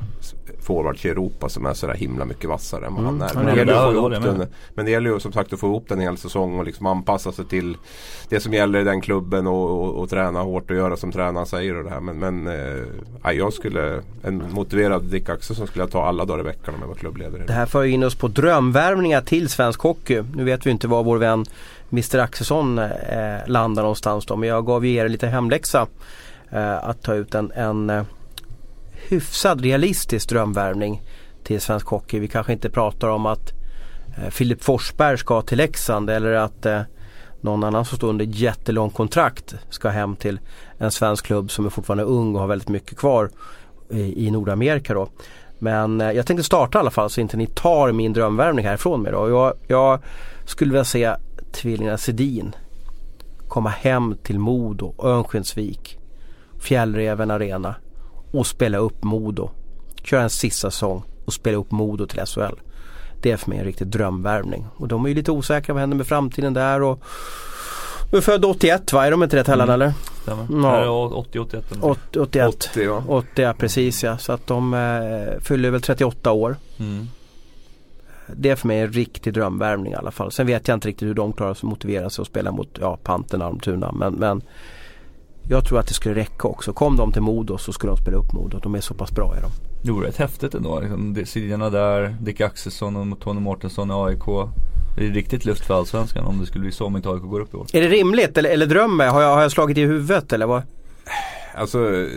forwards 0.64 1.06
i 1.06 1.10
Europa 1.10 1.50
som 1.50 1.66
är 1.66 1.74
sådär 1.74 1.94
himla 1.94 2.26
mycket 2.26 2.50
vassare 2.50 2.86
än 2.86 2.96
vad 2.96 3.06
mm. 3.06 3.22
han 3.22 3.30
är. 3.30 3.36
Men 3.36 3.46
det, 3.46 3.60
gäller 3.60 4.16
att 4.16 4.24
den, 4.24 4.48
men 4.74 4.86
det 4.86 4.92
gäller 4.92 5.10
ju 5.10 5.20
som 5.20 5.32
sagt 5.32 5.54
att 5.54 5.60
få 5.60 5.68
ihop 5.68 5.86
den 5.90 6.00
en 6.00 6.04
hel 6.04 6.18
säsong 6.18 6.60
och 6.60 6.66
liksom 6.66 6.86
anpassa 6.86 7.32
sig 7.32 7.46
till 7.46 7.78
det 8.30 8.40
som 8.40 8.54
gäller 8.54 8.80
i 8.80 8.84
den 8.84 9.02
klubben 9.02 9.48
och, 9.48 9.70
och, 9.70 10.02
och 10.02 10.10
träna 10.10 10.42
hårt 10.42 10.72
och 10.72 10.78
göra 10.78 10.98
som 10.98 11.12
tränaren 11.12 11.46
säger 11.46 11.76
och 11.76 11.84
det 11.84 11.90
här. 11.90 12.00
Men, 12.00 12.20
men 12.20 12.48
eh, 12.48 13.32
jag 13.32 13.54
skulle, 13.54 14.02
en 14.24 14.44
motiverad 14.52 15.04
Dick 15.04 15.30
Axelsson 15.30 15.68
skulle 15.68 15.84
jag 15.84 15.92
ta 15.92 16.06
alla 16.06 16.26
dagar 16.26 16.40
i 16.40 16.44
veckan 16.44 16.76
om 16.76 16.82
jag 16.82 16.88
var 16.88 16.96
klubbledare. 16.96 17.44
Det 17.48 17.54
här 17.54 17.66
för 17.66 17.84
in 17.84 18.04
oss 18.04 18.16
på 18.16 18.28
drömvärvningar 18.28 19.22
till 19.22 19.50
svensk 19.50 19.80
hockey. 19.80 20.24
Nu 20.36 20.44
vet 20.44 20.66
vi 20.66 20.72
inte 20.72 20.88
var 20.88 21.04
vår 21.04 21.18
vän 21.18 21.46
Mr 21.94 22.20
Axelsson 22.20 22.80
eh, 22.80 23.48
landar 23.48 23.82
någonstans 23.82 24.26
då 24.26 24.36
men 24.36 24.50
jag 24.50 24.66
gav 24.66 24.86
ju 24.86 24.94
er 24.94 25.10
lite 25.10 25.28
hemläxa 25.28 25.88
eh, 26.50 26.84
att 26.84 27.02
ta 27.02 27.14
ut 27.14 27.36
en, 27.36 27.52
en 27.52 27.90
eh, 27.90 28.04
hyfsad 29.14 29.62
realistisk 29.62 30.30
drömvärvning 30.30 31.02
till 31.44 31.62
svensk 31.62 31.88
hockey. 31.88 32.20
Vi 32.20 32.28
kanske 32.28 32.54
inte 32.54 32.70
pratar 32.70 33.08
om 33.08 33.26
att 33.26 33.52
eh, 34.18 34.30
Filip 34.30 34.64
Forsberg 34.64 35.18
ska 35.18 35.42
till 35.42 35.58
Leksand 35.58 36.10
eller 36.10 36.34
att 36.34 36.66
eh, 36.66 36.82
någon 37.42 37.64
annan 37.64 37.86
som 37.86 37.98
står 37.98 38.10
under 38.10 38.26
jättelång 38.26 38.90
kontrakt 38.90 39.56
ska 39.70 39.90
hem 39.90 40.16
till 40.16 40.40
en 40.78 40.92
svensk 40.92 41.26
klubb 41.26 41.52
som 41.52 41.66
är 41.66 41.70
fortfarande 41.70 42.04
ung 42.04 42.36
och 42.36 42.42
har 42.42 42.48
väldigt 42.48 42.70
mycket 42.70 42.98
kvar 42.98 43.30
i, 43.90 44.28
i 44.28 44.32
Nordamerika 44.32 44.94
då. 44.94 45.10
Men 45.60 46.02
eh, 46.02 46.12
jag 46.12 46.28
tänkte 46.28 46.44
starta 46.44 46.78
i 46.78 46.80
alla 46.80 46.92
fall 46.92 47.10
så 47.10 47.22
inte 47.22 47.38
ni 47.38 47.48
tar 47.48 47.92
min 47.92 48.14
drömvärvning 48.14 48.66
härifrån 48.66 49.02
mig 49.02 49.12
då. 49.12 49.30
Jag, 49.30 49.54
jag 49.68 50.00
skulle 50.46 50.72
vilja 50.72 50.86
se 50.86 51.16
tvillingarna 51.52 51.98
Sedin 51.98 52.56
komma 53.48 53.70
hem 53.70 54.16
till 54.24 54.40
Modo, 54.40 54.96
Örnsköldsvik, 55.04 56.00
Fjällräven 56.60 57.32
Arena 57.32 57.76
och 58.34 58.48
spela 58.48 58.78
upp 58.78 59.04
Modo. 59.04 59.50
Köra 60.04 60.22
en 60.22 60.30
sista 60.30 60.72
säsong 60.72 61.04
och 61.26 61.34
spela 61.34 61.58
upp 61.58 61.72
Modo 61.72 62.06
till 62.06 62.26
SHL. 62.26 62.56
Det 63.22 63.32
är 63.32 63.38
för 63.38 63.50
mig 63.50 63.60
en 63.60 63.66
riktig 63.66 63.88
drömvärvning. 63.88 64.66
Och 64.76 64.88
de 64.88 65.06
är 65.06 65.10
ju 65.10 65.16
lite 65.16 65.32
osäkra, 65.32 65.74
vad 65.74 65.82
händer 65.82 65.98
med 65.98 66.08
framtiden 66.08 66.54
där 66.54 66.82
och 66.82 67.04
du 68.12 68.18
är 68.18 68.22
född 68.22 68.46
81 68.46 68.94
va? 68.94 69.06
Är 69.06 69.12
de 69.12 69.24
inte 69.24 69.36
rätt 69.36 69.48
Hellan 69.48 69.70
mm. 69.70 69.82
eller? 69.82 69.94
Stämmer. 70.22 70.48
Ja. 70.68 71.26
80-81 71.34 71.64
80, 71.82 72.20
81. 72.20 72.48
80 72.48 72.84
ja. 72.84 73.04
80 73.08 73.42
ja 73.42 73.54
precis 73.54 74.04
ja. 74.04 74.18
Så 74.18 74.34
att 74.34 74.48
de 74.48 74.74
eh, 74.74 75.40
fyller 75.42 75.70
väl 75.70 75.82
38 75.82 76.32
år. 76.32 76.56
Mm. 76.80 77.08
Det 78.28 78.50
är 78.50 78.56
för 78.56 78.68
mig 78.68 78.80
en 78.80 78.92
riktig 78.92 79.34
drömvärvning 79.34 79.92
i 79.92 79.96
alla 79.96 80.12
fall. 80.12 80.32
Sen 80.32 80.48
vet 80.48 80.68
jag 80.68 80.76
inte 80.76 80.88
riktigt 80.88 81.08
hur 81.08 81.14
de 81.14 81.34
klarar 81.34 81.54
sig 81.54 81.68
att 81.68 81.70
motivera 81.70 82.10
sig 82.10 82.22
och 82.22 82.28
spela 82.28 82.52
mot 82.52 82.78
ja, 82.82 82.98
Panten, 83.04 83.42
Almtuna. 83.42 83.92
Men, 83.92 84.14
men 84.14 84.42
jag 85.50 85.66
tror 85.66 85.80
att 85.80 85.88
det 85.88 85.94
skulle 85.94 86.16
räcka 86.16 86.48
också. 86.48 86.74
Kom 86.74 86.98
de 86.98 87.12
till 87.12 87.22
Modo 87.22 87.58
så 87.58 87.74
skulle 87.74 87.92
de 87.92 87.98
spela 87.98 88.18
upp 88.18 88.34
Modo. 88.34 88.60
De 88.60 88.76
är 88.76 88.82
så 88.82 88.94
pass 88.94 89.12
bra 89.12 89.36
är 89.36 89.42
de. 89.42 89.52
Det 89.84 89.92
vore 89.92 90.08
rätt 90.08 90.18
häftigt 90.18 90.56
ändå. 90.56 90.80
Liksom, 90.80 91.26
sidorna 91.26 91.70
där, 91.70 92.16
Dick 92.22 92.42
Axelsson 92.42 93.14
och 93.14 93.20
Tony 93.20 93.40
Mårtensson 93.40 93.92
i 93.92 93.94
AIK. 93.94 94.50
Det 94.98 95.08
är 95.08 95.12
riktigt 95.12 95.46
luft 95.46 95.66
för 95.66 95.74
Allsvenskan 95.74 96.26
om 96.26 96.40
det 96.40 96.46
skulle 96.46 96.62
bli 96.62 96.72
så 96.72 96.86
om 96.86 96.96
inte 96.96 97.10
AIK 97.10 97.22
går 97.22 97.40
upp 97.40 97.54
i 97.54 97.58
år. 97.58 97.68
Är 97.74 97.82
det 97.82 97.88
rimligt 97.88 98.38
eller, 98.38 98.50
eller 98.50 98.66
drömmer 98.66 99.06
jag? 99.06 99.12
Har, 99.12 99.22
jag? 99.22 99.36
har 99.36 99.42
jag 99.42 99.52
slagit 99.52 99.78
i 99.78 99.82
huvudet 99.82 100.34
eller 100.34 100.46
vad? 100.46 100.62
Alltså 101.56 102.08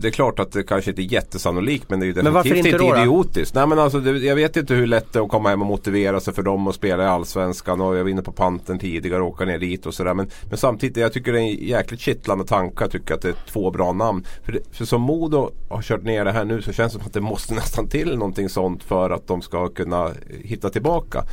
det 0.00 0.08
är 0.08 0.12
klart 0.12 0.38
att 0.38 0.52
det 0.52 0.62
kanske 0.62 0.90
inte 0.90 1.02
är 1.02 1.12
jättesannolikt 1.12 1.90
men 1.90 2.00
det 2.00 2.04
är 2.04 2.06
ju 2.06 2.12
definitivt 2.12 2.66
inte, 2.66 2.84
inte 2.84 3.00
idiotiskt. 3.00 3.54
Nej 3.54 3.66
men 3.66 3.78
alltså 3.78 4.00
det, 4.00 4.18
jag 4.18 4.36
vet 4.36 4.56
inte 4.56 4.74
hur 4.74 4.86
lätt 4.86 5.12
det 5.12 5.18
är 5.18 5.22
att 5.22 5.28
komma 5.28 5.48
hem 5.48 5.62
och 5.62 5.68
motivera 5.68 6.20
sig 6.20 6.34
för 6.34 6.42
dem 6.42 6.66
att 6.66 6.74
spela 6.74 7.02
i 7.02 7.06
Allsvenskan 7.06 7.80
och 7.80 7.96
jag 7.96 8.02
var 8.02 8.10
inne 8.10 8.22
på 8.22 8.32
panten 8.32 8.78
tidigare 8.78 9.22
och 9.22 9.28
åka 9.28 9.44
ner 9.44 9.58
dit 9.58 9.86
och 9.86 9.94
sådär. 9.94 10.14
Men, 10.14 10.30
men 10.48 10.58
samtidigt, 10.58 10.96
jag 10.96 11.12
tycker 11.12 11.32
det 11.32 11.38
är 11.38 11.42
en 11.42 11.66
jäkligt 11.66 12.00
kittlande 12.00 12.44
tanke. 12.44 12.84
Jag 12.84 12.90
tycker 12.90 13.14
att 13.14 13.22
det 13.22 13.28
är 13.28 13.36
två 13.52 13.70
bra 13.70 13.92
namn. 13.92 14.24
För, 14.44 14.52
det, 14.52 14.60
för 14.72 14.84
som 14.84 15.02
Modo 15.02 15.50
har 15.68 15.82
kört 15.82 16.02
ner 16.02 16.24
det 16.24 16.32
här 16.32 16.44
nu 16.44 16.62
så 16.62 16.72
känns 16.72 16.92
det 16.92 16.98
som 16.98 17.06
att 17.06 17.12
det 17.12 17.20
måste 17.20 17.54
nästan 17.62 17.88
till 17.88 18.14
någonting 18.14 18.48
sånt 18.48 18.82
för 18.82 19.10
att 19.10 19.26
de 19.26 19.42
ska 19.42 19.68
kunna 19.68 20.10
hitta 20.44 20.70
tillbaka. 20.70 21.24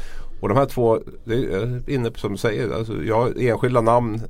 Och 0.45 0.49
de 0.49 0.57
här 0.57 0.65
två, 0.65 0.99
det 1.23 1.33
är 1.33 1.89
inne 1.89 2.11
på 2.11 2.19
som 2.19 2.31
du 2.31 2.37
säger, 2.37 2.73
alltså 2.73 3.03
jag, 3.03 3.43
enskilda 3.43 3.81
namn 3.81 4.21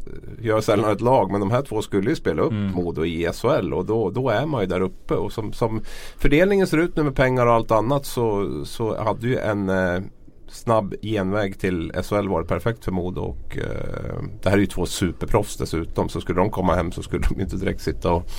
gör 0.42 0.62
sällan 0.62 0.92
ett 0.92 1.02
lag 1.02 1.32
men 1.32 1.40
de 1.40 1.52
här 1.52 1.62
två 1.62 1.82
skulle 1.82 2.10
ju 2.10 2.16
spela 2.16 2.42
upp 2.42 2.52
mm. 2.52 2.72
Modo 2.72 3.06
i 3.06 3.30
SHL 3.34 3.74
och 3.74 3.86
då, 3.86 4.10
då 4.10 4.30
är 4.30 4.46
man 4.46 4.62
ju 4.62 4.68
där 4.68 4.82
uppe. 4.82 5.14
Och 5.14 5.34
som, 5.34 5.54
som 5.54 5.82
fördelningen 6.18 6.68
ser 6.68 6.78
ut 6.78 6.96
nu 6.96 7.04
med 7.04 7.16
pengar 7.16 7.46
och 7.46 7.54
allt 7.54 7.72
annat 7.72 8.06
så, 8.06 8.50
så 8.66 9.04
hade 9.04 9.28
ju 9.28 9.38
en 9.38 9.70
eh, 9.70 10.02
snabb 10.48 10.96
genväg 11.02 11.60
till 11.60 11.92
SHL 12.04 12.28
varit 12.28 12.48
perfekt 12.48 12.86
för 12.86 12.92
Modo. 12.92 13.22
Och, 13.22 13.58
eh, 13.58 14.24
det 14.42 14.50
här 14.50 14.58
är 14.58 14.62
ju 14.62 14.68
två 14.68 14.86
superproffs 14.86 15.58
dessutom 15.58 16.10
så 16.10 16.22
skulle 16.22 16.40
de 16.40 16.50
komma 16.50 16.76
hem 16.76 16.92
så 16.92 17.04
skulle 17.04 17.24
de 17.30 17.42
inte 17.42 17.56
direkt 17.56 17.82
sitta 17.82 18.12
och 18.12 18.30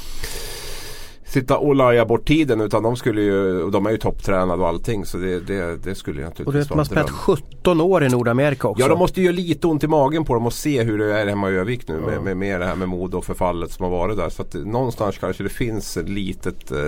sitta 1.26 1.58
och 1.58 1.74
laja 1.74 2.04
bort 2.04 2.24
tiden 2.28 2.60
utan 2.60 2.82
de 2.82 2.96
skulle 2.96 3.20
ju, 3.22 3.62
och 3.62 3.70
de 3.70 3.86
är 3.86 3.90
ju 3.90 3.96
topptränade 3.96 4.62
och 4.62 4.68
allting 4.68 5.04
så 5.04 5.18
det, 5.18 5.40
det, 5.40 5.76
det 5.84 5.94
skulle 5.94 6.20
ju 6.20 6.24
naturligtvis 6.24 6.46
Och 6.46 6.52
du 6.52 6.58
vet, 6.58 6.70
man 6.70 6.78
har 6.78 6.84
spelat 6.84 7.10
17 7.10 7.80
år 7.80 8.04
i 8.04 8.08
Nordamerika 8.08 8.68
också. 8.68 8.82
Ja 8.82 8.88
de 8.88 8.98
måste 8.98 9.20
ju 9.20 9.32
lite 9.32 9.66
ont 9.66 9.84
i 9.84 9.86
magen 9.86 10.24
på 10.24 10.34
dem 10.34 10.46
och 10.46 10.52
se 10.52 10.82
hur 10.82 10.98
det 10.98 11.20
är 11.20 11.26
hemma 11.26 11.50
i 11.50 11.54
Övik 11.54 11.88
nu 11.88 12.00
med, 12.00 12.22
med, 12.22 12.36
med 12.36 12.60
det 12.60 12.66
här 12.66 12.74
med 12.74 12.88
mod 12.88 13.14
och 13.14 13.24
förfallet 13.24 13.72
som 13.72 13.84
har 13.84 13.90
varit 13.90 14.16
där. 14.16 14.28
Så 14.28 14.42
att 14.42 14.54
någonstans 14.54 15.18
kanske 15.18 15.42
det 15.42 15.48
finns 15.48 15.96
en 15.96 16.14
litet, 16.14 16.72
eh, 16.72 16.78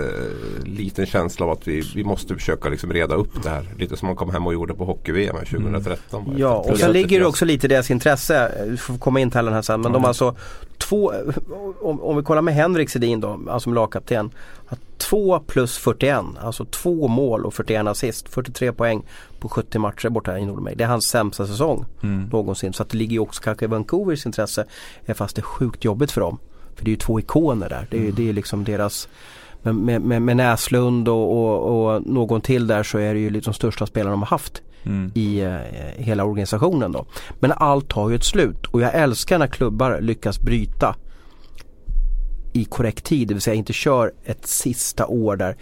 liten 0.65 1.07
känsla 1.07 1.47
av 1.47 1.53
att 1.53 1.69
vi, 1.69 1.83
vi 1.95 2.05
måste 2.05 2.35
försöka 2.35 2.69
liksom 2.69 2.93
reda 2.93 3.15
upp 3.15 3.43
det 3.43 3.51
här. 3.51 3.65
Lite 3.79 3.97
som 3.97 4.07
man 4.07 4.17
kom 4.17 4.31
hem 4.31 4.47
och 4.47 4.53
gjorde 4.53 4.75
på 4.75 4.85
hockey-VM 4.85 5.37
2013. 5.37 6.25
Mm. 6.25 6.39
Ja 6.39 6.57
och 6.57 6.79
sen 6.79 6.93
ligger 6.93 7.21
det 7.21 7.27
också 7.27 7.45
lite 7.45 7.67
i 7.67 7.69
deras 7.69 7.91
intresse, 7.91 8.53
vi 8.67 8.77
får 8.77 8.99
komma 8.99 9.21
in 9.21 9.31
till 9.31 9.45
den 9.45 9.55
här 9.55 9.63
sen, 9.63 9.81
men 9.81 9.87
mm. 9.87 9.93
de 9.93 10.03
har 10.03 10.09
alltså 10.09 10.37
två, 10.79 11.13
om, 11.81 12.01
om 12.03 12.17
vi 12.17 12.23
kollar 12.23 12.43
med 12.43 12.55
Henrik 12.55 12.91
Sedin 12.91 13.21
då, 13.21 13.29
alltså 13.29 13.61
som 13.61 13.75
lagkapten. 13.75 14.28
2 14.99 15.41
plus 15.41 15.79
41, 15.79 16.25
alltså 16.41 16.65
två 16.65 17.09
mål 17.09 17.47
och 17.47 17.55
41 17.55 17.87
assist. 17.87 18.29
43 18.29 18.73
poäng 18.73 19.03
på 19.41 19.49
70 19.49 19.79
matcher 19.79 20.09
borta 20.09 20.39
i 20.39 20.47
Nordamerika. 20.47 20.79
Det 20.79 20.85
är 20.85 20.89
hans 20.89 21.05
sämsta 21.05 21.47
säsong 21.47 21.85
mm. 22.03 22.29
någonsin. 22.33 22.73
Så 22.73 22.83
att 22.83 22.89
det 22.89 22.99
ligger 22.99 23.13
ju 23.13 23.19
också 23.19 23.43
kanske 23.43 23.65
i 23.65 23.69
Vancouvers 23.69 24.27
intresse. 24.27 24.65
Fast 25.15 25.37
det 25.37 25.41
är 25.41 25.43
sjukt 25.43 25.85
jobbigt 25.85 26.13
för 26.13 26.21
dem. 26.21 26.39
För 26.77 26.85
det 26.85 26.89
är 26.89 26.93
ju 26.93 26.97
två 26.97 27.21
ikoner 27.21 27.69
där. 27.69 27.87
Det 27.91 27.97
är, 27.97 28.01
mm. 28.01 28.15
det 28.15 28.29
är 28.29 28.33
liksom 28.33 28.65
deras 28.65 29.09
med, 29.63 30.03
med, 30.03 30.23
med 30.23 30.37
Näslund 30.37 31.09
och, 31.09 31.39
och, 31.39 31.95
och, 31.95 32.07
någon 32.07 32.41
till 32.41 32.67
där 32.67 32.83
så 32.83 32.99
är 32.99 33.15
det 33.15 33.21
ju 33.21 33.31
liksom 33.31 33.53
de 33.53 33.57
största 33.57 33.87
spelarna 33.87 34.11
de 34.11 34.23
har 34.23 34.27
haft 34.27 34.63
mm. 34.83 35.13
i 35.15 35.41
eh, 35.41 35.57
hela 35.97 36.25
organisationen 36.25 36.93
då. 36.93 37.07
Men 37.41 37.53
allt 37.53 37.93
har 37.93 38.11
ju 38.11 38.17
ett 38.17 38.25
slut 38.25 38.67
och 38.67 38.81
jag 38.81 38.95
älskar 38.95 39.39
när 39.39 39.47
klubbar 39.47 40.01
lyckas 40.01 40.41
bryta 40.41 40.95
i 42.53 42.65
korrekt 42.65 43.05
tid, 43.05 43.29
det 43.29 43.35
vill 43.35 43.41
säga 43.41 43.55
inte 43.55 43.73
kör 43.73 44.13
ett 44.25 44.47
sista 44.47 45.07
år 45.07 45.37
där. 45.37 45.57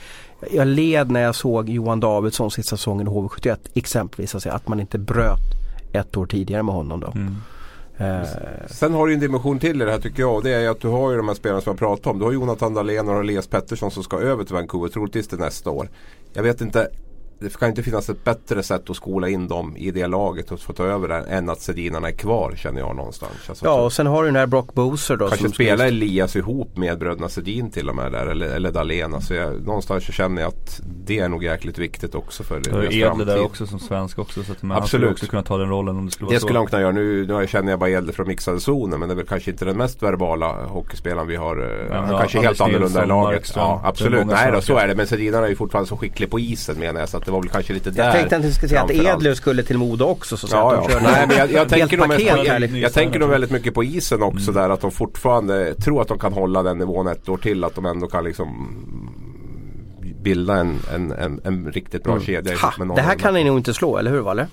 Jag 0.51 0.67
led 0.69 1.11
när 1.11 1.21
jag 1.21 1.35
såg 1.35 1.69
Johan 1.69 2.01
Davidsson 2.01 2.51
sista 2.51 2.77
säsongen 2.77 3.07
i 3.07 3.11
HV71 3.11 3.57
exempelvis, 3.75 4.35
alltså 4.35 4.51
att 4.51 4.69
man 4.69 4.81
inte 4.81 4.99
bröt 4.99 5.41
ett 5.93 6.17
år 6.17 6.27
tidigare 6.27 6.63
med 6.63 6.75
honom 6.75 7.01
då. 7.01 7.13
Mm. 7.15 7.37
Eh. 7.99 8.29
Sen 8.71 8.95
har 8.95 9.07
du 9.07 9.15
en 9.15 9.21
dimension 9.21 9.59
till 9.59 9.83
i 9.83 9.85
det 9.85 9.91
här 9.91 10.01
tycker 10.01 10.23
jag. 10.23 10.45
Det 10.45 10.51
är 10.51 10.69
att 10.69 10.81
du 10.81 10.89
har 10.89 11.11
ju 11.11 11.17
de 11.17 11.29
här 11.29 11.35
spelarna 11.35 11.61
som 11.61 11.71
jag 11.71 11.79
pratade 11.79 12.11
om. 12.11 12.19
Du 12.19 12.25
har 12.25 12.33
Jonathan 12.33 12.75
Dahlén 12.75 13.09
och 13.09 13.21
Elias 13.21 13.47
Pettersson 13.47 13.91
som 13.91 14.03
ska 14.03 14.19
över 14.19 14.45
till 14.45 14.55
Vancouver 14.55 14.89
troligtvis 14.89 15.29
till 15.29 15.39
nästa 15.39 15.71
år. 15.71 15.89
Jag 16.33 16.43
vet 16.43 16.61
inte 16.61 16.89
det 17.39 17.57
kan 17.57 17.69
inte 17.69 17.83
finnas 17.83 18.09
ett 18.09 18.25
bättre 18.25 18.63
sätt 18.63 18.91
att 18.91 18.97
skola 18.97 19.29
in 19.29 19.49
dem 19.49 19.77
i 19.77 19.91
det 19.91 20.07
laget 20.07 20.53
och 20.53 20.61
få 20.61 20.73
ta 20.73 20.85
över 20.85 21.09
det 21.09 21.15
än 21.15 21.49
att 21.49 21.61
Sedinarna 21.61 22.09
är 22.09 22.13
kvar 22.13 22.55
känner 22.57 22.81
jag 22.81 22.97
någonstans. 22.97 23.33
Alltså, 23.49 23.65
ja 23.65 23.85
och 23.85 23.93
sen 23.93 24.07
har 24.07 24.23
du 24.23 24.29
den 24.29 24.37
här 24.37 24.47
Brock 24.47 24.75
Booser 24.75 25.17
då. 25.17 25.29
Kanske 25.29 25.49
spela 25.49 25.87
Elias 25.87 26.37
ihop 26.37 26.77
med 26.77 26.99
bröderna 26.99 27.29
Sedin 27.29 27.71
till 27.71 27.89
och 27.89 27.97
med 27.97 28.13
där 28.13 28.27
eller, 28.27 28.47
eller 28.47 28.73
Dahlén. 28.73 29.15
Alltså 29.15 29.35
jag, 29.35 29.67
någonstans 29.67 30.07
så 30.07 30.13
känner 30.13 30.43
jag 30.43 30.49
att 30.49 30.81
det 31.05 31.19
är 31.19 31.29
nog 31.29 31.45
jäkligt 31.45 31.79
viktigt 31.79 32.15
också 32.15 32.43
för 32.43 32.61
deras 32.61 32.77
framtid. 32.77 33.03
Edle 33.03 33.25
där 33.25 33.45
också 33.45 33.67
som 33.67 33.79
svensk 33.79 34.19
också 34.19 34.43
så 34.43 34.53
att 34.53 34.63
man 34.63 34.77
Absolut. 34.77 34.89
skulle 34.89 35.11
också 35.11 35.27
kunna 35.27 35.43
ta 35.43 35.57
den 35.57 35.69
rollen 35.69 35.97
om 35.97 36.07
det 36.07 36.13
skulle 36.13 36.27
vara 36.27 36.35
det 36.35 36.41
så. 36.41 36.47
skulle 36.47 36.59
han 36.59 36.67
kunna 36.67 36.83
göra. 36.83 36.93
Nu, 36.93 37.27
nu 37.27 37.47
känner 37.47 37.71
jag 37.71 37.79
bara 37.79 37.91
Edle 37.91 38.13
från 38.13 38.29
mixade 38.29 38.61
zonen 38.61 39.01
men 39.01 39.09
det 39.09 39.15
är 39.15 39.17
väl 39.17 39.27
kanske 39.27 39.51
inte 39.51 39.65
den 39.65 39.77
mest 39.77 40.03
verbala 40.03 40.65
hockeyspelaren 40.67 41.29
vi 41.29 41.37
har. 41.37 41.57
Eh, 41.57 41.89
men, 41.89 41.99
han 41.99 42.11
ja, 42.11 42.19
kanske 42.19 42.39
är 42.39 42.43
helt 42.43 42.61
annorlunda 42.61 43.05
i 43.05 43.07
laget. 43.07 43.37
Markström, 43.37 43.65
ja, 43.65 43.81
absolut, 43.85 44.27
nej 44.27 44.53
då, 44.53 44.61
så 44.61 44.77
är 44.77 44.89
det. 44.89 44.95
Men 44.95 45.07
Sedinarna 45.07 45.45
är 45.47 45.51
ju 45.51 45.57
fortfarande 45.57 45.89
så 45.89 45.97
skicklig 45.97 46.31
på 46.31 46.41
isen 46.41 46.79
menar 46.79 47.01
jag 47.01 47.09
så 47.09 47.17
att 47.17 47.26
det 47.27 47.33
var 47.33 47.41
väl 47.41 47.51
kanske 47.51 47.73
lite 47.73 47.91
där 47.91 48.05
jag 48.05 48.13
tänkte 48.13 48.37
att 48.37 48.43
du 48.43 48.53
skulle 48.53 48.69
säga 48.69 48.83
att 48.83 48.91
Edler 48.91 49.35
skulle 49.35 49.63
till 49.63 49.79
Modo 49.79 50.05
också. 50.05 50.37
Så 50.37 50.49
ja, 50.51 50.85
ja. 50.89 50.99
Nej, 51.03 51.27
men 51.29 51.37
jag, 51.37 51.53
jag 51.53 51.69
tänker, 51.69 51.97
nog, 51.97 52.21
jag, 52.21 52.71
jag, 52.71 52.93
tänker 52.93 53.19
nog 53.19 53.29
väldigt 53.29 53.51
mycket 53.51 53.75
på 53.75 53.85
isen 53.85 54.23
också 54.23 54.51
mm. 54.51 54.63
där 54.63 54.71
att 54.71 54.81
de 54.81 54.91
fortfarande 54.91 55.75
tror 55.75 56.03
att 56.03 56.09
de 56.09 56.19
kan 56.19 56.33
hålla 56.33 56.63
den 56.63 56.79
nivån 56.79 57.07
ett 57.07 57.29
år 57.29 57.37
till. 57.37 57.65
Att 57.65 57.75
de 57.75 57.87
ändå 57.87 58.07
kan 58.07 58.25
liksom 58.25 58.69
bilda 60.23 60.57
en, 60.57 60.79
en, 60.95 61.13
en, 61.13 61.41
en 61.45 61.73
riktigt 61.73 62.05
bra 62.05 62.13
mm. 62.13 62.25
kedja. 62.25 62.57
Ha, 62.57 62.95
det 62.95 63.03
här 63.03 63.15
kan 63.15 63.35
ni 63.35 63.45
nog 63.45 63.59
inte 63.59 63.75
slå, 63.75 63.99
eller 63.99 64.11
hur 64.11 64.21
Valle? 64.21 64.47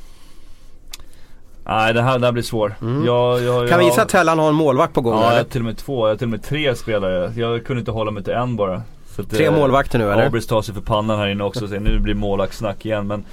Nej 1.65 1.93
det 1.93 2.01
här, 2.01 2.19
det 2.19 2.27
här 2.27 2.31
blir 2.31 2.43
svårt. 2.43 2.81
Mm. 2.81 3.05
Jag, 3.05 3.41
jag, 3.41 3.69
kan 3.69 3.79
vi 3.79 3.85
gissa 3.85 4.01
att 4.01 4.09
Tellan 4.09 4.39
har 4.39 4.49
en 4.49 4.55
målvakt 4.55 4.93
på 4.93 5.01
gång? 5.01 5.13
Ja, 5.13 5.31
jag 5.31 5.37
har 5.37 5.43
till 5.43 5.61
och 5.61 5.65
med 5.65 5.77
två. 5.77 6.07
Jag 6.07 6.17
till 6.17 6.27
och 6.27 6.31
med 6.31 6.43
tre 6.43 6.75
spelare. 6.75 7.31
Jag 7.35 7.65
kunde 7.65 7.79
inte 7.79 7.91
hålla 7.91 8.11
mig 8.11 8.23
till 8.23 8.33
en 8.33 8.55
bara. 8.55 8.81
Tre 9.29 9.51
målvakter 9.51 9.99
nu 9.99 10.11
eller? 10.11 10.25
Abris 10.25 10.47
tar 10.47 10.61
sig 10.61 10.75
för 10.75 10.81
pannan 10.81 11.19
här 11.19 11.27
inne 11.27 11.43
också. 11.43 11.67
Så 11.67 11.79
nu 11.79 11.99
blir 11.99 12.13
målvaktssnack 12.13 12.85
igen. 12.85 13.07
Men 13.07 13.25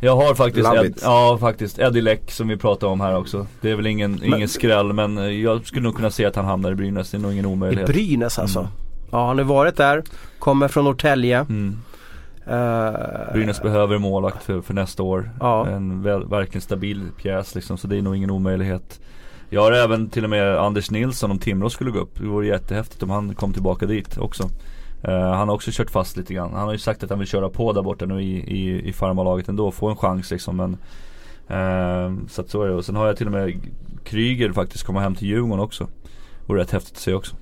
jag 0.00 0.16
har 0.16 0.34
faktiskt, 0.34 0.74
Ed, 0.74 0.98
ja 1.02 1.38
faktiskt 1.40 1.78
Eddie 1.78 2.00
Leck 2.00 2.30
som 2.30 2.48
vi 2.48 2.56
pratade 2.56 2.92
om 2.92 3.00
här 3.00 3.16
också. 3.16 3.46
Det 3.60 3.70
är 3.70 3.76
väl 3.76 3.86
ingen, 3.86 4.12
men, 4.12 4.24
ingen 4.24 4.48
skräll 4.48 4.92
men 4.92 5.18
eh, 5.18 5.24
jag 5.24 5.66
skulle 5.66 5.82
nog 5.82 5.96
kunna 5.96 6.10
se 6.10 6.24
att 6.24 6.36
han 6.36 6.44
hamnar 6.44 6.72
i 6.72 6.74
Brynäs. 6.74 7.10
Det 7.10 7.16
är 7.16 7.18
nog 7.20 7.32
ingen 7.32 7.46
omöjlighet. 7.46 7.90
I 7.90 7.92
Brynäs 7.92 8.38
alltså? 8.38 8.58
Mm. 8.58 8.70
Ja 9.10 9.26
han 9.26 9.38
har 9.38 9.44
varit 9.44 9.76
där, 9.76 10.02
kommer 10.38 10.68
från 10.68 10.84
Norrtälje. 10.84 11.38
Mm. 11.38 11.76
Uh, 12.50 13.32
Brynäs 13.32 13.62
behöver 13.62 13.98
målvakt 13.98 14.44
för, 14.44 14.60
för 14.60 14.74
nästa 14.74 15.02
år. 15.02 15.30
Ja. 15.40 15.66
En 15.66 16.02
väl, 16.02 16.28
verkligen 16.28 16.62
stabil 16.62 17.02
pjäs 17.22 17.54
liksom 17.54 17.78
så 17.78 17.86
det 17.86 17.96
är 17.96 18.02
nog 18.02 18.16
ingen 18.16 18.30
omöjlighet. 18.30 19.00
Jag 19.50 19.60
har 19.60 19.72
även 19.72 20.10
till 20.10 20.24
och 20.24 20.30
med 20.30 20.58
Anders 20.58 20.90
Nilsson 20.90 21.30
om 21.30 21.38
Timrå 21.38 21.70
skulle 21.70 21.90
gå 21.90 21.98
upp. 21.98 22.18
Det 22.18 22.26
vore 22.26 22.46
jättehäftigt 22.46 23.02
om 23.02 23.10
han 23.10 23.34
kom 23.34 23.52
tillbaka 23.52 23.86
dit 23.86 24.18
också. 24.18 24.50
Uh, 25.08 25.14
han 25.14 25.48
har 25.48 25.54
också 25.54 25.70
kört 25.74 25.90
fast 25.90 26.16
lite 26.16 26.34
grann. 26.34 26.52
Han 26.52 26.64
har 26.64 26.72
ju 26.72 26.78
sagt 26.78 27.02
att 27.02 27.10
han 27.10 27.18
vill 27.18 27.28
köra 27.28 27.48
på 27.48 27.72
där 27.72 27.82
borta 27.82 28.06
nu 28.06 28.22
i, 28.22 28.36
i, 28.36 28.88
i 28.88 28.92
farmalaget 28.92 29.48
ändå. 29.48 29.70
Få 29.70 29.88
en 29.88 29.96
chans 29.96 30.30
liksom. 30.30 30.56
Men, 30.56 30.76
uh, 31.58 32.26
så 32.28 32.40
att 32.40 32.50
så 32.50 32.62
är 32.62 32.68
det. 32.68 32.74
Och 32.74 32.84
sen 32.84 32.96
har 32.96 33.06
jag 33.06 33.16
till 33.16 33.26
och 33.26 33.32
med 33.32 33.60
Kryger 34.04 34.52
faktiskt 34.52 34.84
komma 34.84 35.00
hem 35.00 35.14
till 35.14 35.28
Djurgården 35.28 35.60
också. 35.60 35.88
Vore 36.46 36.60
rätt 36.60 36.70
häftigt 36.70 36.94
att 36.94 37.00
se 37.02 37.14
också. 37.14 37.36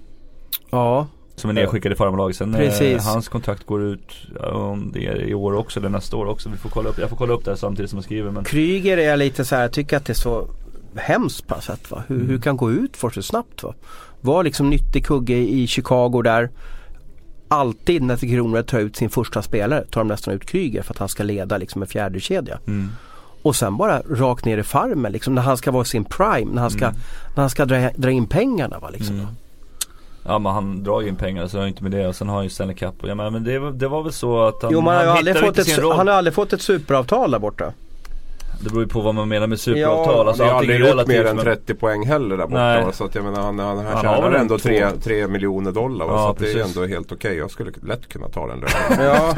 Ja. 0.70 1.06
Som 1.36 1.50
är 1.50 1.54
nedskickad 1.54 1.92
i 1.92 1.94
farmalaget. 1.94 2.36
Sen 2.36 2.54
eh, 2.54 3.02
hans 3.02 3.28
kontrakt 3.28 3.66
går 3.66 3.82
ut 3.82 4.12
om 4.40 4.90
det 4.92 5.06
är 5.06 5.22
i 5.22 5.34
år 5.34 5.54
också 5.54 5.80
eller 5.80 5.88
nästa 5.88 6.16
år 6.16 6.26
också. 6.26 6.48
Vi 6.48 6.56
får 6.56 6.70
kolla 6.70 6.88
upp, 6.88 6.98
jag 6.98 7.10
får 7.10 7.16
kolla 7.16 7.32
upp 7.32 7.44
det 7.44 7.56
samtidigt 7.56 7.90
som 7.90 7.96
jag 7.96 8.04
skriver. 8.04 8.30
Men... 8.30 8.44
Kryger 8.44 8.96
är 8.96 9.16
lite 9.16 9.44
så 9.44 9.54
här, 9.54 9.62
jag 9.62 9.72
tycker 9.72 9.96
att 9.96 10.06
det 10.06 10.12
är 10.12 10.14
så 10.14 10.48
hemskt 10.96 11.46
på 11.46 11.60
sätt. 11.60 11.90
Va? 11.90 12.02
Hur, 12.06 12.16
mm. 12.16 12.28
hur 12.28 12.38
kan 12.38 12.56
gå 12.56 12.70
ut 12.70 12.96
för 12.96 13.10
så 13.10 13.22
snabbt? 13.22 13.62
Va? 13.62 13.74
Var 14.20 14.44
liksom 14.44 14.70
nyttig 14.70 15.06
kugge 15.06 15.36
i 15.36 15.66
Chicago 15.66 16.22
där 16.22 16.50
alltid 17.54 18.02
när 18.02 18.16
Tre 18.16 18.28
Kronor 18.28 18.62
tar 18.62 18.78
ut 18.78 18.96
sin 18.96 19.10
första 19.10 19.42
spelare 19.42 19.84
tar 19.84 20.00
de 20.00 20.08
nästan 20.08 20.34
ut 20.34 20.46
Kryger 20.46 20.82
för 20.82 20.92
att 20.92 20.98
han 20.98 21.08
ska 21.08 21.22
leda 21.22 21.58
liksom 21.58 21.82
en 21.82 21.88
fjärde 21.88 22.20
kedja. 22.20 22.58
Mm. 22.66 22.88
Och 23.42 23.56
sen 23.56 23.76
bara 23.76 24.00
rakt 24.00 24.44
ner 24.44 24.58
i 24.58 24.62
farmen 24.62 25.12
liksom 25.12 25.34
när 25.34 25.42
han 25.42 25.56
ska 25.56 25.70
vara 25.70 25.84
sin 25.84 26.04
prime, 26.04 26.52
när 26.52 26.62
han 26.62 26.70
ska, 26.70 26.84
mm. 26.84 26.96
när 27.34 27.42
han 27.42 27.50
ska 27.50 27.64
dra, 27.64 27.90
dra 27.96 28.10
in 28.10 28.26
pengarna. 28.26 28.78
Va, 28.78 28.90
liksom, 28.90 29.14
mm. 29.14 29.26
Ja 30.26 30.38
men 30.38 30.52
han 30.52 30.82
drar 30.82 31.00
ju 31.00 31.08
in 31.08 31.16
pengar 31.16 31.46
så 31.46 31.58
har 31.58 31.66
inte 31.66 31.82
med 31.82 31.92
det 31.92 32.06
och 32.06 32.16
sen 32.16 32.28
har 32.28 32.36
han 32.36 32.44
ju 32.44 32.50
Stanley 32.50 32.76
Cup. 32.76 32.94
Ja, 33.02 33.14
men, 33.14 33.44
det, 33.44 33.72
det 33.72 33.88
var 33.88 34.02
väl 34.02 34.12
så 34.12 34.44
att 34.44 34.62
han, 34.62 34.72
Jo 34.72 34.80
men 34.80 34.94
han, 34.94 34.96
har 34.96 35.06
han 35.06 35.18
aldrig 35.18 35.38
fått 35.38 35.58
ett, 35.58 35.82
han 35.82 36.08
har 36.08 36.14
aldrig 36.14 36.34
fått 36.34 36.52
ett 36.52 36.62
superavtal 36.62 37.30
där 37.30 37.38
borta. 37.38 37.72
Det 38.64 38.70
beror 38.70 38.82
ju 38.82 38.88
på 38.88 39.00
vad 39.00 39.14
man 39.14 39.28
menar 39.28 39.46
med 39.46 39.60
superavtal. 39.60 40.14
Ja, 40.16 40.28
alltså, 40.28 40.42
han 40.42 40.52
har 40.52 40.58
aldrig 40.58 40.80
gjort 40.80 41.06
mer 41.06 41.24
än 41.24 41.36
men- 41.36 41.44
30 41.44 41.74
poäng 41.74 42.06
heller 42.06 42.36
där 42.36 42.46
borta. 42.46 42.58
Nej. 42.62 42.84
Så 42.92 43.04
att 43.04 43.14
jag 43.14 43.24
menar 43.24 43.42
han, 43.42 43.58
han, 43.58 43.76
han, 43.78 43.86
har 43.86 44.02
tjänar 44.02 44.32
ändå 44.32 44.58
två. 44.58 44.68
3, 44.68 44.90
3 45.04 45.26
miljoner 45.28 45.72
dollar. 45.72 46.06
Ja, 46.06 46.18
så 46.18 46.28
att 46.30 46.38
det 46.38 46.60
är 46.60 46.64
ändå 46.64 46.86
helt 46.86 47.12
okej. 47.12 47.36
Jag 47.36 47.50
skulle 47.50 47.70
lätt 47.82 48.08
kunna 48.08 48.28
ta 48.28 48.46
den 48.46 48.60
lönen. 48.60 49.06
Ja. 49.10 49.34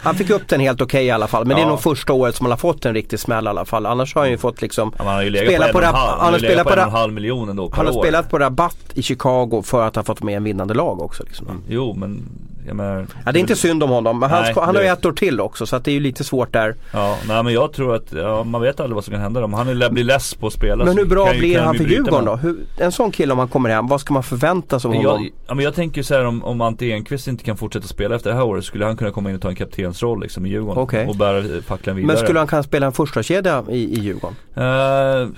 Han 0.00 0.14
fick 0.14 0.30
upp 0.30 0.48
den 0.48 0.60
helt 0.60 0.80
okej 0.80 1.04
i 1.06 1.10
alla 1.10 1.26
fall. 1.26 1.44
Men 1.44 1.56
det 1.56 1.60
är 1.62 1.64
Ja. 1.64 1.68
nog 1.70 1.80
första 1.80 2.12
året 2.12 2.34
som 2.34 2.46
han 2.46 2.50
har 2.50 2.56
fått 2.56 2.84
en 2.86 2.94
riktig 2.94 3.18
smäll 3.18 3.44
i 3.44 3.48
alla 3.48 3.64
fall. 3.64 3.86
Annars 3.86 4.14
har 4.14 4.22
han 4.22 4.30
ju 4.30 4.38
fått 4.38 4.62
liksom 4.62 4.92
Ja, 4.98 5.04
han 5.04 5.14
har 5.14 5.22
ju 5.22 5.30
legat 5.30 5.48
Spela 5.48 5.66
på, 5.66 5.72
på 5.72 5.84
halv, 5.84 5.96
han 5.96 6.18
han 6.20 6.32
har 6.32 6.38
spelat 6.38 6.56
legat 6.66 6.66
på 6.66 6.80
en 6.82 6.90
halv 6.90 7.12
miljon 7.12 7.48
ändå 7.48 7.68
per 7.68 7.76
Han 7.76 7.86
har 7.86 7.96
år. 7.96 8.02
spelat 8.02 8.30
på 8.30 8.38
rabatt 8.38 8.78
i 8.94 9.02
Chicago 9.02 9.62
för 9.64 9.86
att 9.86 9.96
han 9.96 10.04
fått 10.04 10.22
med 10.22 10.36
en 10.36 10.44
vinnande 10.44 10.74
lag 10.74 11.02
också. 11.02 11.22
Liksom. 11.24 11.46
Jo 11.68 11.94
men 11.94 12.22
menar, 12.76 13.06
Ja, 13.24 13.32
det 13.32 13.38
är 13.38 13.40
inte 13.40 13.56
synd 13.56 13.82
om 13.82 13.90
honom 13.90 14.18
men 14.18 14.30
han, 14.30 14.42
Nej, 14.42 14.52
ska, 14.52 14.64
han 14.64 14.76
har 14.76 14.82
ju 14.82 14.88
ett 14.88 15.06
år 15.06 15.12
till 15.12 15.40
också 15.40 15.66
så 15.66 15.76
att 15.76 15.84
det 15.84 15.90
är 15.90 15.92
ju 15.92 16.00
lite 16.00 16.24
svårt 16.24 16.52
där. 16.52 16.74
Ja, 16.92 17.16
nej 17.28 17.42
men 17.42 17.52
jag 17.52 17.72
tror 17.72 17.94
att, 17.94 18.12
ja, 18.12 18.44
man 18.44 18.60
vet 18.60 18.80
aldrig 18.80 18.94
vad 18.94 19.04
som 19.04 19.12
kan 19.12 19.20
hända 19.20 19.44
om 19.44 19.54
han 19.54 19.66
blir 19.66 20.04
less 20.04 20.34
på 20.34 20.46
att 20.46 20.52
spela 20.52 20.84
Men 20.84 20.98
hur 20.98 21.04
bra 21.06 21.32
ju- 21.34 21.38
blir 21.38 21.54
kan 21.56 21.64
han 21.64 21.74
ju 21.74 21.80
för 21.84 21.90
Djurgården 21.90 22.24
då? 22.24 22.36
Hur, 22.36 22.56
en 22.78 22.92
sån 22.92 23.10
kille 23.12 23.32
om 23.32 23.38
han 23.38 23.48
kommer 23.48 23.70
hem, 23.70 23.86
vad 23.86 24.00
ska 24.00 24.14
man 24.14 24.22
förvänta 24.22 24.80
sig 24.80 24.88
av 24.88 24.94
honom? 24.94 25.22
jag, 25.22 25.30
ja, 25.46 25.54
men 25.54 25.64
jag 25.64 25.74
tänker 25.74 26.02
så 26.02 26.14
här 26.14 26.24
om, 26.24 26.44
om 26.44 26.60
Ante 26.60 26.86
Enqvist 26.90 27.28
inte 27.28 27.44
kan 27.44 27.56
fortsätta 27.56 27.86
spela 27.86 28.16
efter 28.16 28.30
det 28.30 28.36
här 28.36 28.44
året 28.44 28.64
skulle 28.64 28.84
han 28.84 28.96
kunna 28.96 29.10
komma 29.10 29.30
in 29.30 29.36
och 29.36 29.42
ta 29.42 29.48
en 29.48 29.56
kaptensroll 29.56 30.20
liksom 30.22 30.46
i 30.46 30.48
Djurgården 30.48 30.82
Okej. 30.82 31.06
och 31.06 31.16
bära 31.16 31.62
facklan 31.62 31.96
vidare. 31.96 32.06
Men 32.06 32.24
skulle 32.24 32.38
han 32.38 32.48
kunna 32.48 32.62
spela 32.62 32.86
en 32.86 32.92
första 32.92 33.22
kedja 33.22 33.64
i, 33.70 33.94
i 33.98 34.00
Djurgården? 34.00 34.36
Eh, 34.54 35.28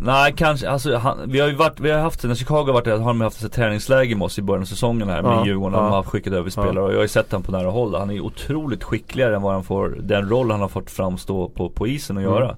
nej 0.00 0.34
kanske, 0.36 0.68
alltså 0.70 0.96
han, 0.96 1.18
vi 1.26 1.40
har 1.40 1.48
ju 1.48 1.54
varit, 1.54 1.80
vi 1.80 1.90
har 1.90 1.98
haft, 2.00 2.24
när 2.24 2.34
Chicago 2.34 2.64
har 2.66 2.72
varit 2.72 2.84
där 2.84 2.98
har 2.98 3.06
de 3.06 3.20
haft 3.20 3.44
ett 3.44 3.52
träningsläger 3.52 4.16
med 4.16 4.24
oss 4.24 4.38
i 4.38 4.42
början 4.42 4.62
av 4.62 4.66
säsongen 4.66 5.08
här 5.08 5.22
med 5.22 5.32
Ja, 5.32 5.46
Djurgården. 5.46 5.78
ja. 5.78 5.84
De 5.84 5.92
har 5.92 6.02
skickat 6.02 6.32
över 6.32 6.50
spelare 6.50 6.80
och 6.84 6.90
jag 6.90 6.96
har 6.96 7.02
ju 7.02 7.08
sett 7.08 7.32
honom 7.32 7.42
på 7.42 7.52
nära 7.52 7.70
håll. 7.70 7.94
Han 7.94 8.10
är 8.10 8.20
otroligt 8.20 8.84
skickligare 8.84 9.36
än 9.36 9.42
vad 9.42 9.52
han 9.52 9.64
får, 9.64 9.88
den 10.02 10.28
roll 10.28 10.50
han 10.50 10.60
har 10.60 10.68
fått 10.68 10.90
framstå 10.90 11.48
på, 11.48 11.68
på 11.70 11.86
isen 11.86 12.16
och 12.16 12.22
Mm. 12.22 12.34
göra. 12.34 12.56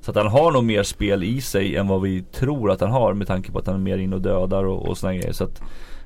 Så 0.00 0.10
att 0.10 0.16
han 0.16 0.26
har 0.26 0.52
nog 0.52 0.64
mer 0.64 0.82
spel 0.82 1.24
i 1.24 1.40
sig 1.40 1.76
än 1.76 1.88
vad 1.88 2.02
vi 2.02 2.22
tror 2.22 2.70
att 2.70 2.80
han 2.80 2.90
har 2.90 3.14
med 3.14 3.26
tanke 3.26 3.52
på 3.52 3.58
att 3.58 3.66
han 3.66 3.74
är 3.76 3.80
mer 3.80 3.98
in 3.98 4.12
och 4.12 4.20
dödar 4.20 4.64
och, 4.64 4.88
och 4.88 4.98
sådana 4.98 5.16
grejer. 5.16 5.32
Så 5.32 5.44
att 5.44 5.60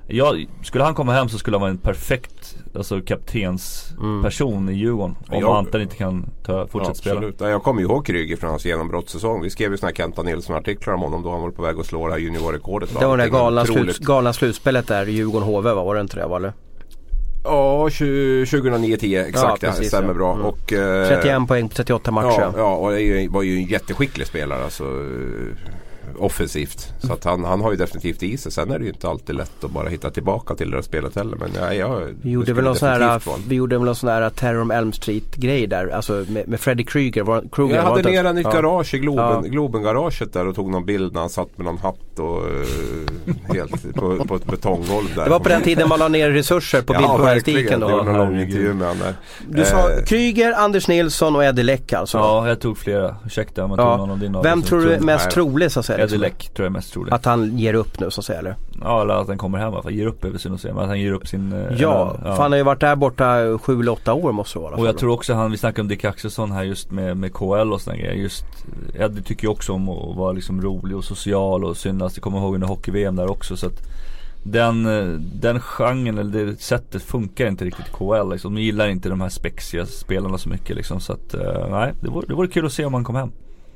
jag, 0.07 0.47
skulle 0.63 0.85
han 0.85 0.95
komma 0.95 1.13
hem 1.13 1.29
så 1.29 1.39
skulle 1.39 1.57
han 1.57 1.61
vara 1.61 1.71
en 1.71 1.79
perfekt 1.79 2.57
alltså 2.75 3.01
kaptensperson 3.01 4.69
i 4.69 4.73
Djurgården. 4.73 5.17
Om 5.29 5.41
Jag- 5.41 5.57
Anton 5.57 5.83
inte 5.83 5.97
kan 5.97 6.27
ta, 6.45 6.67
fortsätta 6.67 6.95
spela. 6.95 7.15
Absolut. 7.17 7.41
Ja, 7.41 7.49
Jag 7.49 7.63
kommer 7.63 7.81
ju 7.81 7.87
ihåg 7.87 8.07
Kryger 8.07 8.37
från 8.37 8.51
hans 8.51 8.65
genombrottssäsong. 8.65 9.43
Vi 9.43 9.51
skrev 9.51 9.71
ju 9.71 9.77
såna 9.79 9.89
här 9.89 9.95
Kenta 9.95 10.23
Nilsson-artiklar 10.23 10.95
om 10.95 11.01
honom 11.01 11.23
då 11.23 11.31
han 11.31 11.43
var 11.43 11.51
på 11.51 11.63
väg 11.63 11.79
att 11.79 11.87
slå 11.87 12.07
det 12.07 12.13
här 12.13 12.21
juniorrekordet. 12.21 12.99
Det 12.99 13.07
var 13.07 13.17
det 13.17 13.29
galna, 13.29 13.65
slut, 13.65 13.99
galna 13.99 14.33
slutspelet 14.33 14.87
där 14.87 15.09
i 15.09 15.13
Djurgården-HV 15.13 15.75
va? 15.75 15.85
Var 15.85 15.95
det 15.95 16.01
inte 16.01 16.17
det? 16.17 16.37
Eller? 16.37 16.53
Ja, 17.45 17.89
2009-10 17.89 19.27
exakt 19.29 19.35
Ja, 19.35 19.49
ja, 19.51 19.57
precis, 19.61 19.79
det 19.79 19.89
stämmer 19.89 20.09
ja. 20.09 20.15
bra. 20.15 20.35
Mm. 20.35 20.47
Och, 20.47 20.73
eh, 20.73 21.09
31 21.09 21.49
poäng 21.49 21.69
på 21.69 21.75
38 21.75 22.11
matcher. 22.11 22.41
Ja, 22.41 22.53
ja 22.57 22.77
och 22.77 22.93
det 22.93 23.29
var 23.31 23.43
ju 23.43 23.57
en 23.57 23.65
jätteskicklig 23.65 24.27
spelare 24.27 24.65
alltså, 24.65 24.85
offensivt. 26.19 26.93
Så 26.99 27.13
att 27.13 27.25
han, 27.25 27.45
han 27.45 27.61
har 27.61 27.71
ju 27.71 27.77
definitivt 27.77 28.23
i 28.23 28.37
sig. 28.37 28.53
Sen 28.53 28.71
är 28.71 28.79
det 28.79 28.85
ju 28.85 28.91
inte 28.91 29.09
alltid 29.09 29.37
lätt 29.37 29.65
att 29.65 29.71
bara 29.71 29.89
hitta 29.89 30.11
tillbaka 30.11 30.55
till 30.55 30.71
det 30.71 30.77
där 30.77 30.83
spelet 30.83 31.17
heller. 31.17 31.37
Men 31.37 31.51
ja, 31.61 31.75
jag, 31.75 32.01
Vi 32.23 32.31
gjorde, 32.31 32.47
det 32.47 32.53
väl 32.53 32.65
någon 32.65 32.77
sån 32.77 32.89
här, 32.89 33.21
vi 33.49 33.55
gjorde 33.55 33.79
väl 33.79 33.85
någon 33.85 33.95
sån 33.97 34.09
här 34.09 34.31
Terror 34.31 34.61
on 34.61 34.71
Elm 34.71 34.93
Street 34.93 35.37
grej 35.37 35.67
där. 35.67 35.89
Alltså 35.89 36.25
med, 36.29 36.49
med 36.49 36.61
Freddy 36.61 36.85
Krueger. 36.85 37.23
Var, 37.23 37.45
Jag 37.57 37.83
hade 37.83 38.03
ner 38.03 38.25
han 38.25 38.39
i 38.39 38.41
ett 38.41 38.47
ja. 38.53 38.61
garage 38.61 38.95
i 38.95 38.99
Globen, 38.99 39.23
Ja. 39.25 39.41
Globen-garaget 39.41 40.33
där 40.33 40.47
och 40.47 40.55
tog 40.55 40.71
någon 40.71 40.85
bild 40.87 41.13
när 41.13 41.21
han 41.21 41.31
satt 41.31 41.59
med 41.59 41.65
någon 41.65 41.79
hatt 41.79 42.19
och 42.19 42.43
eh, 42.49 43.55
helt 43.55 43.95
på, 43.95 44.25
på 44.25 44.37
ett 44.37 44.45
betonggolv 44.47 45.07
där. 45.17 45.25
Det 45.25 45.31
var 45.31 45.41
på 45.41 45.49
den 45.49 45.63
tiden 45.63 45.89
man 45.89 45.99
la 45.99 46.09
ner 46.09 46.31
resurser 46.31 46.83
på 46.83 46.95
ja, 46.95 46.99
bildjournalistiken 46.99 47.81
verkligen. 47.81 47.81
Det 47.81 47.87
var 47.87 47.93
då. 47.93 48.03
någon 48.05 48.17
lång 48.17 48.27
herregud. 48.35 48.49
intervju 48.49 48.75
med 48.75 48.89
honom 48.89 49.03
där. 49.03 49.15
Du 49.59 49.65
sa 49.65 49.83
Eh, 49.91 50.05
Kryger, 50.05 50.53
Anders 50.53 50.89
Nilsson 50.89 51.37
och 51.37 51.45
Eddie 51.45 51.63
Läck 51.63 51.93
alltså. 51.93 52.19
Ja, 52.19 52.49
jag 52.49 52.61
tog 52.61 52.79
flera. 52.79 53.17
Ursäkta 53.27 53.65
om 53.65 53.71
jag 53.71 53.79
Ja. 53.81 53.91
tog 53.91 53.99
någon 53.99 54.11
av 54.11 54.19
dina. 54.19 54.43
Vem 54.43 54.63
tror 54.63 54.81
du 54.81 54.93
är 54.93 55.01
mest 55.01 55.31
trolig 55.31 55.73
så 55.73 55.81
att 55.81 55.87
säga? 55.87 56.02
Eddie? 56.05 56.19
Läck 56.19 56.39
tror 56.55 56.65
jag 56.65 56.71
är 56.71 56.73
mest 56.77 56.93
troligt. 56.93 57.15
Att 57.15 57.25
han 57.25 57.59
ger 57.59 57.75
upp 57.75 58.01
nu 58.01 58.11
så 58.11 58.21
att 58.21 58.25
säga 58.25 58.39
eller? 58.39 58.57
Ja, 58.81 59.03
eller 59.03 59.15
att 59.15 59.29
han 59.29 59.39
kommer 59.39 59.59
hem 59.59 59.69
i 59.69 59.73
alla 59.75 59.83
fall. 59.83 59.93
Ger 59.93 60.07
upp 60.07 60.25
är 60.25 60.29
väl 60.31 60.39
synd 60.41 60.55
att 60.55 60.61
säga. 60.61 60.75
Men 60.75 60.83
att 60.83 60.89
han 60.89 61.01
ger 61.01 61.13
upp 61.13 61.29
sin... 61.29 61.53
eh, 61.53 61.59
Ja, 61.79 62.17
eller- 62.23 62.35
för 62.35 62.43
han 62.43 62.53
har 62.53 62.59
ju 62.59 62.65
varit 62.65 62.81
där 62.81 62.97
borta 62.97 63.59
7 63.59 63.81
eller 63.81 63.93
8 63.93 64.13
år 64.15 64.33
måste 64.33 64.59
det 64.59 64.63
vara 64.63 64.77
Och 64.77 64.87
jag 64.87 64.99
tror 64.99 65.11
också 65.13 65.35
han, 65.35 65.51
vi 65.51 65.57
snackade 65.57 65.81
om 65.81 65.89
Dick 65.89 66.05
Axelsson 66.05 66.53
här 66.53 66.63
just 66.63 66.91
med, 66.91 67.17
med 67.17 67.33
KL 67.33 67.73
och 67.73 67.81
sådana 67.81 68.01
grejer. 68.01 68.15
Just, 68.15 68.45
Eddie 68.95 69.23
tycker 69.23 69.43
ju 69.45 69.49
också 69.51 69.73
om 69.73 69.89
att 69.89 70.17
vara 70.17 70.33
liksom 70.33 70.63
rolig 70.63 70.97
och 70.97 71.05
social 71.05 71.65
och 71.65 71.77
synas. 71.77 72.17
Jag 72.17 72.23
kommer 72.23 72.39
ihåg 72.39 72.55
under 72.55 72.69
hockey-VM 72.69 73.17
där 73.17 73.31
också 73.31 73.57
så 73.57 73.67
att 73.67 73.83
den, 74.45 74.87
eh, 74.87 75.19
den 75.21 75.61
genren 75.61 76.19
eller 76.19 76.45
det 76.47 76.61
sättet 76.61 77.03
funkar 77.03 77.47
inte 77.47 77.65
riktigt 77.65 77.87
i 77.89 77.91
KL 77.91 78.31
liksom. 78.31 78.55
De 78.55 78.61
gillar 78.63 78.89
inte 78.89 79.09
de 79.09 79.21
här 79.21 79.29
spexiga 79.29 79.87
spelarna 79.87 80.39
så 80.39 80.49
mycket 80.49 80.77
liksom. 80.77 81.01
Så 81.01 81.13
att 81.13 81.35
eh, 81.35 81.67
nej, 81.71 81.93
det 82.01 82.09
vore, 82.11 82.27
det 82.27 82.35
vore 82.35 82.49
kul 82.49 82.67
att 82.67 82.73
se 82.73 82.85
om 82.85 82.95
han 82.95 83.05
kom 83.05 83.15
hem. 83.17 83.31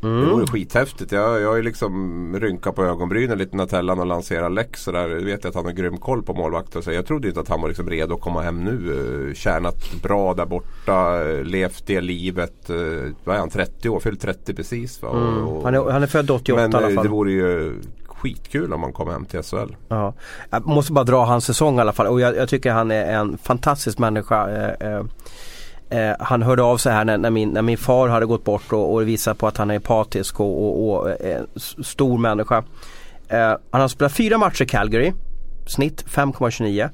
Det 0.06 0.12
Mm. 0.22 0.30
vore 0.30 0.46
skithäftigt. 0.46 1.12
Jag, 1.12 1.40
jag 1.40 1.48
har 1.48 1.56
ju 1.56 1.62
liksom 1.62 2.36
rynkat 2.40 2.74
på 2.74 2.84
ögonbrynen 2.84 3.38
lite 3.38 3.56
när 3.56 3.66
Tellan 3.66 3.98
och 4.00 4.06
lanserar 4.06 4.50
Lex 4.50 4.82
sådär. 4.82 5.08
Jag 5.08 5.20
vet 5.20 5.44
ju 5.44 5.48
att 5.48 5.54
han 5.54 5.64
har 5.64 5.72
grym 5.72 5.96
koll 5.96 6.22
på 6.22 6.34
målvakter. 6.34 6.80
Så 6.80 6.92
jag 6.92 7.06
trodde 7.06 7.28
inte 7.28 7.40
att 7.40 7.48
han 7.48 7.60
var 7.60 7.68
liksom 7.68 7.90
redo 7.90 8.14
att 8.14 8.20
komma 8.20 8.40
hem 8.42 8.64
nu. 8.64 9.28
Eh, 9.28 9.34
Tjänat 9.34 10.02
bra 10.02 10.34
där 10.34 10.46
borta. 10.46 11.28
eh, 11.30 11.44
Levt 11.44 11.86
det 11.86 12.00
livet. 12.00 12.70
eh, 12.70 12.76
Vad 13.24 13.36
är 13.36 13.40
han? 13.40 13.50
30 13.50 13.88
år? 13.88 14.00
Fyllt 14.00 14.20
30 14.20 14.54
precis 14.54 15.02
va? 15.02 15.10
Mm. 15.10 15.46
och- 15.48 15.64
Han, 15.64 15.74
är, 15.74 15.90
han 15.90 16.02
är 16.02 16.06
född 16.06 16.30
88 16.30 16.62
Men 16.62 16.72
i 16.72 16.84
alla 16.84 16.94
fall. 16.94 17.04
det 17.04 17.10
vore 17.10 17.32
ju 17.32 17.74
skitkul 18.06 18.72
om 18.72 18.82
han 18.82 18.92
kom 18.92 19.08
hem 19.08 19.24
till 19.24 19.42
SHL. 19.42 19.76
Ja. 19.88 20.14
Jag 20.50 20.66
måste 20.66 20.92
bara 20.92 21.04
dra 21.04 21.24
hans 21.24 21.44
säsong 21.44 21.78
i 21.78 21.80
alla 21.80 21.92
fall 21.92 22.06
och 22.06 22.20
jag, 22.20 22.36
jag 22.36 22.48
tycker 22.48 22.72
han 22.72 22.90
är 22.90 23.04
en 23.14 23.38
fantastisk 23.38 23.98
människa. 23.98 24.50
Eh, 24.50 24.92
eh, 24.92 25.04
eh, 25.90 26.12
han 26.20 26.42
hörde 26.42 26.62
av 26.62 26.76
sig 26.78 26.92
här 26.92 27.04
när, 27.04 27.18
när, 27.18 27.30
min, 27.30 27.48
när 27.48 27.62
min 27.62 27.78
far 27.78 28.08
hade 28.08 28.26
gått 28.26 28.44
bort 28.44 28.72
och, 28.72 28.94
och 28.94 29.08
visar 29.08 29.34
på 29.34 29.46
att 29.46 29.56
han 29.56 29.70
är 29.70 29.74
empatisk 29.74 30.40
och, 30.40 30.64
och, 30.64 30.90
och 31.00 31.10
eh, 31.10 31.36
en 31.36 31.46
s- 31.56 31.86
stor 31.88 32.18
människa. 32.18 32.64
Eh, 33.28 33.54
han 33.70 33.80
har 33.80 33.88
spelat 33.88 34.12
fyra 34.12 34.38
matcher 34.38 34.62
i 34.62 34.66
Calgary, 34.66 35.12
snitt 35.66 36.04
5,29. 36.08 36.88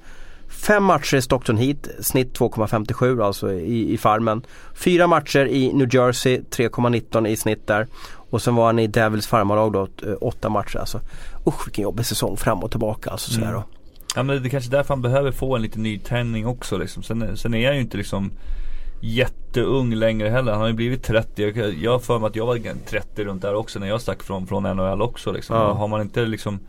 Fem 0.49 0.85
matcher 0.85 1.17
i 1.17 1.23
Stockton 1.23 1.57
Heat, 1.57 1.89
snitt 2.01 2.39
2,57 2.39 3.25
alltså 3.27 3.53
i, 3.53 3.93
i 3.93 3.99
farmen. 3.99 4.43
Fyra 4.75 5.07
matcher 5.07 5.47
i 5.47 5.73
New 5.73 5.95
Jersey, 5.95 6.41
3,19 6.51 7.27
i 7.29 7.37
snitt 7.37 7.67
där. 7.67 7.87
Och 8.31 8.43
sen 8.43 8.55
var 8.55 8.67
han 8.67 8.79
i 8.79 8.87
Devils 8.87 9.27
farmarlag 9.27 9.73
då, 9.73 9.83
eh, 9.83 10.15
åtta 10.21 10.49
matcher 10.49 10.79
alltså. 10.79 11.01
Usch 11.47 11.67
vilken 11.67 11.83
jobbig 11.83 12.07
säsong 12.07 12.37
fram 12.37 12.63
och 12.63 12.71
tillbaka 12.71 13.11
alltså 13.11 13.31
sådär 13.31 13.47
Mm. 13.49 13.61
då. 13.61 13.65
Ja 14.17 14.23
men 14.23 14.43
det 14.43 14.49
är 14.49 14.51
kanske 14.51 14.71
därför 14.71 14.95
han 14.95 15.03
behöver 15.03 15.31
få 15.33 15.57
en 15.57 15.63
liten 15.63 15.83
nytändning 15.83 16.47
också 16.47 16.77
liksom. 16.79 17.03
Sen, 17.03 17.37
sen 17.37 17.55
är 17.55 17.67
han 17.67 17.77
ju 17.77 17.83
inte 17.83 17.97
liksom 17.97 18.31
jätteung 19.03 19.95
längre 19.95 20.29
heller. 20.29 20.53
Han 20.53 20.61
har 20.61 20.69
ju 20.69 20.75
blivit 20.75 21.03
30. 21.03 21.73
Jag, 21.83 21.93
har 21.93 21.99
för 21.99 22.19
mig 22.19 22.27
att 22.27 22.37
jag 22.37 22.47
var 22.47 22.87
30 22.87 23.25
runt 23.25 23.43
där 23.43 23.55
också 23.55 23.79
när 23.79 23.89
jag 23.89 24.01
stack 24.01 24.23
från, 24.23 24.47
från 24.47 24.63
NHL 24.63 25.03
också 25.03 25.33
liksom. 25.33 25.57
Ja. 25.57 25.73
Har 25.73 25.89
man 25.89 26.01
inte 26.01 26.25
liksom 26.25 26.61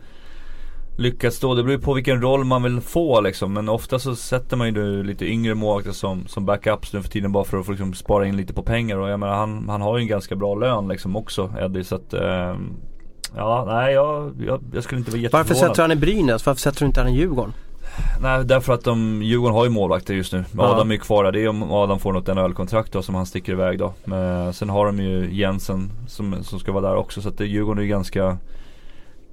lyckats 0.96 1.40
då, 1.40 1.54
det 1.54 1.62
beror 1.62 1.76
ju 1.76 1.82
på 1.82 1.94
vilken 1.94 2.22
roll 2.22 2.44
man 2.44 2.62
vill 2.62 2.80
få 2.80 3.20
liksom. 3.20 3.52
Men 3.52 3.68
ofta 3.68 3.98
så 3.98 4.16
sätter 4.16 4.56
man 4.56 4.74
ju 4.74 5.02
lite 5.02 5.24
yngre 5.26 5.54
målvakter 5.54 5.92
som, 5.92 6.26
som 6.26 6.46
backups 6.46 6.92
nu 6.92 7.02
för 7.02 7.08
tiden 7.08 7.32
bara 7.32 7.44
för 7.44 7.58
att 7.58 7.66
få 7.66 7.72
liksom 7.72 7.94
spara 7.94 8.26
in 8.26 8.36
lite 8.36 8.52
på 8.52 8.62
pengar. 8.62 8.96
Och 8.96 9.08
jag 9.08 9.20
menar 9.20 9.34
han, 9.34 9.68
han 9.68 9.80
har 9.80 9.98
ju 9.98 10.02
en 10.02 10.08
ganska 10.08 10.36
bra 10.36 10.54
lön 10.54 10.88
liksom 10.88 11.16
också 11.16 11.52
Eddie. 11.58 11.84
Så 11.84 11.94
att 11.94 12.14
ehm, 12.14 12.76
Ja, 13.36 13.64
nej 13.68 13.94
jag, 13.94 14.32
jag, 14.46 14.60
jag 14.74 14.84
skulle 14.84 14.98
inte 14.98 15.10
vara 15.10 15.20
jätteförvånad. 15.20 15.48
Varför 15.48 15.68
sätter 15.68 15.82
han 15.82 15.92
i 15.92 15.96
Brynäs? 15.96 16.46
Varför 16.46 16.60
sätter 16.60 16.80
du 16.80 16.86
inte 16.86 17.00
han 17.00 17.08
i 17.08 17.16
Djurgården? 17.16 17.52
Nej 18.20 18.44
därför 18.44 18.72
att 18.72 18.84
de, 18.84 19.22
Djurgården 19.22 19.54
har 19.56 19.64
ju 19.64 19.70
målvakter 19.70 20.14
just 20.14 20.32
nu. 20.32 20.44
Ja. 20.56 20.62
Adam 20.62 20.90
är 20.90 20.94
ju 20.94 21.00
kvar 21.00 21.24
där. 21.24 21.32
Det 21.32 21.40
är 21.44 21.48
om 21.48 21.72
Adam 21.72 21.98
får 21.98 22.12
något 22.12 22.26
NHL-kontrakt 22.26 22.92
då 22.92 23.02
som 23.02 23.14
han 23.14 23.26
sticker 23.26 23.52
iväg 23.52 23.78
då. 23.78 23.92
Men 24.04 24.52
sen 24.52 24.70
har 24.70 24.86
de 24.86 24.98
ju 24.98 25.28
Jensen 25.34 25.90
som, 26.08 26.42
som 26.42 26.58
ska 26.58 26.72
vara 26.72 26.88
där 26.88 26.96
också. 26.96 27.22
Så 27.22 27.28
att 27.28 27.38
det, 27.38 27.46
Djurgården 27.46 27.78
är 27.78 27.82
ju 27.82 27.88
ganska 27.88 28.36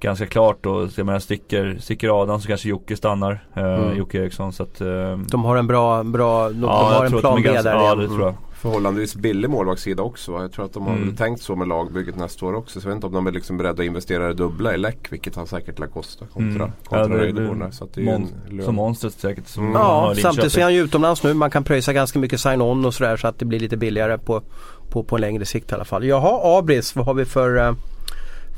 Ganska 0.00 0.26
klart 0.26 0.66
och 0.66 0.88
jag 0.96 1.06
menar 1.06 1.18
sticker, 1.18 1.76
sticker 1.80 2.22
Adam 2.22 2.40
så 2.40 2.48
kanske 2.48 2.68
Jocke 2.68 2.96
stannar. 2.96 3.44
Eh, 3.54 3.62
Mm. 3.64 3.96
Jocke 3.98 4.18
Eriksson 4.18 4.52
så 4.52 4.62
att 4.62 4.80
eh, 4.80 5.16
De 5.30 5.44
har 5.44 5.56
en 5.56 5.66
bra, 5.66 6.02
bra 6.04 6.48
de, 6.48 6.60
de 6.60 6.62
Ja 6.62 6.72
har 6.72 7.04
jag 7.04 7.12
en 7.14 7.20
plan 7.20 7.42
de 7.42 7.42
B 7.42 7.62
där 7.62 7.74
Ja 7.74 7.94
det 7.94 8.06
tror 8.06 8.20
jag. 8.22 8.34
Förhållandevis 8.62 9.14
billig 9.14 9.50
målvaktssida 9.50 10.02
också. 10.02 10.32
va? 10.32 10.42
Jag 10.42 10.52
tror 10.52 10.64
att 10.64 10.72
de 10.72 10.86
har 10.86 10.94
Mm. 10.96 11.16
tänkt 11.16 11.42
så 11.42 11.56
med 11.56 11.68
lagbygget 11.68 12.16
nästa 12.16 12.46
år 12.46 12.54
också. 12.54 12.80
Så 12.80 12.86
jag 12.86 12.90
vet 12.90 12.96
inte 12.96 13.06
om 13.06 13.12
de 13.12 13.26
är 13.26 13.32
liksom 13.32 13.56
beredda 13.56 13.82
att 13.82 13.86
investera 13.86 14.26
det 14.26 14.34
dubbla 14.34 14.74
i 14.74 14.78
läck. 14.78 15.12
Vilket 15.12 15.36
han 15.36 15.46
säkert 15.46 15.78
lär 15.78 15.86
kosta 15.86 16.26
kontra, 16.26 16.64
Mm. 16.64 16.70
kontra 16.84 17.26
Ja, 17.26 18.02
Mon-. 18.02 18.64
Som 18.64 18.74
monstret 18.74 19.12
säkert. 19.12 19.46
Som 19.48 19.62
Mm. 19.62 19.74
Ja, 19.76 20.14
samtidigt 20.22 20.52
så 20.52 20.58
är 20.60 20.64
han 20.64 20.74
ju 20.74 20.80
utomlands 20.84 21.22
nu. 21.22 21.34
Man 21.34 21.50
kan 21.50 21.64
pröjsa 21.64 21.92
ganska 21.92 22.18
mycket 22.18 22.40
sign-on 22.40 22.84
och 22.84 22.94
sådär 22.94 23.16
så 23.16 23.28
att 23.28 23.38
det 23.38 23.44
blir 23.44 23.60
lite 23.60 23.76
billigare 23.76 24.18
på, 24.18 24.42
på, 24.90 25.02
på 25.04 25.14
en 25.16 25.20
längre 25.20 25.44
sikt 25.44 25.72
i 25.72 25.74
alla 25.74 25.84
fall. 25.84 26.04
Jaha, 26.04 26.58
Abris, 26.58 26.96
vad 26.96 27.04
har 27.06 27.14
vi 27.14 27.24
för, 27.24 27.56
eh, 27.56 27.72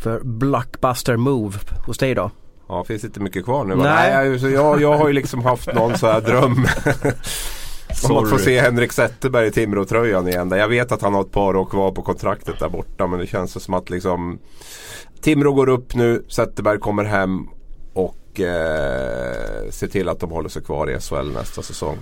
för 0.02 0.20
blockbuster 0.24 1.16
move 1.16 1.59
hos 1.86 1.98
dig 1.98 2.14
då? 2.14 2.30
Ja, 2.68 2.84
finns 2.84 3.05
inte 3.05 3.20
mycket 3.20 3.44
kvar 3.44 3.64
nu. 3.64 3.74
va? 3.74 3.82
Nej. 3.82 4.14
Nej 4.14 4.38
jag, 4.42 4.50
jag, 4.52 4.80
jag 4.80 4.98
har 4.98 5.07
ju 5.09 5.12
liksom 5.14 5.42
haft 5.44 5.74
någon 5.74 5.98
så 5.98 6.07
här 6.07 6.20
dröm. 6.20 6.66
Om 8.03 8.16
att 8.16 8.22
få 8.30 8.38
Sorry. 8.38 8.45
se 8.45 8.61
Henrik 8.61 8.92
Zetterberg 8.92 9.47
i 9.47 9.51
Timrå-tröjan 9.51 10.28
igen. 10.28 10.49
Där 10.49 10.57
Jag 10.57 10.68
vet 10.68 10.92
att 10.92 11.03
han 11.03 11.14
har 11.14 11.20
ett 11.20 11.30
par 11.30 11.57
år 11.57 11.64
kvar 11.64 11.92
på 11.92 12.03
kontraktet 12.03 12.59
där 12.59 12.68
borta. 12.68 13.07
Men 13.07 13.18
det 13.18 13.26
känns 13.26 13.62
som 13.64 13.74
att 13.74 13.90
liksom 13.90 14.38
Timrå 15.20 15.53
går 15.53 15.68
upp 15.68 15.95
nu, 15.95 16.24
Zetterberg 16.28 16.78
kommer 16.78 17.05
hem. 17.05 17.49
Och 17.92 18.40
eh, 18.40 19.70
se 19.70 19.88
till 19.88 20.09
att 20.09 20.20
de 20.20 20.30
håller 20.30 20.49
sig 20.49 20.62
kvar 20.62 20.90
i 20.90 21.01
SHL 21.01 21.30
nästa 21.34 21.62
säsong. 21.62 21.97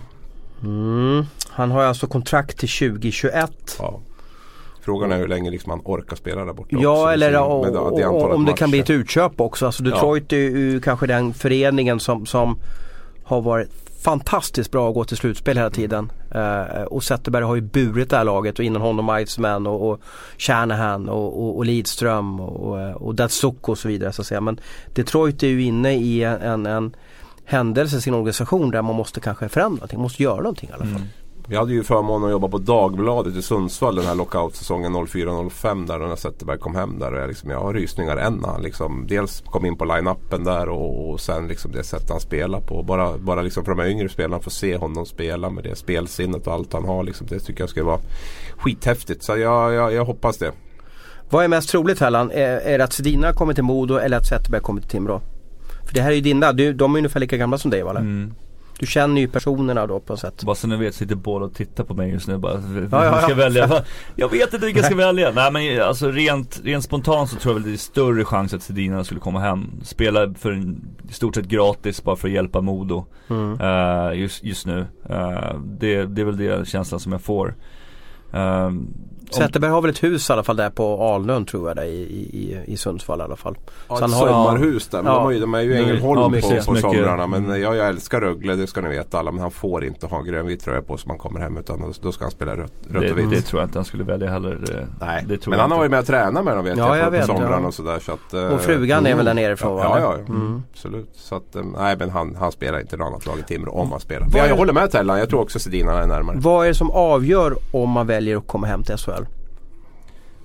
Mm. 0.63 1.25
Han 1.49 1.71
har 1.71 1.83
alltså 1.83 2.07
kontrakt 2.07 2.59
till 2.59 2.69
2021. 2.69 3.51
Ja. 3.79 4.01
Frågan 4.85 5.13
är 5.13 5.19
hur 5.19 5.29
länge 5.29 5.51
liksom 5.51 5.71
han 5.71 5.81
orkar 5.85 6.17
spela 6.17 6.45
där 6.45 6.53
borta. 6.53 6.77
Ja 6.81 6.91
också, 7.03 7.13
eller 7.13 7.31
med- 7.31 7.41
och, 7.77 7.99
det 7.99 8.07
om 8.07 8.45
det 8.45 8.53
kan 8.53 8.71
bli 8.71 8.79
ett 8.79 8.89
matcher. 8.89 8.99
utköp 8.99 9.41
också. 9.41 9.67
Alltså 9.67 9.83
Detroit 9.83 10.33
är 10.33 10.37
ju 10.37 10.81
kanske 10.81 11.07
den 11.07 11.35
föreningen 11.35 12.01
som, 12.01 12.27
som 12.27 12.59
har 13.33 13.43
varit 13.43 13.71
fantastiskt 14.03 14.71
bra 14.71 14.89
att 14.89 14.95
gå 14.95 15.05
till 15.05 15.17
slutspel 15.17 15.57
hela 15.57 15.71
tiden. 15.71 16.13
Eh, 16.31 16.83
och 16.83 17.05
Zetterberg 17.05 17.45
har 17.45 17.55
ju 17.55 17.61
burit 17.61 18.11
det 18.11 18.17
här 18.17 18.25
laget 18.25 18.59
och 18.59 18.65
innan 18.65 18.83
honom 18.83 19.19
Iceman 19.19 19.67
och, 19.67 19.91
och 19.91 20.01
Shanahan 20.39 21.09
och, 21.09 21.43
och, 21.43 21.57
och 21.57 21.65
Lidström 21.65 22.41
och, 22.41 22.69
och, 22.69 22.81
eh, 22.81 22.93
och 22.93 23.15
Datsuk 23.15 23.69
och 23.69 23.79
så 23.79 23.89
vidare 23.89 24.13
så 24.13 24.23
att 24.23 24.27
säga. 24.27 24.41
Men 24.41 24.61
Detroit 24.95 25.43
är 25.43 25.47
ju 25.47 25.63
inne 25.63 25.95
i 25.95 26.23
en, 26.23 26.41
en, 26.41 26.67
en 26.67 26.97
händelse 27.45 27.97
i 27.97 28.01
sin 28.01 28.15
organisation 28.15 28.71
där 28.71 28.83
man 28.83 28.97
måste 28.97 29.21
kanske 29.21 29.49
förändra 29.49 29.75
någonting, 29.75 30.01
måste 30.01 30.23
göra 30.23 30.37
någonting 30.37 30.71
i 30.71 30.73
alla 30.73 30.85
fall. 30.85 30.97
Mm. 30.97 31.09
Jag 31.49 31.59
hade 31.59 31.73
ju 31.73 31.83
förmånen 31.83 32.25
att 32.25 32.33
jobba 32.33 32.49
på 32.49 32.59
Dagbladet 32.59 33.37
i 33.37 33.43
Sundsvall 33.43 33.97
den 33.97 34.05
här 34.05 34.15
lockout-säsongen 34.15 34.93
04-05 34.95 35.87
där 35.87 35.99
när 35.99 36.17
Zetterberg 36.17 36.59
kom 36.59 36.75
hem 36.75 36.99
där. 36.99 37.13
Och 37.13 37.21
jag, 37.21 37.29
liksom, 37.29 37.51
jag 37.51 37.61
har 37.61 37.75
rysningar 37.75 38.17
än 38.17 38.35
när 38.35 38.49
han 38.49 38.63
liksom 38.63 39.07
dels 39.09 39.43
kom 39.47 39.67
in 39.67 39.77
på 39.77 39.85
line-upen 39.85 40.45
där 40.45 40.69
och, 40.69 41.11
och 41.11 41.21
sen 41.21 41.49
liksom 41.49 41.73
det 41.73 41.85
sätt 41.85 42.11
han 42.11 42.21
spelar 42.21 42.61
på. 42.61 42.83
Bara, 42.83 43.19
bara 43.19 43.43
liksom 43.43 43.65
för 43.65 43.73
de 43.73 43.83
här 43.83 43.89
yngre 43.89 44.09
spelarna 44.09 44.43
får 44.43 44.51
se 44.51 44.77
honom 44.77 45.07
spela 45.07 45.51
med 45.51 45.65
det 45.65 45.77
spelsinnet 45.77 46.47
och 46.47 46.53
allt 46.53 46.73
han 46.73 46.85
har. 46.85 47.03
Liksom, 47.03 47.27
det 47.27 47.39
tycker 47.39 47.63
jag 47.63 47.71
skulle 47.71 47.87
vara 47.87 48.01
skithäftigt. 48.57 49.25
Så 49.25 49.37
jag, 49.37 49.75
jag, 49.75 49.93
jag 49.93 50.05
hoppas 50.05 50.39
det. 50.39 50.53
Vad 51.31 51.45
är 51.45 51.49
mest 51.49 51.69
troligt 51.69 52.01
Hellan? 52.01 52.31
Är, 52.31 52.59
är 52.59 52.79
det 52.79 52.85
att 52.85 52.93
Sedina 52.93 53.33
kommer 53.33 53.55
till 53.55 53.65
Modo 53.65 53.97
eller 53.97 54.17
att 54.17 54.27
Zetterberg 54.27 54.61
kommer 54.61 54.81
till 54.81 54.91
Timrå? 54.91 55.21
För 55.87 55.95
det 55.95 56.03
här 56.03 56.11
är 56.11 56.15
ju 56.15 56.21
dina, 56.21 56.53
du, 56.53 56.73
de 56.73 56.95
är 56.95 56.99
ungefär 56.99 57.21
lika 57.21 57.37
gamla 57.37 57.59
som 57.59 57.71
dig 57.71 57.83
va? 57.83 57.91
Mm. 57.91 58.35
Du 58.83 58.87
känner 58.87 59.21
ju 59.21 59.29
personerna 59.29 59.87
då 59.87 60.01
på 60.01 60.13
något 60.13 60.21
sätt. 60.21 60.45
Bara 60.45 60.55
så 60.55 60.67
ni 60.67 60.77
vet 60.77 60.95
sitter 60.95 61.15
båda 61.15 61.45
och 61.45 61.55
tittar 61.55 61.85
på 61.85 61.95
mig 61.95 62.11
just 62.11 62.29
nu 62.29 62.39
bara. 62.39 62.53
Ja, 62.91 63.05
ja, 63.05 63.19
ska 63.21 63.31
ja. 63.31 63.37
välja? 63.37 63.71
Jag 64.17 64.29
vet 64.29 64.55
inte 64.55 64.67
vilka 64.67 64.81
jag 64.81 64.87
ska 64.87 64.95
välja. 64.97 65.31
Nej 65.31 65.53
men 65.53 65.83
alltså 65.83 66.11
rent, 66.11 66.61
rent 66.65 66.85
spontant 66.85 67.31
så 67.31 67.37
tror 67.37 67.55
jag 67.55 67.61
väl 67.61 67.71
det 67.71 67.77
är 67.77 67.79
större 67.79 68.25
chans 68.25 68.55
att 68.55 68.63
Sedina 68.63 69.05
skulle 69.05 69.21
komma 69.21 69.41
hem. 69.41 69.71
Spela 69.83 70.35
för 70.35 70.53
en, 70.53 70.85
i 71.11 71.13
stort 71.13 71.35
sett 71.35 71.45
gratis 71.45 72.05
bara 72.05 72.17
för 72.17 72.29
att 72.29 72.35
hjälpa 72.35 72.61
Modo. 72.61 73.05
Mm. 73.31 73.61
eh, 73.61 74.21
just, 74.21 74.45
just 74.45 74.67
nu. 74.67 74.87
Eh, 75.09 75.55
det, 75.65 76.05
det 76.05 76.21
är 76.21 76.25
väl 76.25 76.37
det 76.37 76.69
känslan 76.69 77.01
som 77.01 77.13
jag 77.13 77.23
får. 77.23 77.55
Om- 78.33 78.95
Zetterberg 79.35 79.71
har 79.71 79.81
väl 79.83 79.91
ett 79.91 80.03
hus 80.03 80.31
i 80.31 80.33
alla 80.33 80.43
fall 80.43 80.57
där 80.57 80.71
på 80.71 81.03
Alnön 81.15 81.45
tror 81.45 81.69
jag 81.69 81.77
där 81.77 81.85
i, 81.85 82.03
i, 82.33 82.59
i 82.73 82.77
Sundsvall 82.77 83.21
i 83.21 83.23
alla 83.23 83.37
fall. 83.37 83.57
Ja, 83.89 83.97
Så 83.97 84.05
ett 84.05 84.11
har 84.13 84.27
ju- 84.27 84.33
sommarhus 84.33 84.89
där. 84.89 85.03
Men 85.03 85.13
Ja. 85.13 85.19
de, 85.19 85.25
har 85.25 85.31
ju, 85.31 85.41
de 85.41 85.55
är 85.55 85.61
ju 85.61 85.73
i 85.73 85.77
Ja, 85.77 85.83
Ängelholm 85.89 86.33
precis, 86.33 86.67
på, 86.67 86.73
på 86.75 86.79
somrarna. 86.81 87.27
Men 87.27 87.45
Mm. 87.45 87.63
jag, 87.63 87.77
jag 87.77 87.89
älskar 87.89 88.21
Rögle, 88.21 88.55
det 88.57 88.67
ska 88.67 88.81
ni 88.81 88.89
veta 88.89 89.19
alla. 89.19 89.33
Men 89.33 89.41
han 89.41 89.51
får 89.51 89.85
inte 89.85 90.07
ha 90.07 90.23
grönvit 90.23 90.65
tröja 90.65 90.83
på 90.83 90.97
sig 90.97 91.07
när 91.09 91.13
han 91.15 91.19
kommer 91.19 91.41
hem. 91.41 91.57
Utan 91.57 91.81
då, 91.81 91.87
då 92.03 92.13
ska 92.13 92.25
han 92.25 92.31
spela 92.31 92.57
rött, 92.57 92.73
rött 92.91 93.03
det, 93.03 93.13
och 93.13 93.19
vitt. 93.19 93.31
det 93.31 93.41
tror 93.43 93.61
jag 93.63 93.67
inte 93.67 93.79
han 93.79 93.85
skulle 93.85 94.05
välja 94.05 94.31
heller. 94.31 94.59
Det, 94.67 94.87
Nej, 95.01 95.25
det 95.29 95.37
tror 95.39 95.51
men 95.51 95.59
jag 95.59 95.63
han 95.63 95.71
har 95.73 95.77
inte. 95.77 95.81
varit 95.81 95.91
med 95.91 96.01
och 96.01 96.07
tränat 96.07 96.45
med 96.45 96.57
dem 96.57 96.65
vet 96.65 96.77
Ja, 96.77 96.89
jag, 96.89 96.97
jag 96.99 97.05
på, 97.05 97.11
vet, 97.11 97.21
på 97.21 97.27
somrarna 97.27 97.59
ja. 97.63 97.67
och 97.67 97.75
sådär. 97.75 97.99
Så 97.99 98.13
att, 98.13 98.35
eh, 98.35 98.47
Och 98.47 98.61
frugan 98.61 99.07
är 99.07 99.15
väl 99.17 99.25
där 99.25 99.35
nerifrån 99.35 99.77
va? 99.77 99.83
Ja, 99.85 99.99
ja, 100.01 100.15
ja. 100.19 100.35
Mm. 100.35 100.63
absolut. 100.73 101.11
Så 101.15 101.35
att, 101.37 101.57
eh, 101.57 101.63
nej 101.79 101.97
men 101.99 102.11
han, 102.11 102.37
han 102.41 102.53
spelar 102.53 102.81
inte 102.81 102.97
något 102.97 103.07
annat 103.07 103.27
lag 103.27 103.39
i 103.39 103.43
Timrå 103.43 103.73
om 103.73 103.91
han 103.91 104.01
spelar. 104.01 104.27
Men 104.27 104.37
jag, 104.37 104.49
jag 104.49 104.57
håller 104.57 104.73
med 104.73 104.91
Tellan, 104.91 105.19
jag 105.19 105.29
tror 105.29 105.41
också 105.41 105.59
Sedina 105.59 106.03
är 106.03 106.07
närmare. 106.07 106.37
Vad 106.41 106.65
är 106.65 106.69
det 106.69 106.75
som 106.75 106.91
avgör 106.91 107.57
om 107.73 107.91
man 107.91 108.07
väljer 108.07 108.37
att 108.37 108.47
komma 108.47 108.67
hem 108.67 108.83
till 108.83 108.97
SHL? 108.97 109.22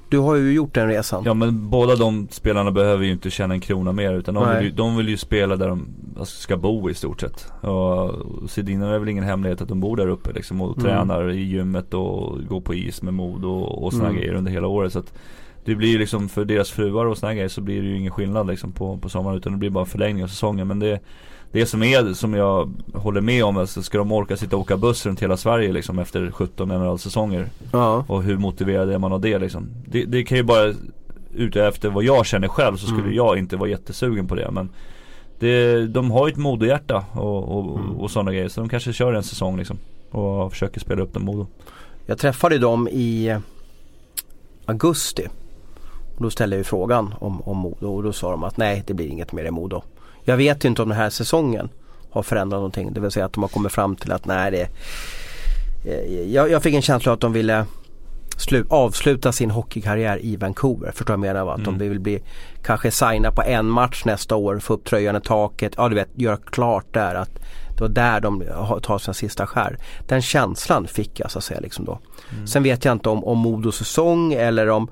Du 0.10 0.18
har 0.18 0.36
ju 0.36 0.54
gjort 0.54 0.74
den 0.74 0.88
resan. 0.88 1.24
Ja 1.26 1.34
men 1.34 1.70
båda 1.70 1.96
de 1.96 2.28
spelarna 2.32 2.72
behöver 2.72 3.06
ju 3.06 3.12
inte 3.12 3.30
tjäna 3.30 3.54
en 3.54 3.60
krona 3.60 3.92
mer 3.92 4.14
utan 4.14 4.34
de 4.36 4.44
Nej. 4.46 4.56
vill, 4.58 4.66
ju, 4.66 4.72
de 4.72 4.98
vill 4.98 5.10
ju 5.10 5.18
spela 5.18 5.56
där 5.56 5.68
de 5.68 5.88
alltså, 6.20 6.42
ska 6.42 6.58
bo 6.58 6.90
i 6.90 6.94
stort 6.94 7.22
sett. 7.22 7.52
Och 7.62 8.14
Sedina 8.50 8.96
är 8.96 9.00
väl 9.00 9.10
ingen 9.10 9.24
hemlighet 9.24 9.62
att 9.62 9.68
de 9.70 9.80
bor 9.80 9.98
där 9.98 10.08
uppe 10.08 10.32
liksom 10.34 10.62
och 10.62 10.78
Mm. 10.78 10.84
tränar 10.90 11.30
i 11.32 11.42
gymmet 11.44 11.94
och 11.94 12.38
går 12.48 12.62
på 12.62 12.74
is 12.74 13.02
med 13.02 13.14
mod 13.14 13.46
och, 13.46 13.84
och 13.84 13.94
såna 13.94 14.06
Mm. 14.06 14.18
grejer 14.18 14.34
under 14.34 14.52
hela 14.52 14.68
året. 14.68 14.94
Så 14.94 15.00
att 15.00 15.14
det 15.66 15.76
blir 15.76 15.90
ju 15.90 15.98
liksom 15.98 16.30
för 16.30 16.46
deras 16.46 16.72
fruar 16.72 17.06
och 17.06 17.18
såna 17.18 17.34
grejer 17.34 17.48
så 17.50 17.62
blir 17.62 17.82
det 17.82 17.88
ju 17.88 17.98
ingen 17.98 18.12
skillnad 18.12 18.48
liksom 18.48 18.72
på, 18.72 18.98
på 18.98 19.10
sommaren 19.10 19.38
utan 19.38 19.52
det 19.54 19.58
blir 19.60 19.70
bara 19.70 19.86
förlängning 19.86 20.24
av 20.24 20.28
säsongen. 20.28 20.68
Men 20.68 20.80
det 20.80 21.00
det 21.52 21.66
som 21.66 21.84
är, 21.84 22.14
som 22.14 22.34
jag 22.34 22.74
håller 22.94 23.22
med 23.22 23.44
om, 23.46 23.58
alltså 23.58 23.84
ska 23.84 23.98
de 23.98 24.12
orka 24.12 24.38
sitta 24.38 24.56
och 24.56 24.62
åka 24.62 24.78
buss 24.78 25.06
runt 25.06 25.22
hela 25.22 25.38
Sverige 25.38 25.72
liksom 25.72 26.00
efter 26.00 26.32
17 26.32 26.72
Emerald-säsonger 26.72 27.50
Ja. 27.72 28.06
och 28.08 28.24
hur 28.24 28.38
motiverad 28.38 28.90
är 28.90 28.98
man 28.98 29.12
av 29.14 29.22
det 29.22 29.40
liksom? 29.40 29.68
Det, 29.86 30.06
det 30.06 30.24
kan 30.24 30.38
ju 30.38 30.44
bara 30.44 30.74
Utefter 31.34 31.90
vad 31.90 32.04
jag 32.04 32.26
känner 32.26 32.48
själv 32.48 32.76
så 32.78 32.86
skulle 32.88 33.02
Mm. 33.04 33.16
jag 33.16 33.38
inte 33.38 33.58
vara 33.58 33.70
jättesugen 33.70 34.28
på 34.28 34.36
det 34.36 34.52
men 34.52 34.70
det, 35.40 35.88
De 35.88 36.12
har 36.12 36.28
ju 36.28 36.32
ett 36.32 36.38
modohjärta 36.38 37.06
och, 37.14 37.58
och, 37.58 37.80
Mm. 37.80 37.92
och 37.98 38.12
sådana 38.12 38.32
grejer 38.32 38.50
så 38.50 38.62
de 38.62 38.70
kanske 38.70 38.94
kör 38.94 39.14
en 39.14 39.24
säsong 39.24 39.58
liksom 39.58 39.78
Och 40.12 40.52
försöker 40.52 40.80
spela 40.80 41.02
upp 41.02 41.14
den 41.14 41.26
Modo 41.26 41.48
Jag 42.06 42.18
träffade 42.18 42.58
dem 42.58 42.88
i 42.88 43.36
augusti. 44.66 45.28
Och 46.18 46.24
då 46.24 46.30
ställde 46.30 46.56
jag 46.56 46.60
ju 46.60 46.64
frågan 46.64 47.14
om, 47.20 47.42
om 47.42 47.58
Modo 47.58 47.88
och 47.88 48.04
då 48.04 48.14
sa 48.14 48.32
de 48.32 48.44
att 48.44 48.58
nej 48.58 48.84
det 48.88 48.94
blir 48.94 49.08
inget 49.08 49.32
mer 49.32 49.46
i 49.46 49.52
Modo. 49.52 49.84
Jag 50.28 50.38
vet 50.38 50.66
inte 50.66 50.82
om 50.82 50.90
den 50.90 50.98
här 50.98 51.10
säsongen 51.10 51.70
har 52.12 52.24
förändrat 52.24 52.58
någonting. 52.58 52.94
Det 52.94 53.00
vill 53.00 53.12
säga 53.12 53.26
att 53.26 53.34
de 53.34 53.44
har 53.44 53.48
kommit 53.50 53.72
fram 53.72 53.96
till 53.96 54.12
att 54.12 54.26
nej 54.26 54.52
det 54.52 54.68
eh, 55.92 56.32
jag, 56.34 56.52
jag 56.52 56.64
fick 56.64 56.76
en 56.76 56.82
känsla 56.82 57.14
att 57.14 57.20
de 57.22 57.34
ville 57.34 57.66
slu, 58.38 58.66
avsluta 58.70 59.32
sin 59.32 59.52
hockeykarriär 59.52 60.26
i 60.26 60.36
Vancouver. 60.36 60.92
Förstår 60.92 61.14
jag 61.14 61.18
vad 61.20 61.28
jag 61.28 61.34
menar? 61.34 61.46
va? 61.46 61.54
Att 61.54 61.60
Mm. 61.68 61.78
de 61.78 61.90
vill 61.90 62.00
bli 62.00 62.22
kanske 62.64 62.92
signa 62.92 63.32
på 63.32 63.42
en 63.44 63.66
match 63.66 64.06
nästa 64.06 64.36
år, 64.36 64.60
få 64.60 64.74
upp 64.74 64.86
tröjan 64.86 65.16
i 65.16 65.22
taket. 65.22 65.74
Ja 65.78 65.90
du 65.90 65.96
vet, 65.96 66.10
göra 66.16 66.38
klart 66.38 66.86
där 66.92 67.16
att 67.16 67.30
det 67.76 67.82
var 67.82 67.90
där 67.90 68.20
de 68.22 68.44
tar 68.84 68.98
sina 68.98 69.14
sista 69.14 69.48
skär. 69.48 69.78
Den 70.08 70.22
känslan 70.22 70.88
fick 70.88 71.20
jag 71.20 71.32
så 71.32 71.38
att 71.38 71.44
säga 71.44 71.60
liksom 71.60 71.86
då. 71.86 72.00
Sen 72.46 72.64
vet 72.64 72.86
jag 72.86 72.92
inte 72.92 73.10
om, 73.10 73.24
om 73.24 73.38
Modos 73.38 73.76
säsong 73.78 74.34
eller 74.34 74.70
om 74.70 74.92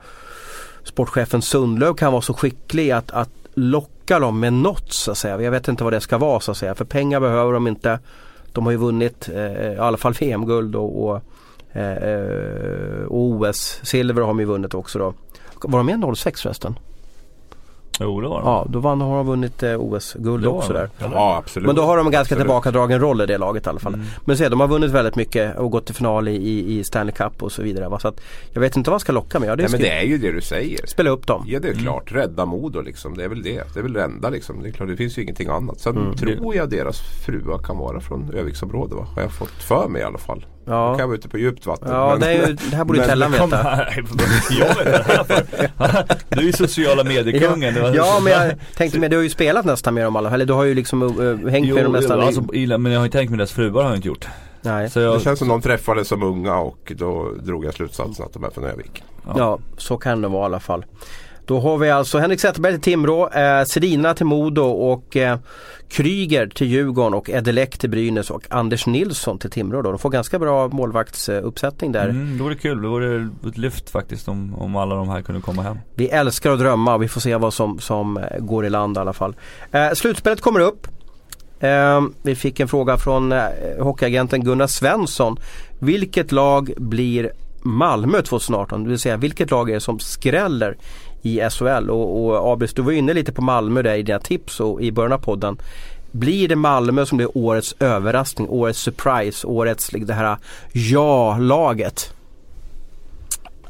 sportchefen 0.83 1.41
Sundlöv 1.41 1.93
kan 1.93 2.11
vara 2.11 2.21
så 2.21 2.33
skicklig 2.33 2.91
att, 2.91 3.11
att 3.11 3.29
locka 3.53 3.89
dem 4.05 4.39
med 4.39 4.53
något 4.53 4.93
så 4.93 5.11
att 5.11 5.17
säga. 5.17 5.41
Jag 5.41 5.51
vet 5.51 5.67
inte 5.67 5.83
vad 5.83 5.93
det 5.93 6.01
ska 6.01 6.17
vara 6.17 6.39
så 6.39 6.51
att 6.51 6.57
säga. 6.57 6.75
För 6.75 6.85
pengar 6.85 7.19
behöver 7.19 7.53
de 7.53 7.67
inte. 7.67 7.99
De 8.51 8.65
har 8.65 8.71
ju 8.71 8.77
vunnit 8.77 9.29
eh, 9.29 9.73
i 9.73 9.77
alla 9.77 9.97
fall 9.97 10.13
VM-guld 10.13 10.75
och, 10.75 11.05
och, 11.05 11.21
eh, 11.71 11.91
eh 11.91 13.03
och 13.07 13.19
OS-silver 13.19 14.21
har 14.21 14.27
de 14.27 14.39
ju 14.39 14.45
vunnit 14.45 14.73
också 14.73 14.99
då. 14.99 15.13
Var 15.61 15.79
de 15.79 15.85
med 15.85 16.17
06 16.17 16.41
förresten? 16.41 16.75
Jo 17.99 18.21
det 18.21 18.27
var 18.27 18.39
de 18.41 18.45
Ja, 18.47 18.65
då 18.69 18.79
vann, 18.79 19.01
har 19.01 19.17
de 19.17 19.27
vunnit 19.27 19.63
eh, 19.63 19.75
OS-guld 19.81 20.47
också 20.47 20.73
där. 20.73 20.89
Ja 20.99 21.35
absolut. 21.37 21.67
Men 21.67 21.75
då 21.75 21.81
har 21.81 21.97
de 21.97 22.05
en 22.05 22.11
ganska 22.11 22.21
Absolut. 22.35 22.41
tillbakadragen 22.41 22.99
roll 22.99 23.21
i 23.21 23.25
det 23.25 23.37
laget 23.37 23.65
i 23.65 23.69
alla 23.69 23.79
fall. 23.79 23.93
Mm. 23.93 24.05
Men 24.25 24.37
se, 24.37 24.49
de 24.49 24.59
har 24.59 24.67
vunnit 24.67 24.91
väldigt 24.91 25.15
mycket 25.15 25.57
och 25.57 25.71
gått 25.71 25.85
till 25.85 25.95
final 25.95 26.27
i, 26.27 26.35
i, 26.35 26.79
i 26.79 26.83
Stanley 26.83 27.13
Cup 27.15 27.43
och 27.43 27.51
så 27.51 27.61
vidare. 27.61 27.89
Va? 27.89 27.99
Så 27.99 28.07
att, 28.07 28.21
jag 28.53 28.61
vet 28.61 28.75
inte 28.77 28.91
vad 28.91 29.01
ska 29.01 29.11
locka 29.11 29.39
med. 29.39 29.49
Ja, 29.49 29.55
det 29.55 29.63
Nej 29.63 29.67
är 29.67 29.71
men 29.71 29.81
det 29.81 29.89
är 29.89 30.03
ju 30.03 30.17
det 30.17 30.31
du 30.31 30.41
säger. 30.41 30.85
Spela 30.87 31.09
upp 31.09 31.27
dem. 31.27 31.43
Ja 31.47 31.59
det 31.59 31.67
är 31.67 31.71
Mm. 31.71 31.83
klart, 31.83 32.11
rädda 32.11 32.45
Modo 32.45 32.81
liksom. 32.81 33.17
Det 33.17 33.23
är 33.23 33.29
väl 33.29 33.43
det. 33.43 33.63
Det 33.73 33.79
är 33.79 33.83
väl 33.83 33.93
det 33.93 34.03
enda 34.03 34.29
liksom. 34.29 34.61
Det 34.63 34.69
är 34.69 34.71
klart, 34.71 34.89
det 34.89 34.97
finns 34.97 35.17
ju 35.17 35.21
ingenting 35.21 35.47
annat. 35.49 35.79
Sen 35.79 35.97
Mm. 35.97 36.15
tror 36.15 36.55
jag 36.55 36.69
deras 36.69 36.99
fruar 37.25 37.57
kan 37.57 37.77
vara 37.77 37.99
från 38.01 38.31
Öviksområdet 38.33 38.97
va? 38.97 39.07
Har 39.15 39.21
jag 39.21 39.31
fått 39.31 39.49
för 39.49 39.87
mig 39.87 40.01
i 40.01 40.05
alla 40.05 40.17
fall. 40.17 40.45
Då 40.65 40.71
Ja, 40.71 40.89
kan 40.91 40.99
jag 40.99 41.07
vara 41.07 41.17
ute 41.17 41.29
på 41.29 41.37
djupt 41.37 41.65
vatten. 41.65 41.87
ja 41.91 42.09
men- 42.09 42.19
det, 42.19 42.27
är 42.27 42.47
ju, 42.47 42.53
det 42.69 42.75
här 42.75 42.83
borde 42.83 42.99
ju 42.99 43.01
men- 43.01 43.09
Tellan 43.09 43.31
veta. 43.31 43.57
här, 43.57 44.03
jag 44.59 44.75
vet 44.75 45.51
det. 45.51 45.71
Du 46.29 46.37
är 46.41 46.43
ju 46.45 46.53
sociala 46.53 47.03
mediekungen 47.03 47.81
var- 47.81 47.93
Ja 47.95 48.19
men 48.23 48.33
jag 48.33 48.51
tänkte 48.77 48.99
med, 48.99 49.11
du 49.11 49.15
har 49.15 49.23
ju 49.23 49.29
spelat 49.29 49.65
nästan 49.65 49.93
med 49.93 50.03
dem 50.05 50.15
alla 50.15 50.31
Eller 50.33 50.45
du 50.45 50.53
har 50.53 50.63
ju 50.63 50.73
liksom 50.73 51.01
uh, 51.19 51.47
hängt 51.49 51.67
Jo, 51.67 51.75
med 51.75 51.83
dem 51.83 51.93
nästan. 51.93 52.21
alltså, 52.21 52.43
illa, 52.53 52.77
men 52.77 52.91
jag 52.91 52.99
har 52.99 53.05
ju 53.05 53.11
tänkt 53.11 53.29
med 53.29 53.39
deras 53.39 53.51
fruar 53.51 53.83
har 53.83 53.89
jag 53.89 53.97
inte 53.97 54.07
gjort 54.07 54.27
Nej. 54.61 54.89
Så 54.89 54.99
jag, 54.99 55.15
Det 55.17 55.23
känns 55.23 55.39
som 55.39 55.47
de 55.47 55.61
träffades 55.61 56.07
som 56.07 56.23
unga 56.23 56.55
och 56.57 56.91
då 56.95 57.31
drog 57.43 57.65
jag 57.65 57.73
slutsatsen 57.73 58.25
att 58.25 58.33
de 58.33 58.43
är 58.43 58.49
från 58.49 58.63
Övik. 58.63 59.03
Ja, 59.37 59.59
så 59.77 59.97
kan 59.97 60.21
det 60.21 60.27
vara 60.27 60.41
i 60.41 60.45
alla 60.45 60.59
fall. 60.59 60.85
Då 61.45 61.59
har 61.59 61.77
vi 61.77 61.89
alltså 61.89 62.17
Henrik 62.17 62.39
Zetterberg 62.39 62.73
till 62.73 62.81
Timrå, 62.81 63.29
eh, 63.29 63.63
Sedina 63.63 64.13
till 64.13 64.25
Modo 64.25 64.61
och 64.61 65.17
eh, 65.17 65.37
Kryger 65.89 66.47
till 66.47 66.67
Djurgården 66.67 67.13
och 67.13 67.29
Edelek 67.29 67.77
till 67.77 67.89
Brynäs 67.89 68.29
och 68.31 68.43
Anders 68.49 68.87
Nilsson 68.87 69.39
till 69.39 69.49
Timrå 69.49 69.81
då. 69.81 69.89
De 69.89 69.99
får 69.99 70.09
ganska 70.09 70.39
bra 70.39 70.67
målvaktsuppsättning 70.67 71.91
där. 71.91 72.09
Mm, 72.09 72.37
det 72.37 72.43
vore 72.43 72.55
kul, 72.55 72.81
det 72.81 72.87
vore 72.87 73.29
ett 73.47 73.57
lyft 73.57 73.89
faktiskt 73.89 74.27
om, 74.27 74.55
om 74.55 74.75
alla 74.75 74.95
de 74.95 75.09
här 75.09 75.21
kunde 75.21 75.41
komma 75.41 75.61
hem 75.61 75.77
Vi 75.95 76.07
älskar 76.07 76.51
att 76.51 76.59
drömma 76.59 76.95
och 76.95 77.03
vi 77.03 77.07
får 77.07 77.21
se 77.21 77.35
vad 77.35 77.53
som, 77.53 77.79
som 77.79 78.17
eh, 78.17 78.23
går 78.39 78.65
i 78.65 78.69
land 78.69 78.97
i 78.97 78.99
alla 78.99 79.13
fall. 79.13 79.35
Eh, 79.71 79.91
slutspelet 79.91 80.41
kommer 80.41 80.59
upp. 80.59 80.87
Eh, 81.59 82.01
vi 82.21 82.35
fick 82.35 82.59
en 82.59 82.67
fråga 82.67 82.97
från 82.97 83.31
eh, 83.31 83.43
hockeyagenten 83.79 84.43
Gunnar 84.43 84.67
Svensson. 84.67 85.37
Vilket 85.79 86.31
lag 86.31 86.73
blir 86.77 87.31
Malmö 87.61 88.21
2018? 88.21 88.83
Det 88.83 88.89
vill 88.89 88.99
säga 88.99 89.17
vilket 89.17 89.51
lag 89.51 89.69
är 89.69 89.73
det 89.73 89.79
som 89.79 89.99
skräller 89.99 90.77
i 91.25 91.49
SHL? 91.49 91.89
Och, 91.89 92.25
och 92.25 92.53
Abris, 92.53 92.73
du 92.73 92.81
var 92.81 92.91
inne 92.91 93.13
lite 93.13 93.31
på 93.31 93.41
Malmö 93.41 93.81
där 93.81 93.95
i 93.95 94.03
dina 94.03 94.19
tips 94.19 94.59
och 94.59 94.81
i 94.81 94.91
början 94.91 95.13
av 95.13 95.17
podden. 95.17 95.57
Blir 96.11 96.47
det 96.47 96.55
Malmö 96.55 97.05
som 97.05 97.17
blir 97.17 97.37
årets 97.37 97.75
överraskning, 97.79 98.49
årets 98.49 98.79
surprise, 98.79 99.47
årets 99.47 99.93
liksom, 99.93 100.07
det 100.07 100.13
här 100.13 100.37
ja-laget? 100.71 102.13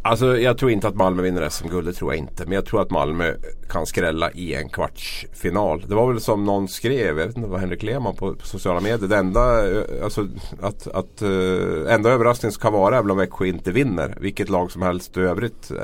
Alltså 0.01 0.37
jag 0.37 0.57
tror 0.57 0.71
inte 0.71 0.87
att 0.87 0.95
Malmö 0.95 1.21
vinner 1.21 1.49
SM-guld, 1.49 1.87
det 1.87 1.93
tror 1.93 2.13
jag 2.13 2.19
inte. 2.19 2.43
Men 2.43 2.51
jag 2.51 2.65
tror 2.65 2.81
att 2.81 2.91
Malmö 2.91 3.33
kan 3.69 3.85
skrälla 3.85 4.31
i 4.31 4.55
en 4.55 4.69
kvartsfinal. 4.69 5.85
Det 5.87 5.95
var 5.95 6.11
väl 6.11 6.21
som 6.21 6.43
någon 6.43 6.67
skrev, 6.67 7.07
jag 7.19 7.27
vet 7.27 7.37
inte 7.37 7.49
vad 7.49 7.59
Henrik 7.59 7.83
Lehmann 7.83 8.15
på, 8.15 8.35
på 8.35 8.47
sociala 8.47 8.79
medier. 8.79 9.09
Det 9.09 9.17
enda, 9.17 9.71
eh, 9.71 10.03
alltså, 10.03 10.27
att, 10.61 10.87
att, 10.87 11.21
uh, 11.21 11.93
enda 11.93 12.09
överraskningen 12.09 12.51
som 12.51 12.61
kan 12.61 12.73
vara 12.73 12.97
är 12.97 13.01
väl 13.01 13.11
om 13.11 13.17
Växjö 13.17 13.45
inte 13.45 13.71
vinner. 13.71 14.17
Vilket 14.21 14.49
lag 14.49 14.71
som 14.71 14.81
helst 14.81 15.17
i 15.17 15.19
övrigt 15.19 15.71
uh, 15.71 15.77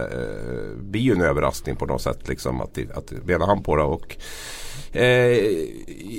blir 0.78 1.02
ju 1.02 1.12
en 1.12 1.22
överraskning 1.22 1.76
på 1.76 1.86
något 1.86 2.02
sätt. 2.02 2.28
Liksom, 2.28 2.62
att, 2.62 2.78
att 2.94 3.14
bena 3.26 3.46
hand 3.46 3.66
på 3.66 3.76
det. 3.76 3.84
Och, 3.84 4.18
Eh, 4.94 5.38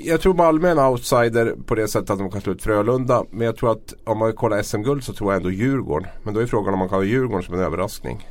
jag 0.05 0.21
tror 0.21 0.35
Malmö 0.35 0.69
är 0.69 0.73
en 0.73 0.79
outsider 0.79 1.55
på 1.67 1.75
det 1.75 1.89
sättet 1.89 2.11
att 2.11 2.19
de 2.19 2.31
kan 2.31 2.41
slå 2.41 2.53
ut 2.53 2.63
Frölunda. 2.63 3.25
Men 3.31 3.47
jag 3.47 3.57
tror 3.57 3.73
att 3.73 3.95
om 4.05 4.19
man 4.19 4.33
kollar 4.33 4.63
SM-guld 4.63 5.05
så 5.05 5.13
tror 5.13 5.33
jag 5.33 5.37
ändå 5.37 5.51
Djurgården. 5.51 6.09
Men 6.23 6.35
då 6.35 6.41
är 6.41 6.47
frågan 6.47 6.73
om 6.73 6.79
man 6.79 6.89
kan 6.89 6.99
ha 6.99 7.05
Djurgården 7.05 7.43
som 7.43 7.55
en 7.55 7.61
överraskning. 7.61 8.29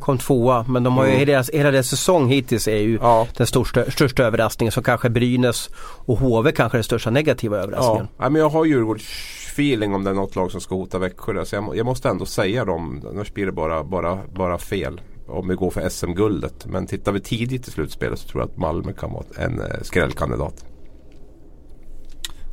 Kom 0.00 0.18
tvåa 0.18 0.64
men 0.68 0.82
de 0.82 0.96
har 0.96 1.04
ju, 1.04 1.10
mm. 1.10 1.18
hela, 1.18 1.32
deras, 1.32 1.50
hela 1.50 1.70
deras 1.70 1.88
säsong 1.88 2.28
hittills 2.28 2.68
är 2.68 2.76
ju 2.76 2.98
ja. 3.02 3.26
den 3.36 3.46
största, 3.46 3.90
största 3.90 4.24
överraskningen. 4.24 4.72
Så 4.72 4.82
kanske 4.82 5.10
Brynäs 5.10 5.70
och 5.80 6.18
HV 6.18 6.52
kanske 6.52 6.76
är 6.76 6.78
den 6.78 6.84
största 6.84 7.10
negativa 7.10 7.56
överraskningen. 7.56 8.08
Ja, 8.18 8.28
men 8.28 8.42
jag 8.42 8.48
har 8.48 8.64
Djurgårds 8.64 9.04
feeling 9.52 9.94
om 9.94 10.04
det 10.04 10.10
är 10.10 10.14
något 10.14 10.36
lag 10.36 10.50
som 10.50 10.60
ska 10.60 10.74
hota 10.74 10.98
Växjö. 10.98 11.44
Så 11.44 11.56
jag, 11.56 11.76
jag, 11.76 11.86
måste 11.86 12.08
ändå 12.08 12.26
säga 12.26 12.64
dem. 12.64 13.02
Annars 13.10 13.34
blir 13.34 13.46
det 13.46 13.52
bara, 13.52 13.84
bara, 13.84 14.18
bara 14.34 14.58
fel 14.58 15.00
om 15.26 15.48
vi 15.48 15.54
går 15.54 15.70
för 15.70 15.88
SM-guldet. 15.88 16.66
Men 16.66 16.86
tittar 16.86 17.12
vi 17.12 17.20
tidigt 17.20 17.68
i 17.68 17.70
slutspelet 17.70 18.18
så 18.18 18.28
tror 18.28 18.42
jag 18.42 18.50
att 18.50 18.56
Malmö 18.56 18.92
kan 18.92 19.12
vara 19.12 19.24
en 19.36 19.60
eh, 19.60 19.66
skrällkandidat. 19.82 20.64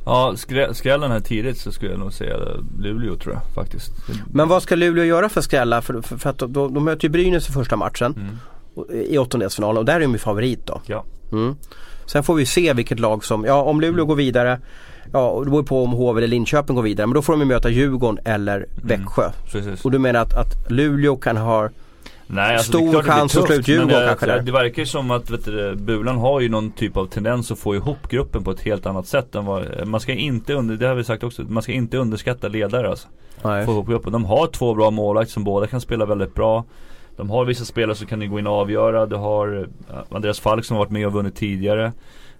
Ja, 0.06 0.34
skrällen 0.72 1.10
här 1.10 1.20
tidigt 1.20 1.58
så 1.58 1.72
skulle 1.72 1.90
jag 1.90 2.00
nog 2.00 2.12
säga 2.12 2.36
Luleå 2.78 3.16
tror 3.16 3.34
jag 3.34 3.42
faktiskt. 3.54 3.92
Men 4.32 4.48
vad 4.48 4.62
ska 4.62 4.74
Luleå 4.74 5.04
göra 5.04 5.28
för 5.28 5.40
skrälla? 5.40 5.82
För, 5.82 6.00
för, 6.00 6.16
för 6.16 6.30
att 6.30 6.38
de, 6.38 6.74
de 6.74 6.84
möter 6.84 7.04
ju 7.04 7.08
Brynäs 7.08 7.48
i 7.48 7.52
första 7.52 7.76
matchen 7.76 8.14
mm. 8.16 9.04
i 9.04 9.18
åttondelsfinalen 9.18 9.78
och 9.78 9.84
där 9.84 9.94
är 9.94 10.00
de 10.00 10.12
ju 10.12 10.18
favorit 10.18 10.66
då. 10.66 10.80
Ja. 10.86 11.04
Mm. 11.32 11.56
Sen 12.06 12.22
får 12.22 12.34
vi 12.34 12.46
se 12.46 12.72
vilket 12.72 13.00
lag 13.00 13.24
som, 13.24 13.44
ja 13.44 13.62
om 13.62 13.80
Luleå 13.80 13.94
mm. 13.94 14.06
går 14.06 14.16
vidare 14.16 14.60
Ja, 15.12 15.40
det 15.44 15.50
beror 15.50 15.62
på 15.62 15.84
om 15.84 15.92
HV 15.92 16.18
eller 16.18 16.28
Linköping 16.28 16.76
går 16.76 16.82
vidare 16.82 17.06
men 17.06 17.14
då 17.14 17.22
får 17.22 17.32
de 17.32 17.40
ju 17.40 17.46
möta 17.46 17.70
Djurgården 17.70 18.18
eller 18.24 18.56
mm. 18.56 18.68
Växjö. 18.82 19.30
Mm, 19.54 19.76
och 19.82 19.90
du 19.90 19.98
menar 19.98 20.20
att, 20.20 20.34
att 20.34 20.70
Luleå 20.70 21.16
kan 21.16 21.36
ha 21.36 21.68
Nej, 22.26 22.56
alltså 22.56 22.72
Stor 22.72 23.02
chans 23.02 23.36
att 23.36 23.46
slå 23.46 23.54
ut 23.54 23.68
Djurgården 23.68 24.06
kanske 24.08 24.26
där. 24.26 24.42
Det 24.42 24.52
verkar 24.52 24.82
ju 24.82 24.86
som 24.86 25.10
att 25.10 25.30
vet 25.30 25.44
du, 25.44 25.74
Bulan 25.74 26.18
har 26.18 26.40
ju 26.40 26.48
någon 26.48 26.70
typ 26.70 26.96
av 26.96 27.06
tendens 27.06 27.50
att 27.50 27.58
få 27.58 27.74
ihop 27.74 28.08
gruppen 28.08 28.44
på 28.44 28.50
ett 28.50 28.60
helt 28.60 28.86
annat 28.86 29.06
sätt 29.06 29.34
än 29.34 29.44
vad 29.44 29.86
Man 29.86 30.00
ska 30.00 30.12
inte 30.12 30.54
under, 30.54 30.76
det 30.76 30.86
har 30.86 30.94
vi 30.94 31.04
sagt 31.04 31.24
också, 31.24 31.42
man 31.42 31.62
ska 31.62 31.72
inte 31.72 31.98
underskatta 31.98 32.48
ledare 32.48 32.90
alltså. 32.90 33.08
Nej. 33.42 33.66
Få 33.66 33.72
ihop 33.72 33.88
gruppen. 33.88 34.12
De 34.12 34.24
har 34.24 34.46
två 34.46 34.74
bra 34.74 34.90
målvakter 34.90 35.32
som 35.32 35.44
båda 35.44 35.66
kan 35.66 35.80
spela 35.80 36.06
väldigt 36.06 36.34
bra. 36.34 36.64
De 37.16 37.30
har 37.30 37.44
vissa 37.44 37.64
spelare 37.64 37.96
som 37.96 38.06
kan 38.06 38.30
gå 38.30 38.38
in 38.38 38.46
och 38.46 38.52
avgöra. 38.52 39.06
Du 39.06 39.16
har 39.16 39.68
Andreas 40.10 40.40
Falk 40.40 40.64
som 40.64 40.76
har 40.76 40.84
varit 40.84 40.92
med 40.92 41.06
och 41.06 41.12
vunnit 41.12 41.36
tidigare. 41.36 41.92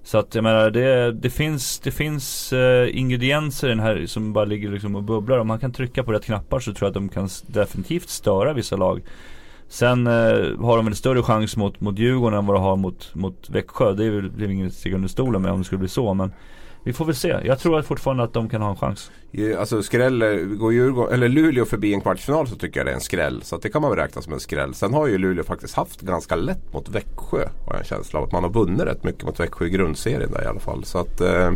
Så 0.04 0.18
att 0.18 0.34
jag 0.34 0.44
menar 0.44 0.70
det, 0.70 1.12
det 1.12 1.30
finns, 1.30 1.78
det 1.78 1.90
finns 1.90 2.52
uh, 2.52 2.98
ingredienser 2.98 3.66
i 3.66 3.70
den 3.70 3.80
här 3.80 4.06
som 4.06 4.32
bara 4.32 4.44
ligger 4.44 4.68
liksom 4.68 4.96
och 4.96 5.02
bubblar. 5.02 5.38
Om 5.38 5.46
man 5.46 5.58
kan 5.58 5.72
trycka 5.72 6.02
på 6.02 6.12
rätt 6.12 6.24
knappar 6.24 6.60
så 6.60 6.72
tror 6.72 6.86
jag 6.86 6.88
att 6.88 6.94
de 6.94 7.08
kan 7.08 7.28
definitivt 7.46 8.08
störa 8.08 8.52
vissa 8.52 8.76
lag. 8.76 9.02
Sen 9.68 10.06
eh, 10.06 10.12
har 10.60 10.76
de 10.76 10.84
väl 10.84 10.96
större 10.96 11.22
chans 11.22 11.56
mot, 11.56 11.80
mot 11.80 11.98
Djurgården 11.98 12.38
än 12.38 12.46
vad 12.46 12.56
de 12.56 12.62
har 12.62 12.76
mot, 12.76 13.14
mot 13.14 13.50
Växjö. 13.50 13.92
Det 13.92 14.04
är 14.04 14.10
väl, 14.10 14.38
det 14.38 14.44
är 14.44 14.48
inget 14.48 14.74
steg 14.74 14.94
under 14.94 15.08
stolen 15.08 15.42
med 15.42 15.52
om 15.52 15.58
det 15.58 15.64
skulle 15.64 15.78
bli 15.78 15.88
så. 15.88 16.14
Men 16.14 16.32
vi 16.86 16.92
får 16.92 17.04
väl 17.04 17.14
se. 17.14 17.36
Jag 17.44 17.58
tror 17.58 17.78
att 17.78 17.86
fortfarande 17.86 18.22
att 18.22 18.32
de 18.32 18.48
kan 18.48 18.62
ha 18.62 18.70
en 18.70 18.76
chans. 18.76 19.10
Alltså 19.58 19.82
skräll, 19.82 20.22
eh, 20.22 20.28
går 20.34 20.72
Djurgården, 20.72 21.14
eller 21.14 21.28
Luleå 21.28 21.64
förbi 21.64 21.94
en 21.94 22.00
kvartsfinal 22.00 22.48
så 22.48 22.56
tycker 22.56 22.80
jag 22.80 22.86
det 22.86 22.90
är 22.90 22.94
en 22.94 23.00
skräll. 23.00 23.42
Så 23.42 23.56
det 23.56 23.68
kan 23.68 23.82
man 23.82 23.90
väl 23.90 24.00
räkna 24.00 24.22
som 24.22 24.32
en 24.32 24.40
skräll. 24.40 24.74
Sen 24.74 24.94
har 24.94 25.06
ju 25.06 25.18
Luleå 25.18 25.44
faktiskt 25.44 25.74
haft 25.74 26.00
ganska 26.00 26.36
lätt 26.36 26.72
mot 26.72 26.88
Växjö. 26.88 27.38
Har 27.38 27.72
jag 27.72 27.78
en 27.78 27.84
känsla 27.84 28.18
av 28.18 28.24
att 28.24 28.32
man 28.32 28.42
har 28.42 28.50
vunnit 28.50 28.80
rätt 28.80 29.04
mycket 29.04 29.24
mot 29.24 29.40
Växjö 29.40 29.66
i 29.66 29.70
grundserien 29.70 30.32
där 30.32 30.44
i 30.44 30.46
alla 30.46 30.60
fall. 30.60 30.84
Så 30.84 30.98
att 30.98 31.20
eh, 31.20 31.52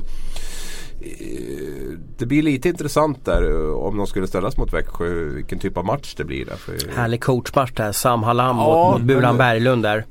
det 2.19 2.27
blir 2.27 2.43
lite 2.43 2.69
intressant 2.69 3.25
där 3.25 3.51
eh, 3.51 3.75
om 3.75 3.97
de 3.97 4.07
skulle 4.07 4.27
ställas 4.27 4.57
mot 4.57 4.73
Växjö. 4.73 5.09
Vilken 5.09 5.59
typ 5.59 5.77
av 5.77 5.85
match 5.85 6.15
det 6.17 6.25
blir 6.25 6.45
där. 6.45 6.57
För... 6.57 6.97
Härlig 6.97 7.23
coachmatch 7.23 7.73
där. 7.73 7.93
Sam 7.93 8.23
Hallam 8.23 8.57
ja, 8.57 8.93
mot, 8.93 9.03
Buran 9.03 9.37
Berglund 9.37 9.83
där. 9.83 10.05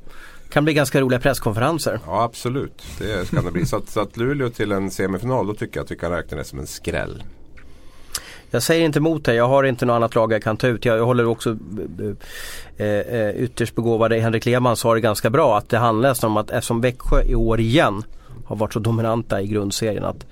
Kan 0.48 0.64
bli 0.64 0.74
ganska 0.74 1.00
roliga 1.00 1.20
presskonferenser. 1.20 2.00
Ja 2.06 2.22
absolut. 2.22 2.82
Det 2.98 3.30
kan 3.30 3.44
det 3.44 3.50
bli. 3.50 3.66
Så 3.66 3.76
att, 3.76 3.88
så 3.88 4.00
att 4.00 4.16
Luleå 4.16 4.48
till 4.48 4.72
en 4.72 4.90
semifinal 4.90 5.46
då 5.46 5.54
tycker 5.54 5.76
jag 5.76 5.84
att 5.84 5.90
vi 5.90 5.96
kan 5.96 6.10
räkna 6.12 6.36
det 6.36 6.44
som 6.44 6.58
en 6.58 6.66
skräll. 6.66 7.22
Jag 8.50 8.62
säger 8.62 8.84
inte 8.84 8.98
emot 8.98 9.24
det. 9.24 9.34
Jag 9.34 9.48
har 9.48 9.64
inte 9.64 9.86
något 9.86 9.94
annat 9.94 10.14
lag 10.14 10.32
jag 10.32 10.42
kan 10.42 10.56
ta 10.56 10.66
ut. 10.66 10.84
Jag 10.84 11.04
håller 11.04 11.26
också 11.26 11.56
eh, 12.76 12.86
eh, 12.86 13.30
ytterst 13.30 13.74
begåvade 13.74 14.20
Henrik 14.20 14.46
Lehmann 14.46 14.76
sa 14.76 14.94
det 14.94 15.00
ganska 15.00 15.30
bra 15.30 15.58
att 15.58 15.68
det 15.68 15.78
handlar 15.78 16.24
om 16.24 16.36
att 16.36 16.50
eftersom 16.50 16.80
Växjö 16.80 17.22
i 17.22 17.34
år 17.34 17.60
igen 17.60 18.02
har 18.44 18.56
varit 18.56 18.72
så 18.72 18.78
dominanta 18.78 19.40
i 19.40 19.46
grundserien 19.46 20.04
att 20.04 20.26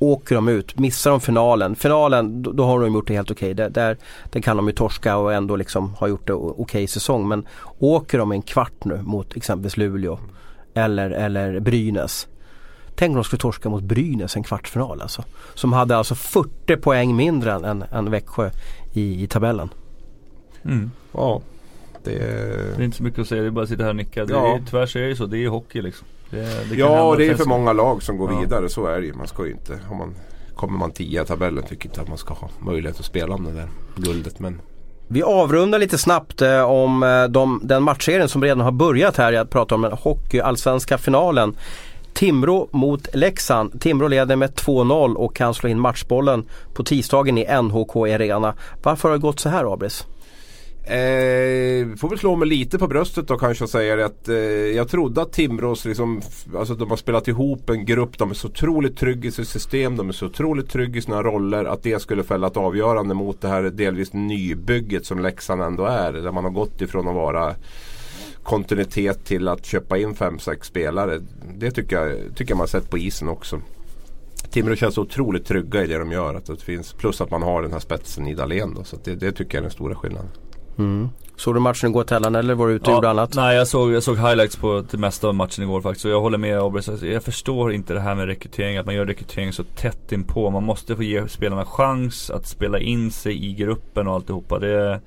åker 0.00 0.34
de 0.34 0.48
ut, 0.48 0.78
missar 0.78 1.10
de 1.10 1.20
finalen, 1.20 1.76
finalen 1.76 2.42
då, 2.42 2.52
då 2.52 2.64
har 2.64 2.80
de 2.80 2.94
gjort 2.94 3.06
det 3.06 3.14
helt 3.14 3.30
okej. 3.30 3.52
Okay. 3.52 3.68
Där, 3.68 3.96
där, 4.30 4.40
kan 4.40 4.56
de 4.56 4.66
ju 4.66 4.72
torska 4.72 5.16
och 5.16 5.32
ändå 5.32 5.56
liksom 5.56 5.94
ha 5.94 6.08
gjort 6.08 6.26
det 6.26 6.32
okej 6.32 6.62
okay 6.62 6.86
säsong. 6.86 7.28
Men 7.28 7.46
åker 7.78 8.18
de 8.18 8.32
en 8.32 8.42
kvart 8.42 8.84
nu 8.84 9.02
mot 9.02 9.36
exempelvis 9.36 9.76
Luleå 9.76 10.18
eller, 10.74 11.10
eller 11.10 11.60
Brynäs. 11.60 12.28
Tänk 12.94 13.10
om 13.10 13.14
de 13.14 13.24
skulle 13.24 13.40
torska 13.40 13.68
mot 13.68 13.82
Brynäs 13.82 14.36
en 14.36 14.42
kvartsfinal 14.42 15.02
alltså. 15.02 15.24
Som 15.54 15.72
hade 15.72 15.96
alltså 15.96 16.14
40 16.14 16.76
poäng 16.76 17.16
mindre 17.16 17.52
än, 17.52 17.64
än, 17.64 17.82
än 17.82 18.10
Växjö 18.10 18.50
i, 18.92 19.24
i 19.24 19.26
tabellen. 19.26 19.68
Mm. 20.62 20.90
Ja. 21.12 21.40
Det 22.04 22.14
är... 22.14 22.76
det 22.76 22.82
är 22.82 22.84
inte 22.84 22.96
så 22.96 23.02
mycket 23.02 23.20
att 23.20 23.28
säga, 23.28 23.42
det 23.42 23.48
är 23.48 23.50
bara 23.50 23.62
att 23.62 23.68
sitta 23.68 23.82
här 23.82 23.90
och 23.90 23.96
nicka. 23.96 24.24
Det 24.24 24.32
ja. 24.32 24.54
är, 24.54 24.62
tyvärr 24.70 24.86
så 24.86 24.98
är 24.98 25.08
det 25.08 25.16
så, 25.16 25.26
det 25.26 25.44
är 25.44 25.48
hockey 25.48 25.82
liksom. 25.82 26.06
Det, 26.30 26.70
det 26.70 26.76
ja, 26.76 27.14
det 27.18 27.26
är 27.26 27.34
för 27.34 27.44
många 27.44 27.72
lag 27.72 28.02
som 28.02 28.18
går 28.18 28.32
ja. 28.32 28.40
vidare. 28.40 28.68
Så 28.68 28.86
är 28.86 29.00
det 29.00 29.06
ju. 29.06 29.12
Man 29.12 29.26
ska 29.26 29.46
ju 29.46 29.52
inte, 29.52 29.78
om 29.90 29.96
man, 29.98 30.14
kommer 30.54 30.78
man 30.78 30.90
tia 30.90 31.22
i 31.22 31.24
tabellen 31.24 31.64
tycker 31.68 31.88
inte 31.88 32.00
att 32.00 32.08
man 32.08 32.18
ska 32.18 32.34
ha 32.34 32.48
möjlighet 32.58 33.00
att 33.00 33.06
spela 33.06 33.34
om 33.34 33.44
det 33.44 33.52
där 33.52 33.68
guldet. 33.96 34.38
Men 34.38 34.60
vi 35.08 35.22
avrundar 35.22 35.78
lite 35.78 35.98
snabbt 35.98 36.42
eh, 36.42 36.62
om 36.62 37.02
eh, 37.02 37.24
de, 37.24 37.60
den 37.62 37.82
matchserien 37.82 38.28
som 38.28 38.42
redan 38.42 38.60
har 38.60 38.72
börjat 38.72 39.16
här. 39.16 39.32
Jag 39.32 39.50
pratar 39.50 39.76
om 39.76 39.82
den 39.82 39.92
hockeyallsvenska 39.92 40.98
finalen. 40.98 41.56
Timrå 42.12 42.68
mot 42.70 43.14
Leksand. 43.14 43.80
Timrå 43.80 44.08
leder 44.08 44.36
med 44.36 44.50
2-0 44.50 45.14
och 45.14 45.36
kan 45.36 45.54
slå 45.54 45.68
in 45.68 45.80
matchbollen 45.80 46.48
på 46.74 46.84
tisdagen 46.84 47.38
i 47.38 47.62
NHK 47.62 47.96
Arena. 47.96 48.54
Varför 48.82 49.08
har 49.08 49.16
det 49.16 49.22
gått 49.22 49.40
så 49.40 49.48
här 49.48 49.72
Abris? 49.72 50.06
Eh, 50.84 51.96
får 51.96 52.08
väl 52.08 52.18
slå 52.18 52.36
mig 52.36 52.48
lite 52.48 52.78
på 52.78 52.88
bröstet 52.88 53.28
då 53.28 53.38
kanske 53.38 53.64
och 53.64 53.70
säga 53.70 54.06
att 54.06 54.28
eh, 54.28 54.36
jag 54.36 54.88
trodde 54.88 55.22
att 55.22 55.32
Timrås 55.32 55.84
liksom, 55.84 56.22
alltså 56.56 56.74
de 56.74 56.90
har 56.90 56.96
spelat 56.96 57.28
ihop 57.28 57.70
en 57.70 57.84
grupp. 57.84 58.18
De 58.18 58.30
är 58.30 58.34
så 58.34 58.48
otroligt 58.48 58.96
trygga 58.96 59.28
i 59.28 59.32
sitt 59.32 59.48
system. 59.48 59.96
De 59.96 60.08
är 60.08 60.12
så 60.12 60.26
otroligt 60.26 60.70
trygga 60.70 60.98
i 60.98 61.02
sina 61.02 61.22
roller. 61.22 61.64
Att 61.64 61.82
det 61.82 62.02
skulle 62.02 62.22
fälla 62.22 62.46
ett 62.46 62.56
avgörande 62.56 63.14
mot 63.14 63.40
det 63.40 63.48
här 63.48 63.62
delvis 63.62 64.12
nybygget 64.12 65.06
som 65.06 65.18
Leksand 65.18 65.62
ändå 65.62 65.84
är. 65.84 66.12
Där 66.12 66.32
man 66.32 66.44
har 66.44 66.50
gått 66.50 66.80
ifrån 66.80 67.08
att 67.08 67.14
vara 67.14 67.54
kontinuitet 68.42 69.24
till 69.24 69.48
att 69.48 69.66
köpa 69.66 69.98
in 69.98 70.14
5-6 70.14 70.62
spelare. 70.62 71.20
Det 71.54 71.70
tycker 71.70 71.96
jag, 71.96 72.36
tycker 72.36 72.52
jag 72.52 72.56
man 72.56 72.62
har 72.62 72.80
sett 72.80 72.90
på 72.90 72.98
isen 72.98 73.28
också. 73.28 73.60
Timrå 74.50 74.76
känns 74.76 74.98
otroligt 74.98 75.46
trygga 75.46 75.84
i 75.84 75.86
det 75.86 75.98
de 75.98 76.12
gör. 76.12 76.34
Att 76.34 76.46
det 76.46 76.56
finns, 76.56 76.92
plus 76.92 77.20
att 77.20 77.30
man 77.30 77.42
har 77.42 77.62
den 77.62 77.72
här 77.72 77.80
spetsen 77.80 78.26
i 78.26 78.34
Dahlén. 78.34 78.74
Då, 78.74 78.84
så 78.84 78.96
det, 79.04 79.14
det 79.14 79.32
tycker 79.32 79.54
jag 79.54 79.60
är 79.60 79.62
den 79.62 79.70
stora 79.70 79.94
skillnaden. 79.94 80.30
Mm. 80.80 81.08
Såg 81.36 81.54
du 81.54 81.60
matchen 81.60 81.90
igår 81.90 82.04
Tellan 82.04 82.34
eller 82.34 82.54
var 82.54 82.68
du 82.68 82.72
ute 82.74 82.84
och 82.84 82.90
ja, 82.90 82.94
gjorde 82.94 83.10
annat? 83.10 83.34
Nej 83.34 83.56
jag 83.56 83.68
såg, 83.68 83.92
jag 83.92 84.02
såg 84.02 84.16
highlights 84.16 84.56
på 84.56 84.84
det 84.90 84.98
mesta 84.98 85.28
av 85.28 85.34
matchen 85.34 85.64
igår 85.64 85.80
faktiskt. 85.80 86.04
Och 86.04 86.10
jag 86.10 86.20
håller 86.20 86.38
med 86.38 86.60
Obres. 86.62 87.02
Jag 87.02 87.22
förstår 87.22 87.72
inte 87.72 87.94
det 87.94 88.00
här 88.00 88.14
med 88.14 88.26
rekrytering. 88.26 88.76
Att 88.76 88.86
man 88.86 88.94
gör 88.94 89.06
rekrytering 89.06 89.52
så 89.52 89.64
tätt 89.64 90.12
inpå. 90.12 90.50
Man 90.50 90.64
måste 90.64 90.96
få 90.96 91.02
ge 91.02 91.28
spelarna 91.28 91.64
chans 91.64 92.30
att 92.30 92.46
spela 92.46 92.78
in 92.78 93.10
sig 93.10 93.46
i 93.46 93.52
gruppen 93.52 94.06
och 94.06 94.14
alltihopa. 94.14 94.58
Det, 94.58 95.00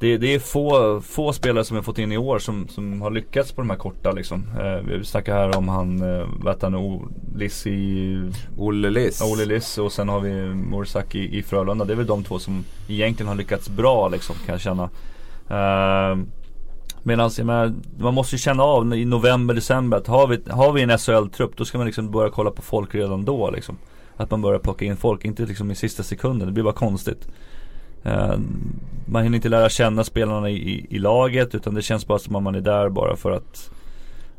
det, 0.00 0.18
det 0.18 0.34
är 0.34 0.38
få, 0.38 1.00
få 1.00 1.32
spelare 1.32 1.64
som 1.64 1.76
vi 1.76 1.82
fått 1.82 1.98
in 1.98 2.12
i 2.12 2.18
år 2.18 2.38
som, 2.38 2.68
som 2.68 3.02
har 3.02 3.10
lyckats 3.10 3.52
på 3.52 3.60
de 3.60 3.70
här 3.70 3.76
korta 3.76 4.12
liksom. 4.12 4.44
Eh, 4.60 4.96
vi 4.98 5.04
snackar 5.04 5.34
här 5.34 5.56
om 5.56 5.68
han, 5.68 6.02
eh, 6.02 6.28
vad 6.40 6.54
heter 6.54 6.70
han, 6.70 7.12
Lissi 7.36 8.18
Olle 8.56 8.90
Liss. 8.90 9.22
Olle 9.22 9.44
Liss 9.44 9.78
och 9.78 9.92
sen 9.92 10.08
har 10.08 10.20
vi 10.20 10.54
Morsak 10.54 11.14
i, 11.14 11.38
i 11.38 11.42
Frölunda. 11.42 11.84
Det 11.84 11.92
är 11.92 11.96
väl 11.96 12.06
de 12.06 12.24
två 12.24 12.38
som 12.38 12.64
egentligen 12.88 13.28
har 13.28 13.36
lyckats 13.36 13.68
bra 13.68 14.08
liksom 14.08 14.36
kan 14.46 14.52
jag 14.52 14.60
känna. 14.60 14.90
Eh, 15.50 16.18
Medan 17.02 17.30
man 17.98 18.14
måste 18.14 18.34
ju 18.34 18.38
känna 18.38 18.62
av 18.62 18.94
i 18.94 19.04
november, 19.04 19.54
december 19.54 19.96
att 19.96 20.06
har 20.06 20.26
vi, 20.26 20.38
har 20.50 20.72
vi 20.72 20.82
en 20.82 20.98
SHL-trupp 20.98 21.56
då 21.56 21.64
ska 21.64 21.78
man 21.78 21.86
liksom 21.86 22.10
börja 22.10 22.30
kolla 22.30 22.50
på 22.50 22.62
folk 22.62 22.94
redan 22.94 23.24
då 23.24 23.50
liksom. 23.50 23.76
Att 24.16 24.30
man 24.30 24.42
börjar 24.42 24.58
plocka 24.58 24.84
in 24.84 24.96
folk, 24.96 25.24
inte 25.24 25.46
liksom 25.46 25.70
i 25.70 25.74
sista 25.74 26.02
sekunden. 26.02 26.48
Det 26.48 26.52
blir 26.52 26.64
bara 26.64 26.74
konstigt. 26.74 27.28
Uh, 28.06 28.38
man 29.06 29.22
hinner 29.22 29.36
inte 29.36 29.48
lära 29.48 29.68
känna 29.68 30.04
spelarna 30.04 30.50
i, 30.50 30.86
i, 30.90 30.98
laget 30.98 31.54
utan 31.54 31.74
det 31.74 31.82
känns 31.82 32.06
bara 32.06 32.18
som 32.18 32.36
att 32.36 32.42
man 32.42 32.54
är 32.54 32.60
där 32.60 32.88
bara 32.88 33.16
för 33.16 33.30
att 33.30 33.70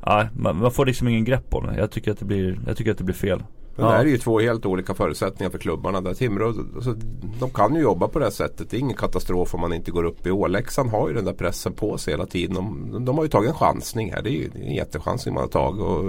Nej, 0.08 0.28
man, 0.34 0.58
man, 0.58 0.72
får 0.72 0.86
liksom 0.86 1.08
ingen 1.08 1.26
grepp 1.26 1.54
om 1.56 1.66
det. 1.66 1.78
Jag 1.78 1.92
tycker 1.92 2.12
att 2.12 2.20
det 2.20 2.26
blir, 2.26 2.60
jag 2.68 2.78
tycker 2.78 2.92
att 2.92 2.98
det 2.98 3.04
blir 3.04 3.16
fel. 3.16 3.44
Men 3.76 3.86
ja. 3.86 3.92
det 3.92 3.98
här 3.98 4.06
är 4.06 4.10
ju 4.10 4.18
två 4.18 4.40
helt 4.40 4.66
olika 4.66 4.94
förutsättningar 4.94 5.52
för 5.52 5.58
klubbarna. 5.58 6.02
Där 6.02 6.14
Timrå, 6.14 6.48
alltså, 6.48 6.96
de 7.40 7.50
kan 7.50 7.76
ju 7.76 7.82
jobba 7.82 8.08
på 8.08 8.20
det 8.20 8.32
sättet. 8.32 8.70
Det 8.70 8.78
är 8.78 8.80
ingen 8.80 8.98
katastrof 8.98 9.54
om 9.54 9.62
man 9.62 9.74
inte 9.74 9.92
går 9.92 10.04
upp 10.04 10.28
i 10.28 10.32
år. 10.32 10.48
Leksand 10.48 10.90
har 10.90 11.08
ju 11.08 11.16
den 11.16 11.26
där 11.26 11.34
pressen 11.34 11.74
på 11.74 11.98
sig 11.98 12.14
hela 12.14 12.26
tiden. 12.26 12.56
De, 12.56 13.06
de 13.06 13.18
har 13.18 13.26
ju 13.26 13.30
tagit 13.30 13.50
en 13.50 13.56
chansning 13.56 14.14
här. 14.14 14.22
Det 14.22 14.30
är 14.30 14.34
ju 14.34 14.50
en 14.56 14.76
jättechansning 14.76 15.34
man 15.34 15.44
har 15.44 15.50
tagit. 15.50 15.82
Och, 15.82 16.06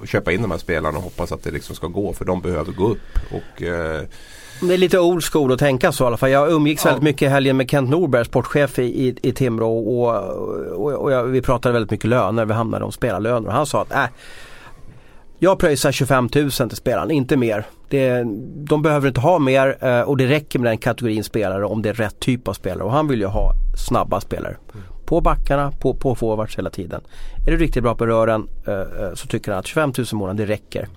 och 0.00 0.08
köpa 0.08 0.32
in 0.32 0.42
de 0.42 0.50
här 0.50 0.58
spelarna 0.58 0.98
och 0.98 1.04
hoppas 1.04 1.32
att 1.32 1.42
det 1.42 1.50
liksom 1.50 1.76
ska 1.76 1.86
gå. 1.86 2.12
För 2.12 2.24
de 2.24 2.40
behöver 2.40 2.72
gå 2.72 2.88
upp. 2.88 3.18
Och, 3.30 3.62
eh, 3.62 4.02
det 4.60 4.74
är 4.74 4.78
lite 4.78 4.98
old 4.98 5.24
school 5.24 5.52
att 5.52 5.58
tänka 5.58 5.92
så 5.92 6.04
i 6.04 6.06
alla 6.06 6.16
fall. 6.16 6.30
Jag 6.30 6.52
umgicks 6.52 6.84
ja. 6.84 6.90
väldigt 6.90 7.04
mycket 7.04 7.22
i 7.22 7.28
helgen 7.28 7.56
med 7.56 7.70
Kent 7.70 7.90
Norberg, 7.90 8.24
sportchef 8.24 8.78
i, 8.78 8.82
i, 8.82 9.16
i 9.22 9.32
Timrå 9.32 9.78
och, 9.78 10.14
och, 10.72 10.92
och 10.92 11.12
jag, 11.12 11.24
vi 11.24 11.42
pratade 11.42 11.72
väldigt 11.72 11.90
mycket 11.90 12.10
löner, 12.10 12.44
vi 12.44 12.52
hamnade 12.52 12.84
om 12.84 12.92
spelarlöner 12.92 13.48
och 13.48 13.54
han 13.54 13.66
sa 13.66 13.82
att 13.82 13.92
äh, 13.92 14.06
jag 15.38 15.58
pröjsar 15.58 15.92
25 15.92 16.28
000 16.34 16.50
till 16.50 16.70
spelaren, 16.70 17.10
inte 17.10 17.36
mer. 17.36 17.66
Det, 17.88 18.24
de 18.68 18.82
behöver 18.82 19.08
inte 19.08 19.20
ha 19.20 19.38
mer 19.38 19.76
eh, 19.80 20.00
och 20.00 20.16
det 20.16 20.26
räcker 20.26 20.58
med 20.58 20.70
den 20.70 20.78
kategorin 20.78 21.24
spelare 21.24 21.64
om 21.64 21.82
det 21.82 21.88
är 21.88 21.94
rätt 21.94 22.20
typ 22.20 22.48
av 22.48 22.52
spelare 22.52 22.84
och 22.84 22.92
han 22.92 23.08
vill 23.08 23.20
ju 23.20 23.26
ha 23.26 23.52
snabba 23.88 24.20
spelare. 24.20 24.56
Mm. 24.74 24.86
På 25.04 25.20
backarna, 25.20 25.72
på, 25.80 25.94
på 25.94 26.14
forwards 26.14 26.58
hela 26.58 26.70
tiden. 26.70 27.00
Är 27.46 27.50
du 27.50 27.56
riktigt 27.56 27.82
bra 27.82 27.94
på 27.94 28.06
rören 28.06 28.48
eh, 28.66 29.14
så 29.14 29.26
tycker 29.26 29.50
han 29.52 29.58
att 29.58 29.66
25 29.66 29.92
000 29.98 30.06
månader 30.12 30.46
det 30.46 30.52
räcker. 30.52 30.88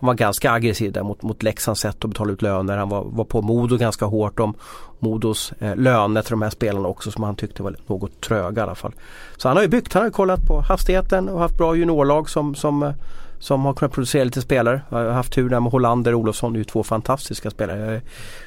Han 0.00 0.06
var 0.06 0.14
ganska 0.14 0.52
aggressiv 0.52 0.92
där 0.92 1.02
mot, 1.02 1.22
mot 1.22 1.42
Leksands 1.42 1.80
sätt 1.80 2.04
att 2.04 2.10
betala 2.10 2.32
ut 2.32 2.42
löner. 2.42 2.76
Han 2.76 2.88
var, 2.88 3.04
var 3.04 3.24
på 3.24 3.42
Modo 3.42 3.76
ganska 3.76 4.04
hårt 4.04 4.40
om 4.40 4.54
Modos 4.98 5.52
eh, 5.58 5.76
löner 5.76 6.22
till 6.22 6.30
de 6.30 6.42
här 6.42 6.50
spelarna 6.50 6.88
också 6.88 7.10
som 7.10 7.22
han 7.22 7.36
tyckte 7.36 7.62
var 7.62 7.76
något 7.86 8.20
tröga 8.20 8.60
i 8.60 8.62
alla 8.62 8.74
fall. 8.74 8.92
Så 9.36 9.48
han 9.48 9.56
har 9.56 9.62
ju 9.62 9.68
byggt, 9.68 9.92
han 9.92 10.00
har 10.00 10.06
ju 10.06 10.12
kollat 10.12 10.46
på 10.46 10.60
hastigheten 10.60 11.28
och 11.28 11.40
haft 11.40 11.58
bra 11.58 11.76
juniorlag 11.76 12.30
som, 12.30 12.54
som 12.54 12.92
som 13.40 13.64
har 13.64 13.74
kunnat 13.74 13.92
producera 13.92 14.24
lite 14.24 14.42
spelare. 14.42 14.80
Jag 14.88 14.98
har 14.98 15.10
haft 15.10 15.32
tur 15.32 15.48
där 15.48 15.60
med 15.60 15.72
Hollander 15.72 16.14
och 16.14 16.20
Olofsson, 16.20 16.52
det 16.52 16.56
är 16.56 16.58
ju 16.58 16.64
två 16.64 16.82
fantastiska 16.82 17.50
spelare. 17.50 17.78
Jag 17.78 17.94
är 17.94 18.02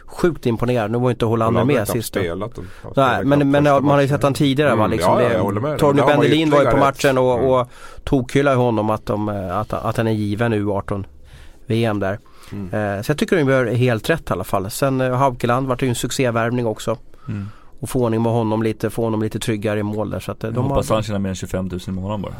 sjukt 0.05 0.45
imponerad. 0.45 0.91
Nu 0.91 0.97
var 0.97 1.11
inte 1.11 1.25
Hollander, 1.25 1.59
Hollander 1.59 1.79
med 1.79 1.87
sist. 1.87 2.07
Spelat, 2.07 2.59
Nej, 2.95 3.25
men, 3.25 3.51
men 3.51 3.63
man 3.63 3.85
har 3.85 4.01
ju 4.01 4.07
sett 4.07 4.21
honom 4.21 4.33
tidigare 4.33 4.69
mm, 4.69 4.79
va. 4.79 4.87
Liksom 4.87 5.19
ja, 5.21 5.31
ja, 5.31 5.77
Torgny 5.77 6.01
Bendelin 6.01 6.49
var 6.49 6.63
ju 6.63 6.71
på 6.71 6.77
matchen 6.77 7.17
och, 7.17 7.59
och 7.59 7.67
tokhyllade 8.03 8.57
honom 8.57 8.89
att, 8.89 9.05
de, 9.05 9.29
att, 9.29 9.73
att 9.73 9.97
han 9.97 10.07
är 10.07 10.11
given 10.11 10.53
U18 10.53 11.05
VM 11.67 11.99
där. 11.99 12.19
Mm. 12.51 12.97
Eh, 12.97 13.01
så 13.01 13.11
jag 13.11 13.17
tycker 13.17 13.35
de 13.35 13.49
gör 13.49 13.65
helt 13.65 14.09
rätt 14.09 14.29
i 14.29 14.33
alla 14.33 14.43
fall. 14.43 14.71
Sen 14.71 15.01
eh, 15.01 15.15
Haukeland 15.15 15.67
vart 15.67 15.79
det 15.79 15.85
ju 15.85 15.89
en 15.89 15.95
succévärvning 15.95 16.65
också. 16.65 16.97
Mm. 17.27 17.49
Och 17.79 17.89
få 17.89 17.99
ordning 17.99 18.21
med 18.21 18.31
honom 18.31 18.63
lite, 18.63 18.89
få 18.89 19.03
honom 19.03 19.21
lite 19.21 19.39
tryggare 19.39 19.79
i 19.79 19.83
mål 19.83 20.09
där. 20.09 20.19
Så 20.19 20.31
att, 20.31 20.43
eh, 20.43 20.51
de 20.51 20.65
hoppas 20.65 20.89
har... 20.89 20.95
han 20.95 21.03
tjänar 21.03 21.19
mer 21.19 21.29
än 21.29 21.35
25 21.35 21.67
000 21.67 21.79
i 21.87 21.91
månaden 21.91 22.21
bara. 22.21 22.33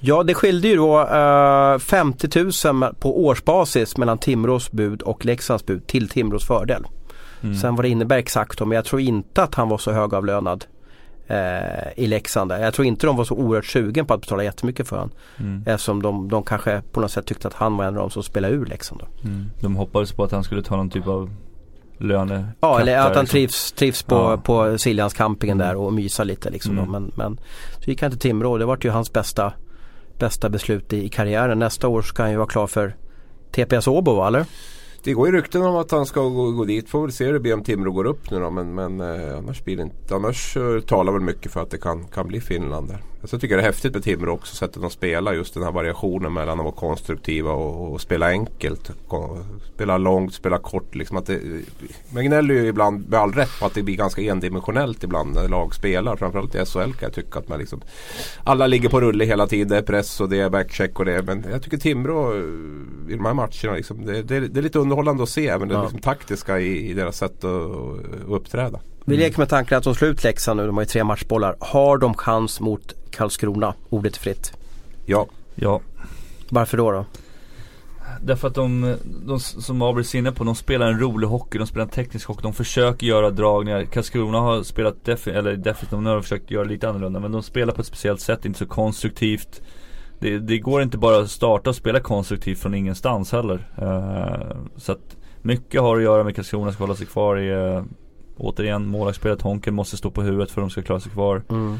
Ja 0.00 0.22
det 0.22 0.34
skilde 0.34 0.68
ju 0.68 0.76
då 0.76 1.00
uh, 1.00 1.78
50 1.78 2.68
000 2.72 2.94
på 3.00 3.24
årsbasis 3.24 3.96
mellan 3.96 4.18
Timrås 4.18 4.72
bud 4.72 5.02
och 5.02 5.24
Leksands 5.24 5.66
bud 5.66 5.86
till 5.86 6.08
Timrås 6.08 6.46
fördel. 6.46 6.86
Mm. 7.42 7.56
Sen 7.56 7.76
vad 7.76 7.84
det 7.84 7.88
innebär 7.88 8.16
exakt 8.16 8.60
men 8.60 8.70
jag 8.70 8.84
tror 8.84 9.00
inte 9.00 9.42
att 9.42 9.54
han 9.54 9.68
var 9.68 9.78
så 9.78 9.92
högavlönad 9.92 10.64
eh, 11.32 11.92
i 11.96 12.06
Leksand. 12.06 12.52
Jag 12.52 12.74
tror 12.74 12.86
inte 12.86 13.06
de 13.06 13.16
var 13.16 13.24
så 13.24 13.34
oerhört 13.34 13.66
sugen 13.66 14.06
på 14.06 14.14
att 14.14 14.20
betala 14.20 14.44
jättemycket 14.44 14.88
för 14.88 14.96
honom. 14.96 15.10
Mm. 15.36 15.64
Eftersom 15.66 16.02
de, 16.02 16.28
de 16.28 16.42
kanske 16.42 16.82
på 16.92 17.00
något 17.00 17.10
sätt 17.10 17.26
tyckte 17.26 17.48
att 17.48 17.54
han 17.54 17.76
var 17.76 17.84
en 17.84 17.96
av 17.96 18.00
de 18.00 18.10
som 18.10 18.22
spelade 18.22 18.54
ur 18.54 18.66
Leksand. 18.66 19.02
Mm. 19.24 19.50
De 19.60 19.76
hoppades 19.76 20.12
på 20.12 20.24
att 20.24 20.32
han 20.32 20.44
skulle 20.44 20.62
ta 20.62 20.76
någon 20.76 20.90
typ 20.90 21.06
av 21.06 21.30
löne 21.98 22.48
Ja 22.60 22.80
eller 22.80 22.96
att 22.96 23.02
han 23.02 23.10
liksom. 23.10 23.26
trivs, 23.26 23.72
trivs 23.72 24.02
på, 24.02 24.14
ja. 24.14 24.36
på 24.36 24.78
Siljans 24.78 25.14
campingen 25.14 25.58
där 25.58 25.76
och 25.76 25.92
mysa 25.92 26.24
lite 26.24 26.50
liksom. 26.50 26.78
Mm. 26.78 26.90
Men, 26.90 27.12
men 27.14 27.40
så 27.84 27.90
gick 27.90 28.02
han 28.02 28.10
till 28.10 28.20
Timrå 28.20 28.58
det 28.58 28.64
var 28.64 28.78
ju 28.80 28.90
hans 28.90 29.12
bästa 29.12 29.52
bästa 30.18 30.48
beslut 30.48 30.92
i, 30.92 31.04
i 31.04 31.08
karriären. 31.08 31.58
Nästa 31.58 31.88
år 31.88 32.02
ska 32.02 32.22
han 32.22 32.30
ju 32.30 32.36
vara 32.36 32.48
klar 32.48 32.66
för 32.66 32.96
TPS 33.50 33.88
Åbo 33.88 34.26
eller? 34.26 34.46
Det 35.04 35.12
går 35.12 35.26
ju 35.26 35.32
rykten 35.32 35.62
om 35.62 35.76
att 35.76 35.90
han 35.90 36.06
ska 36.06 36.20
gå, 36.20 36.50
gå 36.50 36.64
dit. 36.64 36.88
Får 36.88 37.02
väl 37.02 37.12
se 37.12 37.24
hur 37.24 37.32
det 37.32 37.40
blir 37.40 37.54
om 37.54 37.64
Timrå 37.64 37.92
går 37.92 38.04
upp 38.04 38.30
nu 38.30 38.40
då. 38.40 38.50
Men, 38.50 38.74
men 38.74 39.00
eh, 39.00 39.38
annars, 39.38 39.64
blir 39.64 39.76
det 39.76 39.82
inte, 39.82 40.14
annars 40.14 40.56
eh, 40.56 40.80
talar 40.80 41.12
väl 41.12 41.22
mycket 41.22 41.52
för 41.52 41.62
att 41.62 41.70
det 41.70 41.78
kan, 41.78 42.04
kan 42.04 42.28
bli 42.28 42.40
Finland 42.40 42.88
där. 42.88 43.02
Alltså, 43.22 43.34
jag 43.34 43.40
tycker 43.40 43.56
det 43.56 43.62
är 43.62 43.66
häftigt 43.66 43.94
med 43.94 44.02
Timrå 44.02 44.32
också. 44.32 44.56
Sättet 44.56 44.82
de 44.82 44.90
spelar. 44.90 45.32
Just 45.32 45.54
den 45.54 45.62
här 45.62 45.72
variationen 45.72 46.32
mellan 46.32 46.58
att 46.58 46.64
vara 46.64 46.74
konstruktiva 46.74 47.52
och, 47.52 47.92
och 47.92 48.00
spela 48.00 48.28
enkelt. 48.28 48.90
Spela 49.74 49.98
långt, 49.98 50.34
spela 50.34 50.58
kort. 50.58 50.94
Liksom 50.94 51.16
att 51.16 51.26
det, 51.26 51.40
man 52.14 52.24
gnäller 52.24 52.54
ju 52.54 52.66
ibland 52.66 53.08
med 53.08 53.20
all 53.20 53.32
rätt 53.32 53.60
på 53.60 53.66
att 53.66 53.74
det 53.74 53.82
blir 53.82 53.96
ganska 53.96 54.22
endimensionellt 54.22 55.04
ibland 55.04 55.34
när 55.34 55.48
lag 55.48 55.74
spelar. 55.74 56.16
Framförallt 56.16 56.54
i 56.54 56.64
SHL 56.64 56.78
kan 56.78 56.92
jag 57.00 57.12
tycka 57.12 57.38
att 57.38 57.48
man 57.48 57.58
liksom 57.58 57.80
Alla 58.44 58.66
ligger 58.66 58.88
på 58.88 59.00
rulle 59.00 59.24
hela 59.24 59.46
tiden. 59.46 59.68
Det 59.68 59.76
är 59.76 59.82
press 59.82 60.20
och 60.20 60.28
det 60.28 60.40
är 60.40 60.50
backcheck 60.50 60.98
och 60.98 61.04
det. 61.04 61.22
Men 61.22 61.44
jag 61.50 61.62
tycker 61.62 61.76
Timrå 61.76 62.32
eh, 62.32 63.12
i 63.12 63.16
de 63.16 63.24
här 63.24 63.34
matcherna 63.34 63.76
liksom, 63.76 64.06
det, 64.06 64.22
det, 64.22 64.40
det 64.40 64.60
är 64.60 64.62
lite 64.62 64.78
underhållande 64.78 65.22
att 65.22 65.28
se. 65.28 65.58
Men 65.58 65.68
det 65.68 65.74
ja. 65.74 65.82
liksom 65.82 66.00
taktiska 66.00 66.60
i, 66.60 66.90
i 66.90 66.94
deras 66.94 67.16
sätt 67.16 67.44
att, 67.44 67.60
att 68.24 68.28
uppträda. 68.28 68.80
Vi 69.04 69.16
leker 69.16 69.38
med 69.38 69.48
tanken 69.48 69.78
att 69.78 69.84
de 69.84 69.94
slår 69.94 70.10
ut 70.10 70.24
Leksand 70.24 70.60
nu. 70.60 70.66
De 70.66 70.76
har 70.76 70.82
ju 70.82 70.86
tre 70.86 71.04
matchbollar. 71.04 71.56
Har 71.60 71.98
de 71.98 72.14
chans 72.14 72.60
mot 72.60 72.94
Karlskrona? 73.10 73.74
Ordet 73.88 74.16
är 74.16 74.20
fritt. 74.20 74.52
Ja. 75.06 75.26
Ja. 75.54 75.80
Varför 76.48 76.76
då? 76.76 76.90
då? 76.90 77.04
Därför 78.20 78.48
att 78.48 78.54
de, 78.54 78.96
de 79.26 79.40
som 79.40 79.82
Abris 79.82 80.14
inne 80.14 80.32
på, 80.32 80.44
de 80.44 80.54
spelar 80.54 80.86
en 80.86 81.00
rolig 81.00 81.28
hockey, 81.28 81.58
de 81.58 81.66
spelar 81.66 81.84
en 81.84 81.90
teknisk 81.90 82.28
hockey, 82.28 82.42
de 82.42 82.52
försöker 82.52 83.06
göra 83.06 83.30
dragningar. 83.30 83.84
Karlskrona 83.84 84.40
har 84.40 84.62
spelat, 84.62 85.04
defi 85.04 85.30
eller 85.30 85.56
definitivt, 85.56 85.90
de 85.90 86.06
har 86.06 86.20
försökt 86.20 86.50
göra 86.50 86.64
lite 86.64 86.88
annorlunda 86.88 87.20
men 87.20 87.32
de 87.32 87.42
spelar 87.42 87.74
på 87.74 87.80
ett 87.80 87.86
speciellt 87.86 88.20
sätt, 88.20 88.44
inte 88.44 88.58
så 88.58 88.66
konstruktivt. 88.66 89.62
Det, 90.18 90.38
det 90.38 90.58
går 90.58 90.82
inte 90.82 90.98
bara 90.98 91.18
att 91.18 91.30
starta 91.30 91.70
och 91.70 91.76
spela 91.76 92.00
konstruktivt 92.00 92.58
från 92.58 92.74
ingenstans 92.74 93.32
heller. 93.32 93.68
Uh, 93.82 94.56
så 94.76 94.92
att 94.92 95.16
mycket 95.42 95.80
har 95.80 95.96
att 95.96 96.02
göra 96.02 96.24
med 96.24 96.34
Karlskrona 96.34 96.72
ska 96.72 96.82
hålla 96.82 96.94
sig 96.94 97.06
kvar 97.06 97.36
i 97.38 97.54
uh, 97.54 97.82
Återigen 98.36 98.86
målvaktsspelet, 98.86 99.42
Honken 99.42 99.74
måste 99.74 99.96
stå 99.96 100.10
på 100.10 100.22
huvudet 100.22 100.50
för 100.50 100.60
att 100.60 100.64
de 100.64 100.70
ska 100.70 100.82
klara 100.82 101.00
sig 101.00 101.12
kvar. 101.12 101.42
Mm. 101.48 101.78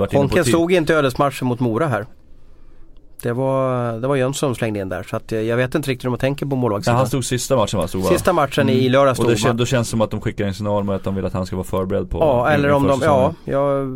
Uh, 0.00 0.06
Honken 0.12 0.44
stod 0.44 0.72
inte 0.72 0.94
ödesmatchen 0.94 1.48
mot 1.48 1.60
Mora 1.60 1.86
här. 1.86 2.06
Det 3.22 3.32
var, 3.32 3.92
det 4.00 4.08
var 4.08 4.16
Jönsson 4.16 4.48
som 4.48 4.54
slängde 4.54 4.80
in 4.80 4.88
där 4.88 5.02
så 5.02 5.16
att 5.16 5.32
jag 5.32 5.56
vet 5.56 5.74
inte 5.74 5.90
riktigt 5.90 6.04
om 6.04 6.10
man 6.10 6.18
tänker 6.18 6.46
på 6.46 6.56
målvaktssidan. 6.56 6.94
Ja, 6.94 6.98
han 6.98 7.06
stod 7.06 7.24
sista 7.24 7.56
matchen 7.56 7.80
va? 7.80 7.88
Stod 7.88 8.04
sista 8.04 8.32
matchen 8.32 8.68
mm. 8.68 8.74
i 8.74 8.88
lördags 8.88 9.16
stod 9.16 9.30
Och 9.30 9.36
det, 9.36 9.52
då 9.52 9.66
känns 9.66 9.88
det 9.88 9.90
som 9.90 10.00
att 10.00 10.10
de 10.10 10.20
skickar 10.20 10.44
en 10.44 10.54
signal 10.54 10.84
med 10.84 10.96
att 10.96 11.04
de 11.04 11.14
vill 11.14 11.24
att 11.24 11.32
han 11.32 11.46
ska 11.46 11.56
vara 11.56 11.64
förberedd 11.64 12.10
på 12.10 12.18
Ja 12.18 12.50
eller 12.50 12.72
om 12.72 12.86
de, 12.86 13.00
ja, 13.02 13.34
ja 13.44 13.86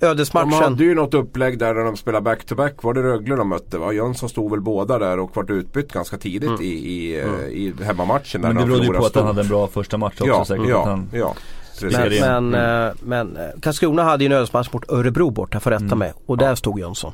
ödesmatchen. 0.00 0.50
De 0.50 0.64
hade 0.64 0.84
ju 0.84 0.94
något 0.94 1.14
upplägg 1.14 1.58
där 1.58 1.74
när 1.74 1.84
de 1.84 1.96
spelade 1.96 2.22
back-to-back. 2.22 2.72
-back. 2.72 2.84
Var 2.84 2.94
det 2.94 3.02
Rögle 3.02 3.36
de 3.36 3.48
mötte 3.48 3.78
va? 3.78 3.92
Jönsson 3.92 4.28
stod 4.28 4.50
väl 4.50 4.60
båda 4.60 4.98
där 4.98 5.18
och 5.18 5.36
vart 5.36 5.50
utbytt 5.50 5.92
ganska 5.92 6.18
tidigt 6.18 6.48
mm. 6.48 6.62
i, 6.62 6.66
i, 6.66 7.20
mm. 7.20 7.50
i 7.50 7.74
hemmamatchen. 7.84 8.40
Men 8.40 8.56
det 8.56 8.66
berodde 8.66 8.86
ju 8.86 8.92
på 8.92 9.06
att 9.06 9.14
han 9.14 9.26
hade 9.26 9.40
en 9.40 9.48
bra 9.48 9.66
första 9.66 9.98
match 9.98 10.14
också 10.20 10.26
ja, 10.26 10.44
säkert. 10.44 10.68
Ja, 10.68 10.84
han... 10.84 11.08
ja. 11.12 11.34
Men, 11.80 12.50
men, 12.50 12.54
mm. 12.54 12.96
men 13.02 13.36
eh, 13.36 13.42
Karlskrona 13.62 14.02
hade 14.02 14.24
ju 14.24 14.26
en 14.26 14.32
ödesmatch 14.32 14.72
mot 14.72 14.90
Örebro 14.90 15.30
borta 15.30 15.60
för 15.60 15.70
rätta 15.70 15.84
mm. 15.84 15.98
med 15.98 16.12
och 16.26 16.38
där 16.38 16.54
stod 16.54 16.78
Jönsson. 16.78 17.12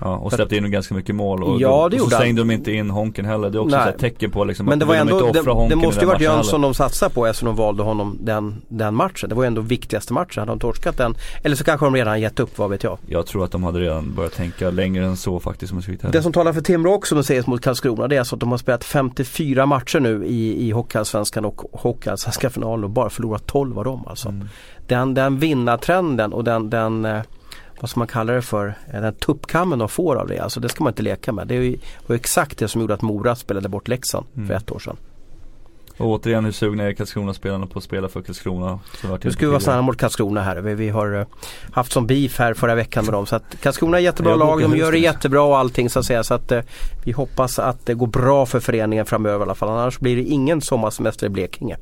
Ja, 0.00 0.16
och 0.16 0.32
släppte 0.32 0.56
in 0.56 0.70
ganska 0.70 0.94
mycket 0.94 1.14
mål 1.14 1.42
och, 1.42 1.60
ja, 1.60 1.88
det 1.88 2.00
och 2.00 2.10
så 2.10 2.16
slängde 2.16 2.40
de 2.40 2.50
inte 2.50 2.72
in 2.72 2.90
Honken 2.90 3.24
heller. 3.24 3.50
Det 3.50 3.58
är 3.58 3.60
också 3.60 3.76
ett 3.76 3.98
tecken 3.98 4.30
på 4.30 4.44
liksom 4.44 4.66
Men 4.66 4.78
det 4.78 4.84
var 4.84 4.94
ändå, 4.94 5.20
de 5.20 5.32
det, 5.32 5.68
det 5.68 5.76
måste 5.76 6.00
ju 6.00 6.06
varit 6.06 6.20
Jönsson 6.20 6.60
de 6.60 6.74
satsade 6.74 7.14
på 7.14 7.26
eftersom 7.26 7.46
de 7.46 7.56
valde 7.56 7.82
honom 7.82 8.18
den, 8.20 8.62
den 8.68 8.94
matchen. 8.94 9.28
Det 9.28 9.34
var 9.34 9.42
ju 9.42 9.46
ändå 9.46 9.60
viktigaste 9.60 10.12
matchen. 10.12 10.40
Hade 10.40 10.52
de 10.52 10.58
torskat 10.58 10.96
den, 10.96 11.14
eller 11.42 11.56
så 11.56 11.64
kanske 11.64 11.86
de 11.86 11.94
redan 11.94 12.20
gett 12.20 12.40
upp, 12.40 12.58
vad 12.58 12.70
vet 12.70 12.82
jag. 12.82 12.98
Jag 13.06 13.26
tror 13.26 13.44
att 13.44 13.50
de 13.50 13.64
hade 13.64 13.80
redan 13.80 14.14
börjat 14.14 14.32
tänka 14.32 14.70
längre 14.70 15.04
än 15.04 15.16
så 15.16 15.40
faktiskt. 15.40 15.72
Om 15.72 15.82
jag 15.86 16.12
det 16.12 16.22
som 16.22 16.32
talar 16.32 16.52
för 16.52 16.60
Timrå 16.60 16.94
också, 16.94 17.14
om 17.14 17.16
det 17.16 17.24
sägs 17.24 17.46
mot 17.46 17.62
Karlskrona, 17.62 18.08
det 18.08 18.16
är 18.16 18.18
alltså 18.18 18.36
att 18.36 18.40
de 18.40 18.50
har 18.50 18.58
spelat 18.58 18.84
54 18.84 19.66
matcher 19.66 20.00
nu 20.00 20.26
i, 20.26 20.68
i 20.68 20.70
Hockeyallsvenskan 20.70 21.44
och 21.44 21.62
Hockeyallsvenska 21.72 22.50
finalen 22.50 22.84
och 22.84 22.90
bara 22.90 23.10
förlorat 23.10 23.46
12 23.46 23.78
av 23.78 23.84
dem 23.84 24.04
alltså. 24.06 24.28
Mm. 24.28 24.48
Den, 24.86 25.14
den 25.14 25.38
vinnartrenden 25.38 26.32
och 26.32 26.44
den, 26.44 26.70
den 26.70 27.04
eh, 27.04 27.22
vad 27.84 27.90
ska 27.90 28.00
man 28.00 28.08
kalla 28.08 28.32
det 28.32 28.42
för, 28.42 28.74
den 28.92 29.14
tuppkammen 29.14 29.78
de 29.78 29.88
får 29.88 30.16
av 30.16 30.28
det. 30.28 30.38
Alltså 30.38 30.60
det 30.60 30.68
ska 30.68 30.84
man 30.84 30.90
inte 30.90 31.02
leka 31.02 31.32
med. 31.32 31.46
Det 31.46 31.76
var 32.06 32.16
exakt 32.16 32.58
det 32.58 32.68
som 32.68 32.80
gjorde 32.80 32.94
att 32.94 33.02
Mora 33.02 33.36
spelade 33.36 33.68
bort 33.68 33.88
Leksand 33.88 34.26
mm. 34.36 34.48
för 34.48 34.54
ett 34.54 34.70
år 34.70 34.78
sedan. 34.78 34.96
Och 35.96 36.06
återigen 36.06 36.44
hur 36.44 36.52
sugna 36.52 36.84
är 36.84 36.92
Karlskrona-spelarna 36.92 37.66
på 37.66 37.78
att 37.78 37.84
spela 37.84 38.08
för 38.08 38.22
Karlskrona? 38.22 38.78
Nu 39.22 39.30
ska 39.30 39.46
vi 39.46 39.50
vara 39.50 39.60
snälla 39.60 39.82
mot 39.82 39.96
Karlskrona 39.96 40.42
här. 40.42 40.56
Vi, 40.56 40.74
vi 40.74 40.88
har 40.88 41.14
uh, 41.14 41.26
haft 41.72 41.92
som 41.92 42.06
beef 42.06 42.38
här 42.38 42.54
förra 42.54 42.74
veckan 42.74 43.04
med 43.04 43.14
dem. 43.14 43.26
Så 43.26 43.36
att 43.36 43.60
Karlskrona 43.62 43.98
är 43.98 44.02
jättebra 44.02 44.36
lag, 44.36 44.60
de 44.60 44.76
gör 44.76 44.92
det 44.92 44.98
jättebra 44.98 45.42
och 45.42 45.58
allting 45.58 45.90
så 45.90 45.98
att 45.98 46.04
säga. 46.04 46.24
Så 46.24 46.34
att 46.34 46.52
uh, 46.52 46.60
vi 47.04 47.12
hoppas 47.12 47.58
att 47.58 47.86
det 47.86 47.94
går 47.94 48.06
bra 48.06 48.46
för 48.46 48.60
föreningen 48.60 49.06
framöver 49.06 49.38
i 49.38 49.42
alla 49.42 49.54
fall. 49.54 49.68
Annars 49.68 49.98
blir 49.98 50.16
det 50.16 50.22
ingen 50.22 50.60
sommarsemester 50.60 51.26
i 51.26 51.30
Blekinge. 51.30 51.76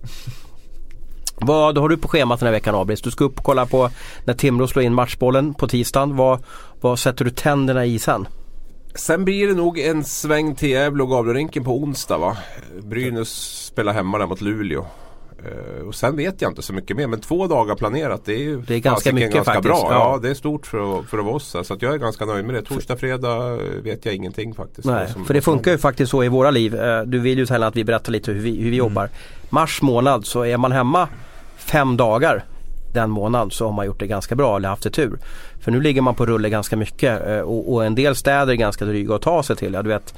Vad 1.47 1.79
har 1.79 1.89
du 1.89 1.97
på 1.97 2.09
schemat 2.09 2.41
den 2.41 2.47
här 2.47 2.53
veckan 2.53 2.75
Abris? 2.75 3.01
Du 3.03 3.11
ska 3.11 3.25
upp 3.25 3.39
och 3.39 3.45
kolla 3.45 3.67
på 3.67 3.91
när 4.25 4.35
Timrå 4.35 4.67
slår 4.67 4.85
in 4.85 4.95
matchbollen 4.95 5.55
på 5.55 5.69
tisdagen. 5.69 6.17
Vad, 6.17 6.45
vad 6.81 6.99
sätter 6.99 7.25
du 7.25 7.31
tänderna 7.31 7.85
i 7.87 7.99
sen? 7.99 8.27
Sen 8.95 9.25
blir 9.25 9.47
det 9.49 9.55
nog 9.55 9.79
en 9.79 10.05
sväng 10.05 10.55
till 10.55 10.71
Gävle 10.71 11.03
och 11.03 11.09
Gavlerinken 11.09 11.65
på 11.65 11.77
onsdag 11.83 12.19
va? 12.19 12.37
Brynäs 12.83 13.29
spelar 13.67 13.93
hemma 13.93 14.19
där 14.19 14.27
mot 14.27 14.41
Luleå. 14.41 14.85
Eh, 15.45 15.87
och 15.87 15.95
sen 15.95 16.17
vet 16.17 16.43
jag 16.43 16.51
inte 16.51 16.63
så 16.63 16.73
mycket 16.73 16.97
mer 16.97 17.07
men 17.07 17.21
två 17.21 17.47
dagar 17.47 17.75
planerat 17.75 18.25
det 18.25 18.35
är 18.35 18.39
ju 18.39 18.61
Det 18.67 18.75
är 18.75 18.79
ganska 18.79 19.13
mycket 19.13 19.33
ganska 19.35 19.53
faktiskt, 19.55 19.69
bra. 19.83 19.89
ja. 19.93 20.13
Ja. 20.13 20.19
det 20.23 20.31
är 20.31 20.35
stort 20.35 20.67
för, 20.67 21.03
för 21.03 21.19
oss. 21.29 21.57
Så 21.63 21.75
att 21.75 21.83
jag 21.83 21.95
är 21.95 21.99
ganska 21.99 22.25
nöjd 22.27 22.45
med 22.45 22.55
det. 22.55 22.63
Torsdag, 22.63 22.97
fredag 22.97 23.59
vet 23.83 24.05
jag 24.07 24.15
ingenting 24.15 24.55
faktiskt. 24.55 24.85
Nej, 24.87 25.09
som- 25.13 25.25
för 25.25 25.35
det 25.35 25.39
vad 25.41 25.45
som- 25.45 25.53
funkar 25.55 25.71
ju 25.71 25.79
faktiskt 25.79 26.11
så 26.11 26.25
i 26.25 26.29
våra 26.29 26.51
liv. 26.51 26.75
Eh, 26.75 27.03
Du 27.03 27.19
vill 27.19 27.39
ju 27.39 27.47
sällan 27.47 27.69
att 27.69 27.77
vi 27.77 27.85
berättar 27.85 28.13
lite 28.13 28.33
hur 28.33 28.41
vi, 28.41 28.63
hur 28.63 28.71
vi 28.71 28.77
jobbar. 28.77 29.09
Mars 29.51 29.83
månad 29.83 30.27
så 30.27 30.43
är 30.45 30.57
man 30.57 30.73
hemma 30.73 31.09
fem 31.63 31.97
dagar 31.97 32.45
den 32.93 33.11
månaden 33.11 33.51
så 33.51 33.65
har 33.67 33.73
man 33.73 33.87
gjort 33.87 34.01
det 34.01 34.07
ganska 34.07 34.35
bra 34.35 34.57
eller 34.57 34.69
haft 34.69 34.83
det 34.83 34.91
tur. 34.91 35.19
För 35.61 35.71
nu 35.71 35.81
ligger 35.81 36.03
man 36.03 36.15
på 36.15 36.27
rulle 36.27 36.51
ganska 36.51 36.77
mycket 36.77 37.27
eh, 37.27 37.39
och, 37.39 37.73
och 37.73 37.85
en 37.85 37.95
del 37.95 38.17
städer 38.17 38.53
är 38.53 38.57
ganska 38.57 38.85
dryga 38.85 39.15
att 39.15 39.23
ta 39.23 39.43
sig 39.43 39.57
till. 39.57 39.73
Ja, 39.75 39.83
du 39.83 39.89
vet, 39.89 40.15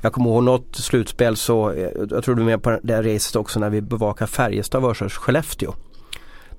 jag 0.00 0.12
kommer 0.12 0.30
ihåg 0.30 0.42
något 0.42 0.76
slutspel 0.76 1.36
så, 1.36 1.70
eh, 1.70 1.88
jag 2.10 2.24
tror 2.24 2.34
du 2.34 2.42
är 2.42 2.46
med 2.46 2.62
på 2.62 2.78
det 2.82 2.94
här 2.94 3.02
racet 3.02 3.36
också 3.36 3.60
när 3.60 3.70
vi 3.70 3.80
bevakar 3.80 4.26
Färjestad 4.26 4.82
versus 4.82 5.12
Skellefteå. 5.12 5.74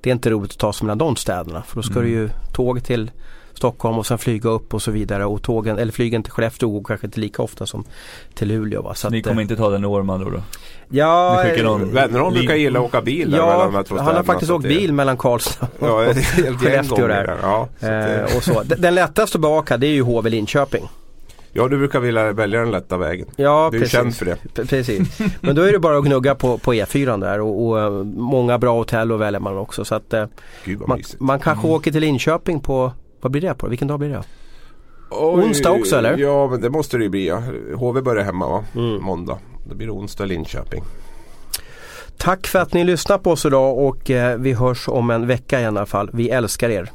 Det 0.01 0.09
är 0.09 0.13
inte 0.13 0.29
roligt 0.29 0.51
att 0.51 0.57
ta 0.57 0.73
sig 0.73 0.85
mellan 0.85 0.97
de 0.97 1.15
städerna 1.15 1.61
för 1.61 1.75
då 1.75 1.81
ska 1.81 1.93
Mm. 1.99 2.03
du 2.05 2.09
ju 2.09 2.29
tåg 2.53 2.83
till 2.83 3.11
Stockholm 3.59 3.97
och 3.97 4.05
sen 4.05 4.17
flyga 4.17 4.49
upp 4.49 4.73
och 4.73 4.81
så 4.81 4.91
vidare 4.91 5.25
och 5.25 5.41
tågen, 5.41 5.77
eller 5.77 5.91
flygen 5.91 6.23
till 6.23 6.31
Skellefteå 6.31 6.69
går 6.69 6.83
kanske 6.83 7.07
inte 7.07 7.19
lika 7.19 7.41
ofta 7.43 7.65
som 7.65 7.83
till 8.33 8.47
Luleå. 8.47 8.81
Va? 8.81 8.95
Så 8.95 9.09
Ni 9.09 9.17
att, 9.17 9.23
kommer 9.23 9.41
eh, 9.41 9.41
inte 9.41 9.55
ta 9.55 9.69
den 9.69 9.83
i 9.83 9.87
år 9.87 10.03
med 10.03 10.13
andra 10.13 10.27
ord 10.27 10.33
då? 10.33 10.41
Ja, 10.89 11.43
eh, 11.45 11.63
Wennerholm 11.65 12.33
Lin- 12.33 12.39
brukar 12.39 12.55
gilla 12.55 12.79
att 12.79 12.85
åka 12.85 13.01
bil 13.01 13.31
där 13.31 13.37
mellan 13.39 13.59
de 13.59 13.71
ja 13.73 13.77
här 13.77 13.83
två 13.83 13.97
han 13.97 14.15
har 14.15 14.23
faktiskt 14.23 14.51
åkt 14.51 14.63
bil 14.63 14.93
mellan 14.93 15.17
Karlstad 15.17 15.67
Ja, 15.79 16.05
gäng 16.05 16.13
Skellefteå 16.59 17.07
där. 17.07 17.37
Ja, 17.41 17.67
så 17.79 17.85
eh, 17.87 18.37
och 18.37 18.43
så. 18.43 18.63
Den 18.77 18.95
lättaste 18.95 19.37
att 19.37 19.41
bevaka 19.41 19.77
det 19.77 19.87
är 19.87 19.91
ju 19.91 20.01
HV 20.01 20.29
Linköping. 20.29 20.89
ja, 21.53 21.67
du 21.67 21.77
brukar 21.77 21.99
vilja 21.99 22.31
välja 22.33 22.59
den 22.59 22.71
lätta 22.71 22.97
vägen. 22.97 23.27
Ja, 23.35 23.69
Du 23.71 23.77
är 23.77 23.81
ju 23.81 23.87
känd 23.87 24.15
för 24.15 24.25
det. 24.25 24.37
P- 24.55 24.65
Precis. 24.65 25.19
Men 25.41 25.55
då 25.55 25.61
är 25.61 25.71
det 25.71 25.79
bara 25.79 25.97
att 25.97 26.05
gnugga 26.05 26.35
på, 26.35 26.57
på 26.57 26.73
E4 26.73 27.19
där 27.21 27.39
och, 27.41 27.67
och 27.67 27.79
eh, 27.79 27.91
många 28.15 28.57
bra 28.57 28.73
hotell 28.77 29.11
och 29.11 29.21
väljer 29.21 29.39
man 29.39 29.57
också. 29.57 29.85
Så 29.85 29.95
att 29.95 30.13
eh, 30.13 30.25
Gud 30.65 30.79
vad 30.79 30.89
man, 30.89 31.01
man 31.19 31.39
kanske 31.39 31.67
åker 31.67 31.91
till 31.91 32.01
Linköping 32.01 32.59
på, 32.59 32.91
vad 33.21 33.31
blir 33.31 33.41
det 33.41 33.53
på? 33.53 33.67
Vilken 33.67 33.87
dag 33.87 33.99
blir 33.99 34.09
det? 34.09 34.23
Oj, 35.11 35.43
onsdag 35.43 35.71
också, 35.71 35.95
eller? 35.95 36.17
Ja 36.17 36.47
men 36.47 36.61
det 36.61 36.69
måste 36.69 36.97
det 36.97 37.03
ju 37.03 37.09
bli 37.09 37.27
ja. 37.27 37.41
HV 37.75 38.01
börjar 38.01 38.23
hemma 38.23 38.49
va? 38.49 38.65
Mm. 38.75 39.03
Måndag. 39.03 39.37
Det 39.69 39.75
blir 39.75 39.95
onsdag 39.95 40.23
i 40.23 40.27
Linköping. 40.27 40.83
Tack 42.17 42.47
för 42.47 42.59
att 42.59 42.73
ni 42.73 42.83
lyssnar 42.83 43.17
på 43.17 43.31
oss 43.31 43.45
idag 43.45 43.77
och 43.77 44.11
eh, 44.11 44.37
vi 44.37 44.53
hörs 44.53 44.87
om 44.87 45.09
en 45.09 45.27
vecka 45.27 45.61
i 45.61 45.65
alla 45.65 45.85
fall. 45.85 46.09
Vi 46.13 46.29
älskar 46.29 46.69
er. 46.69 46.91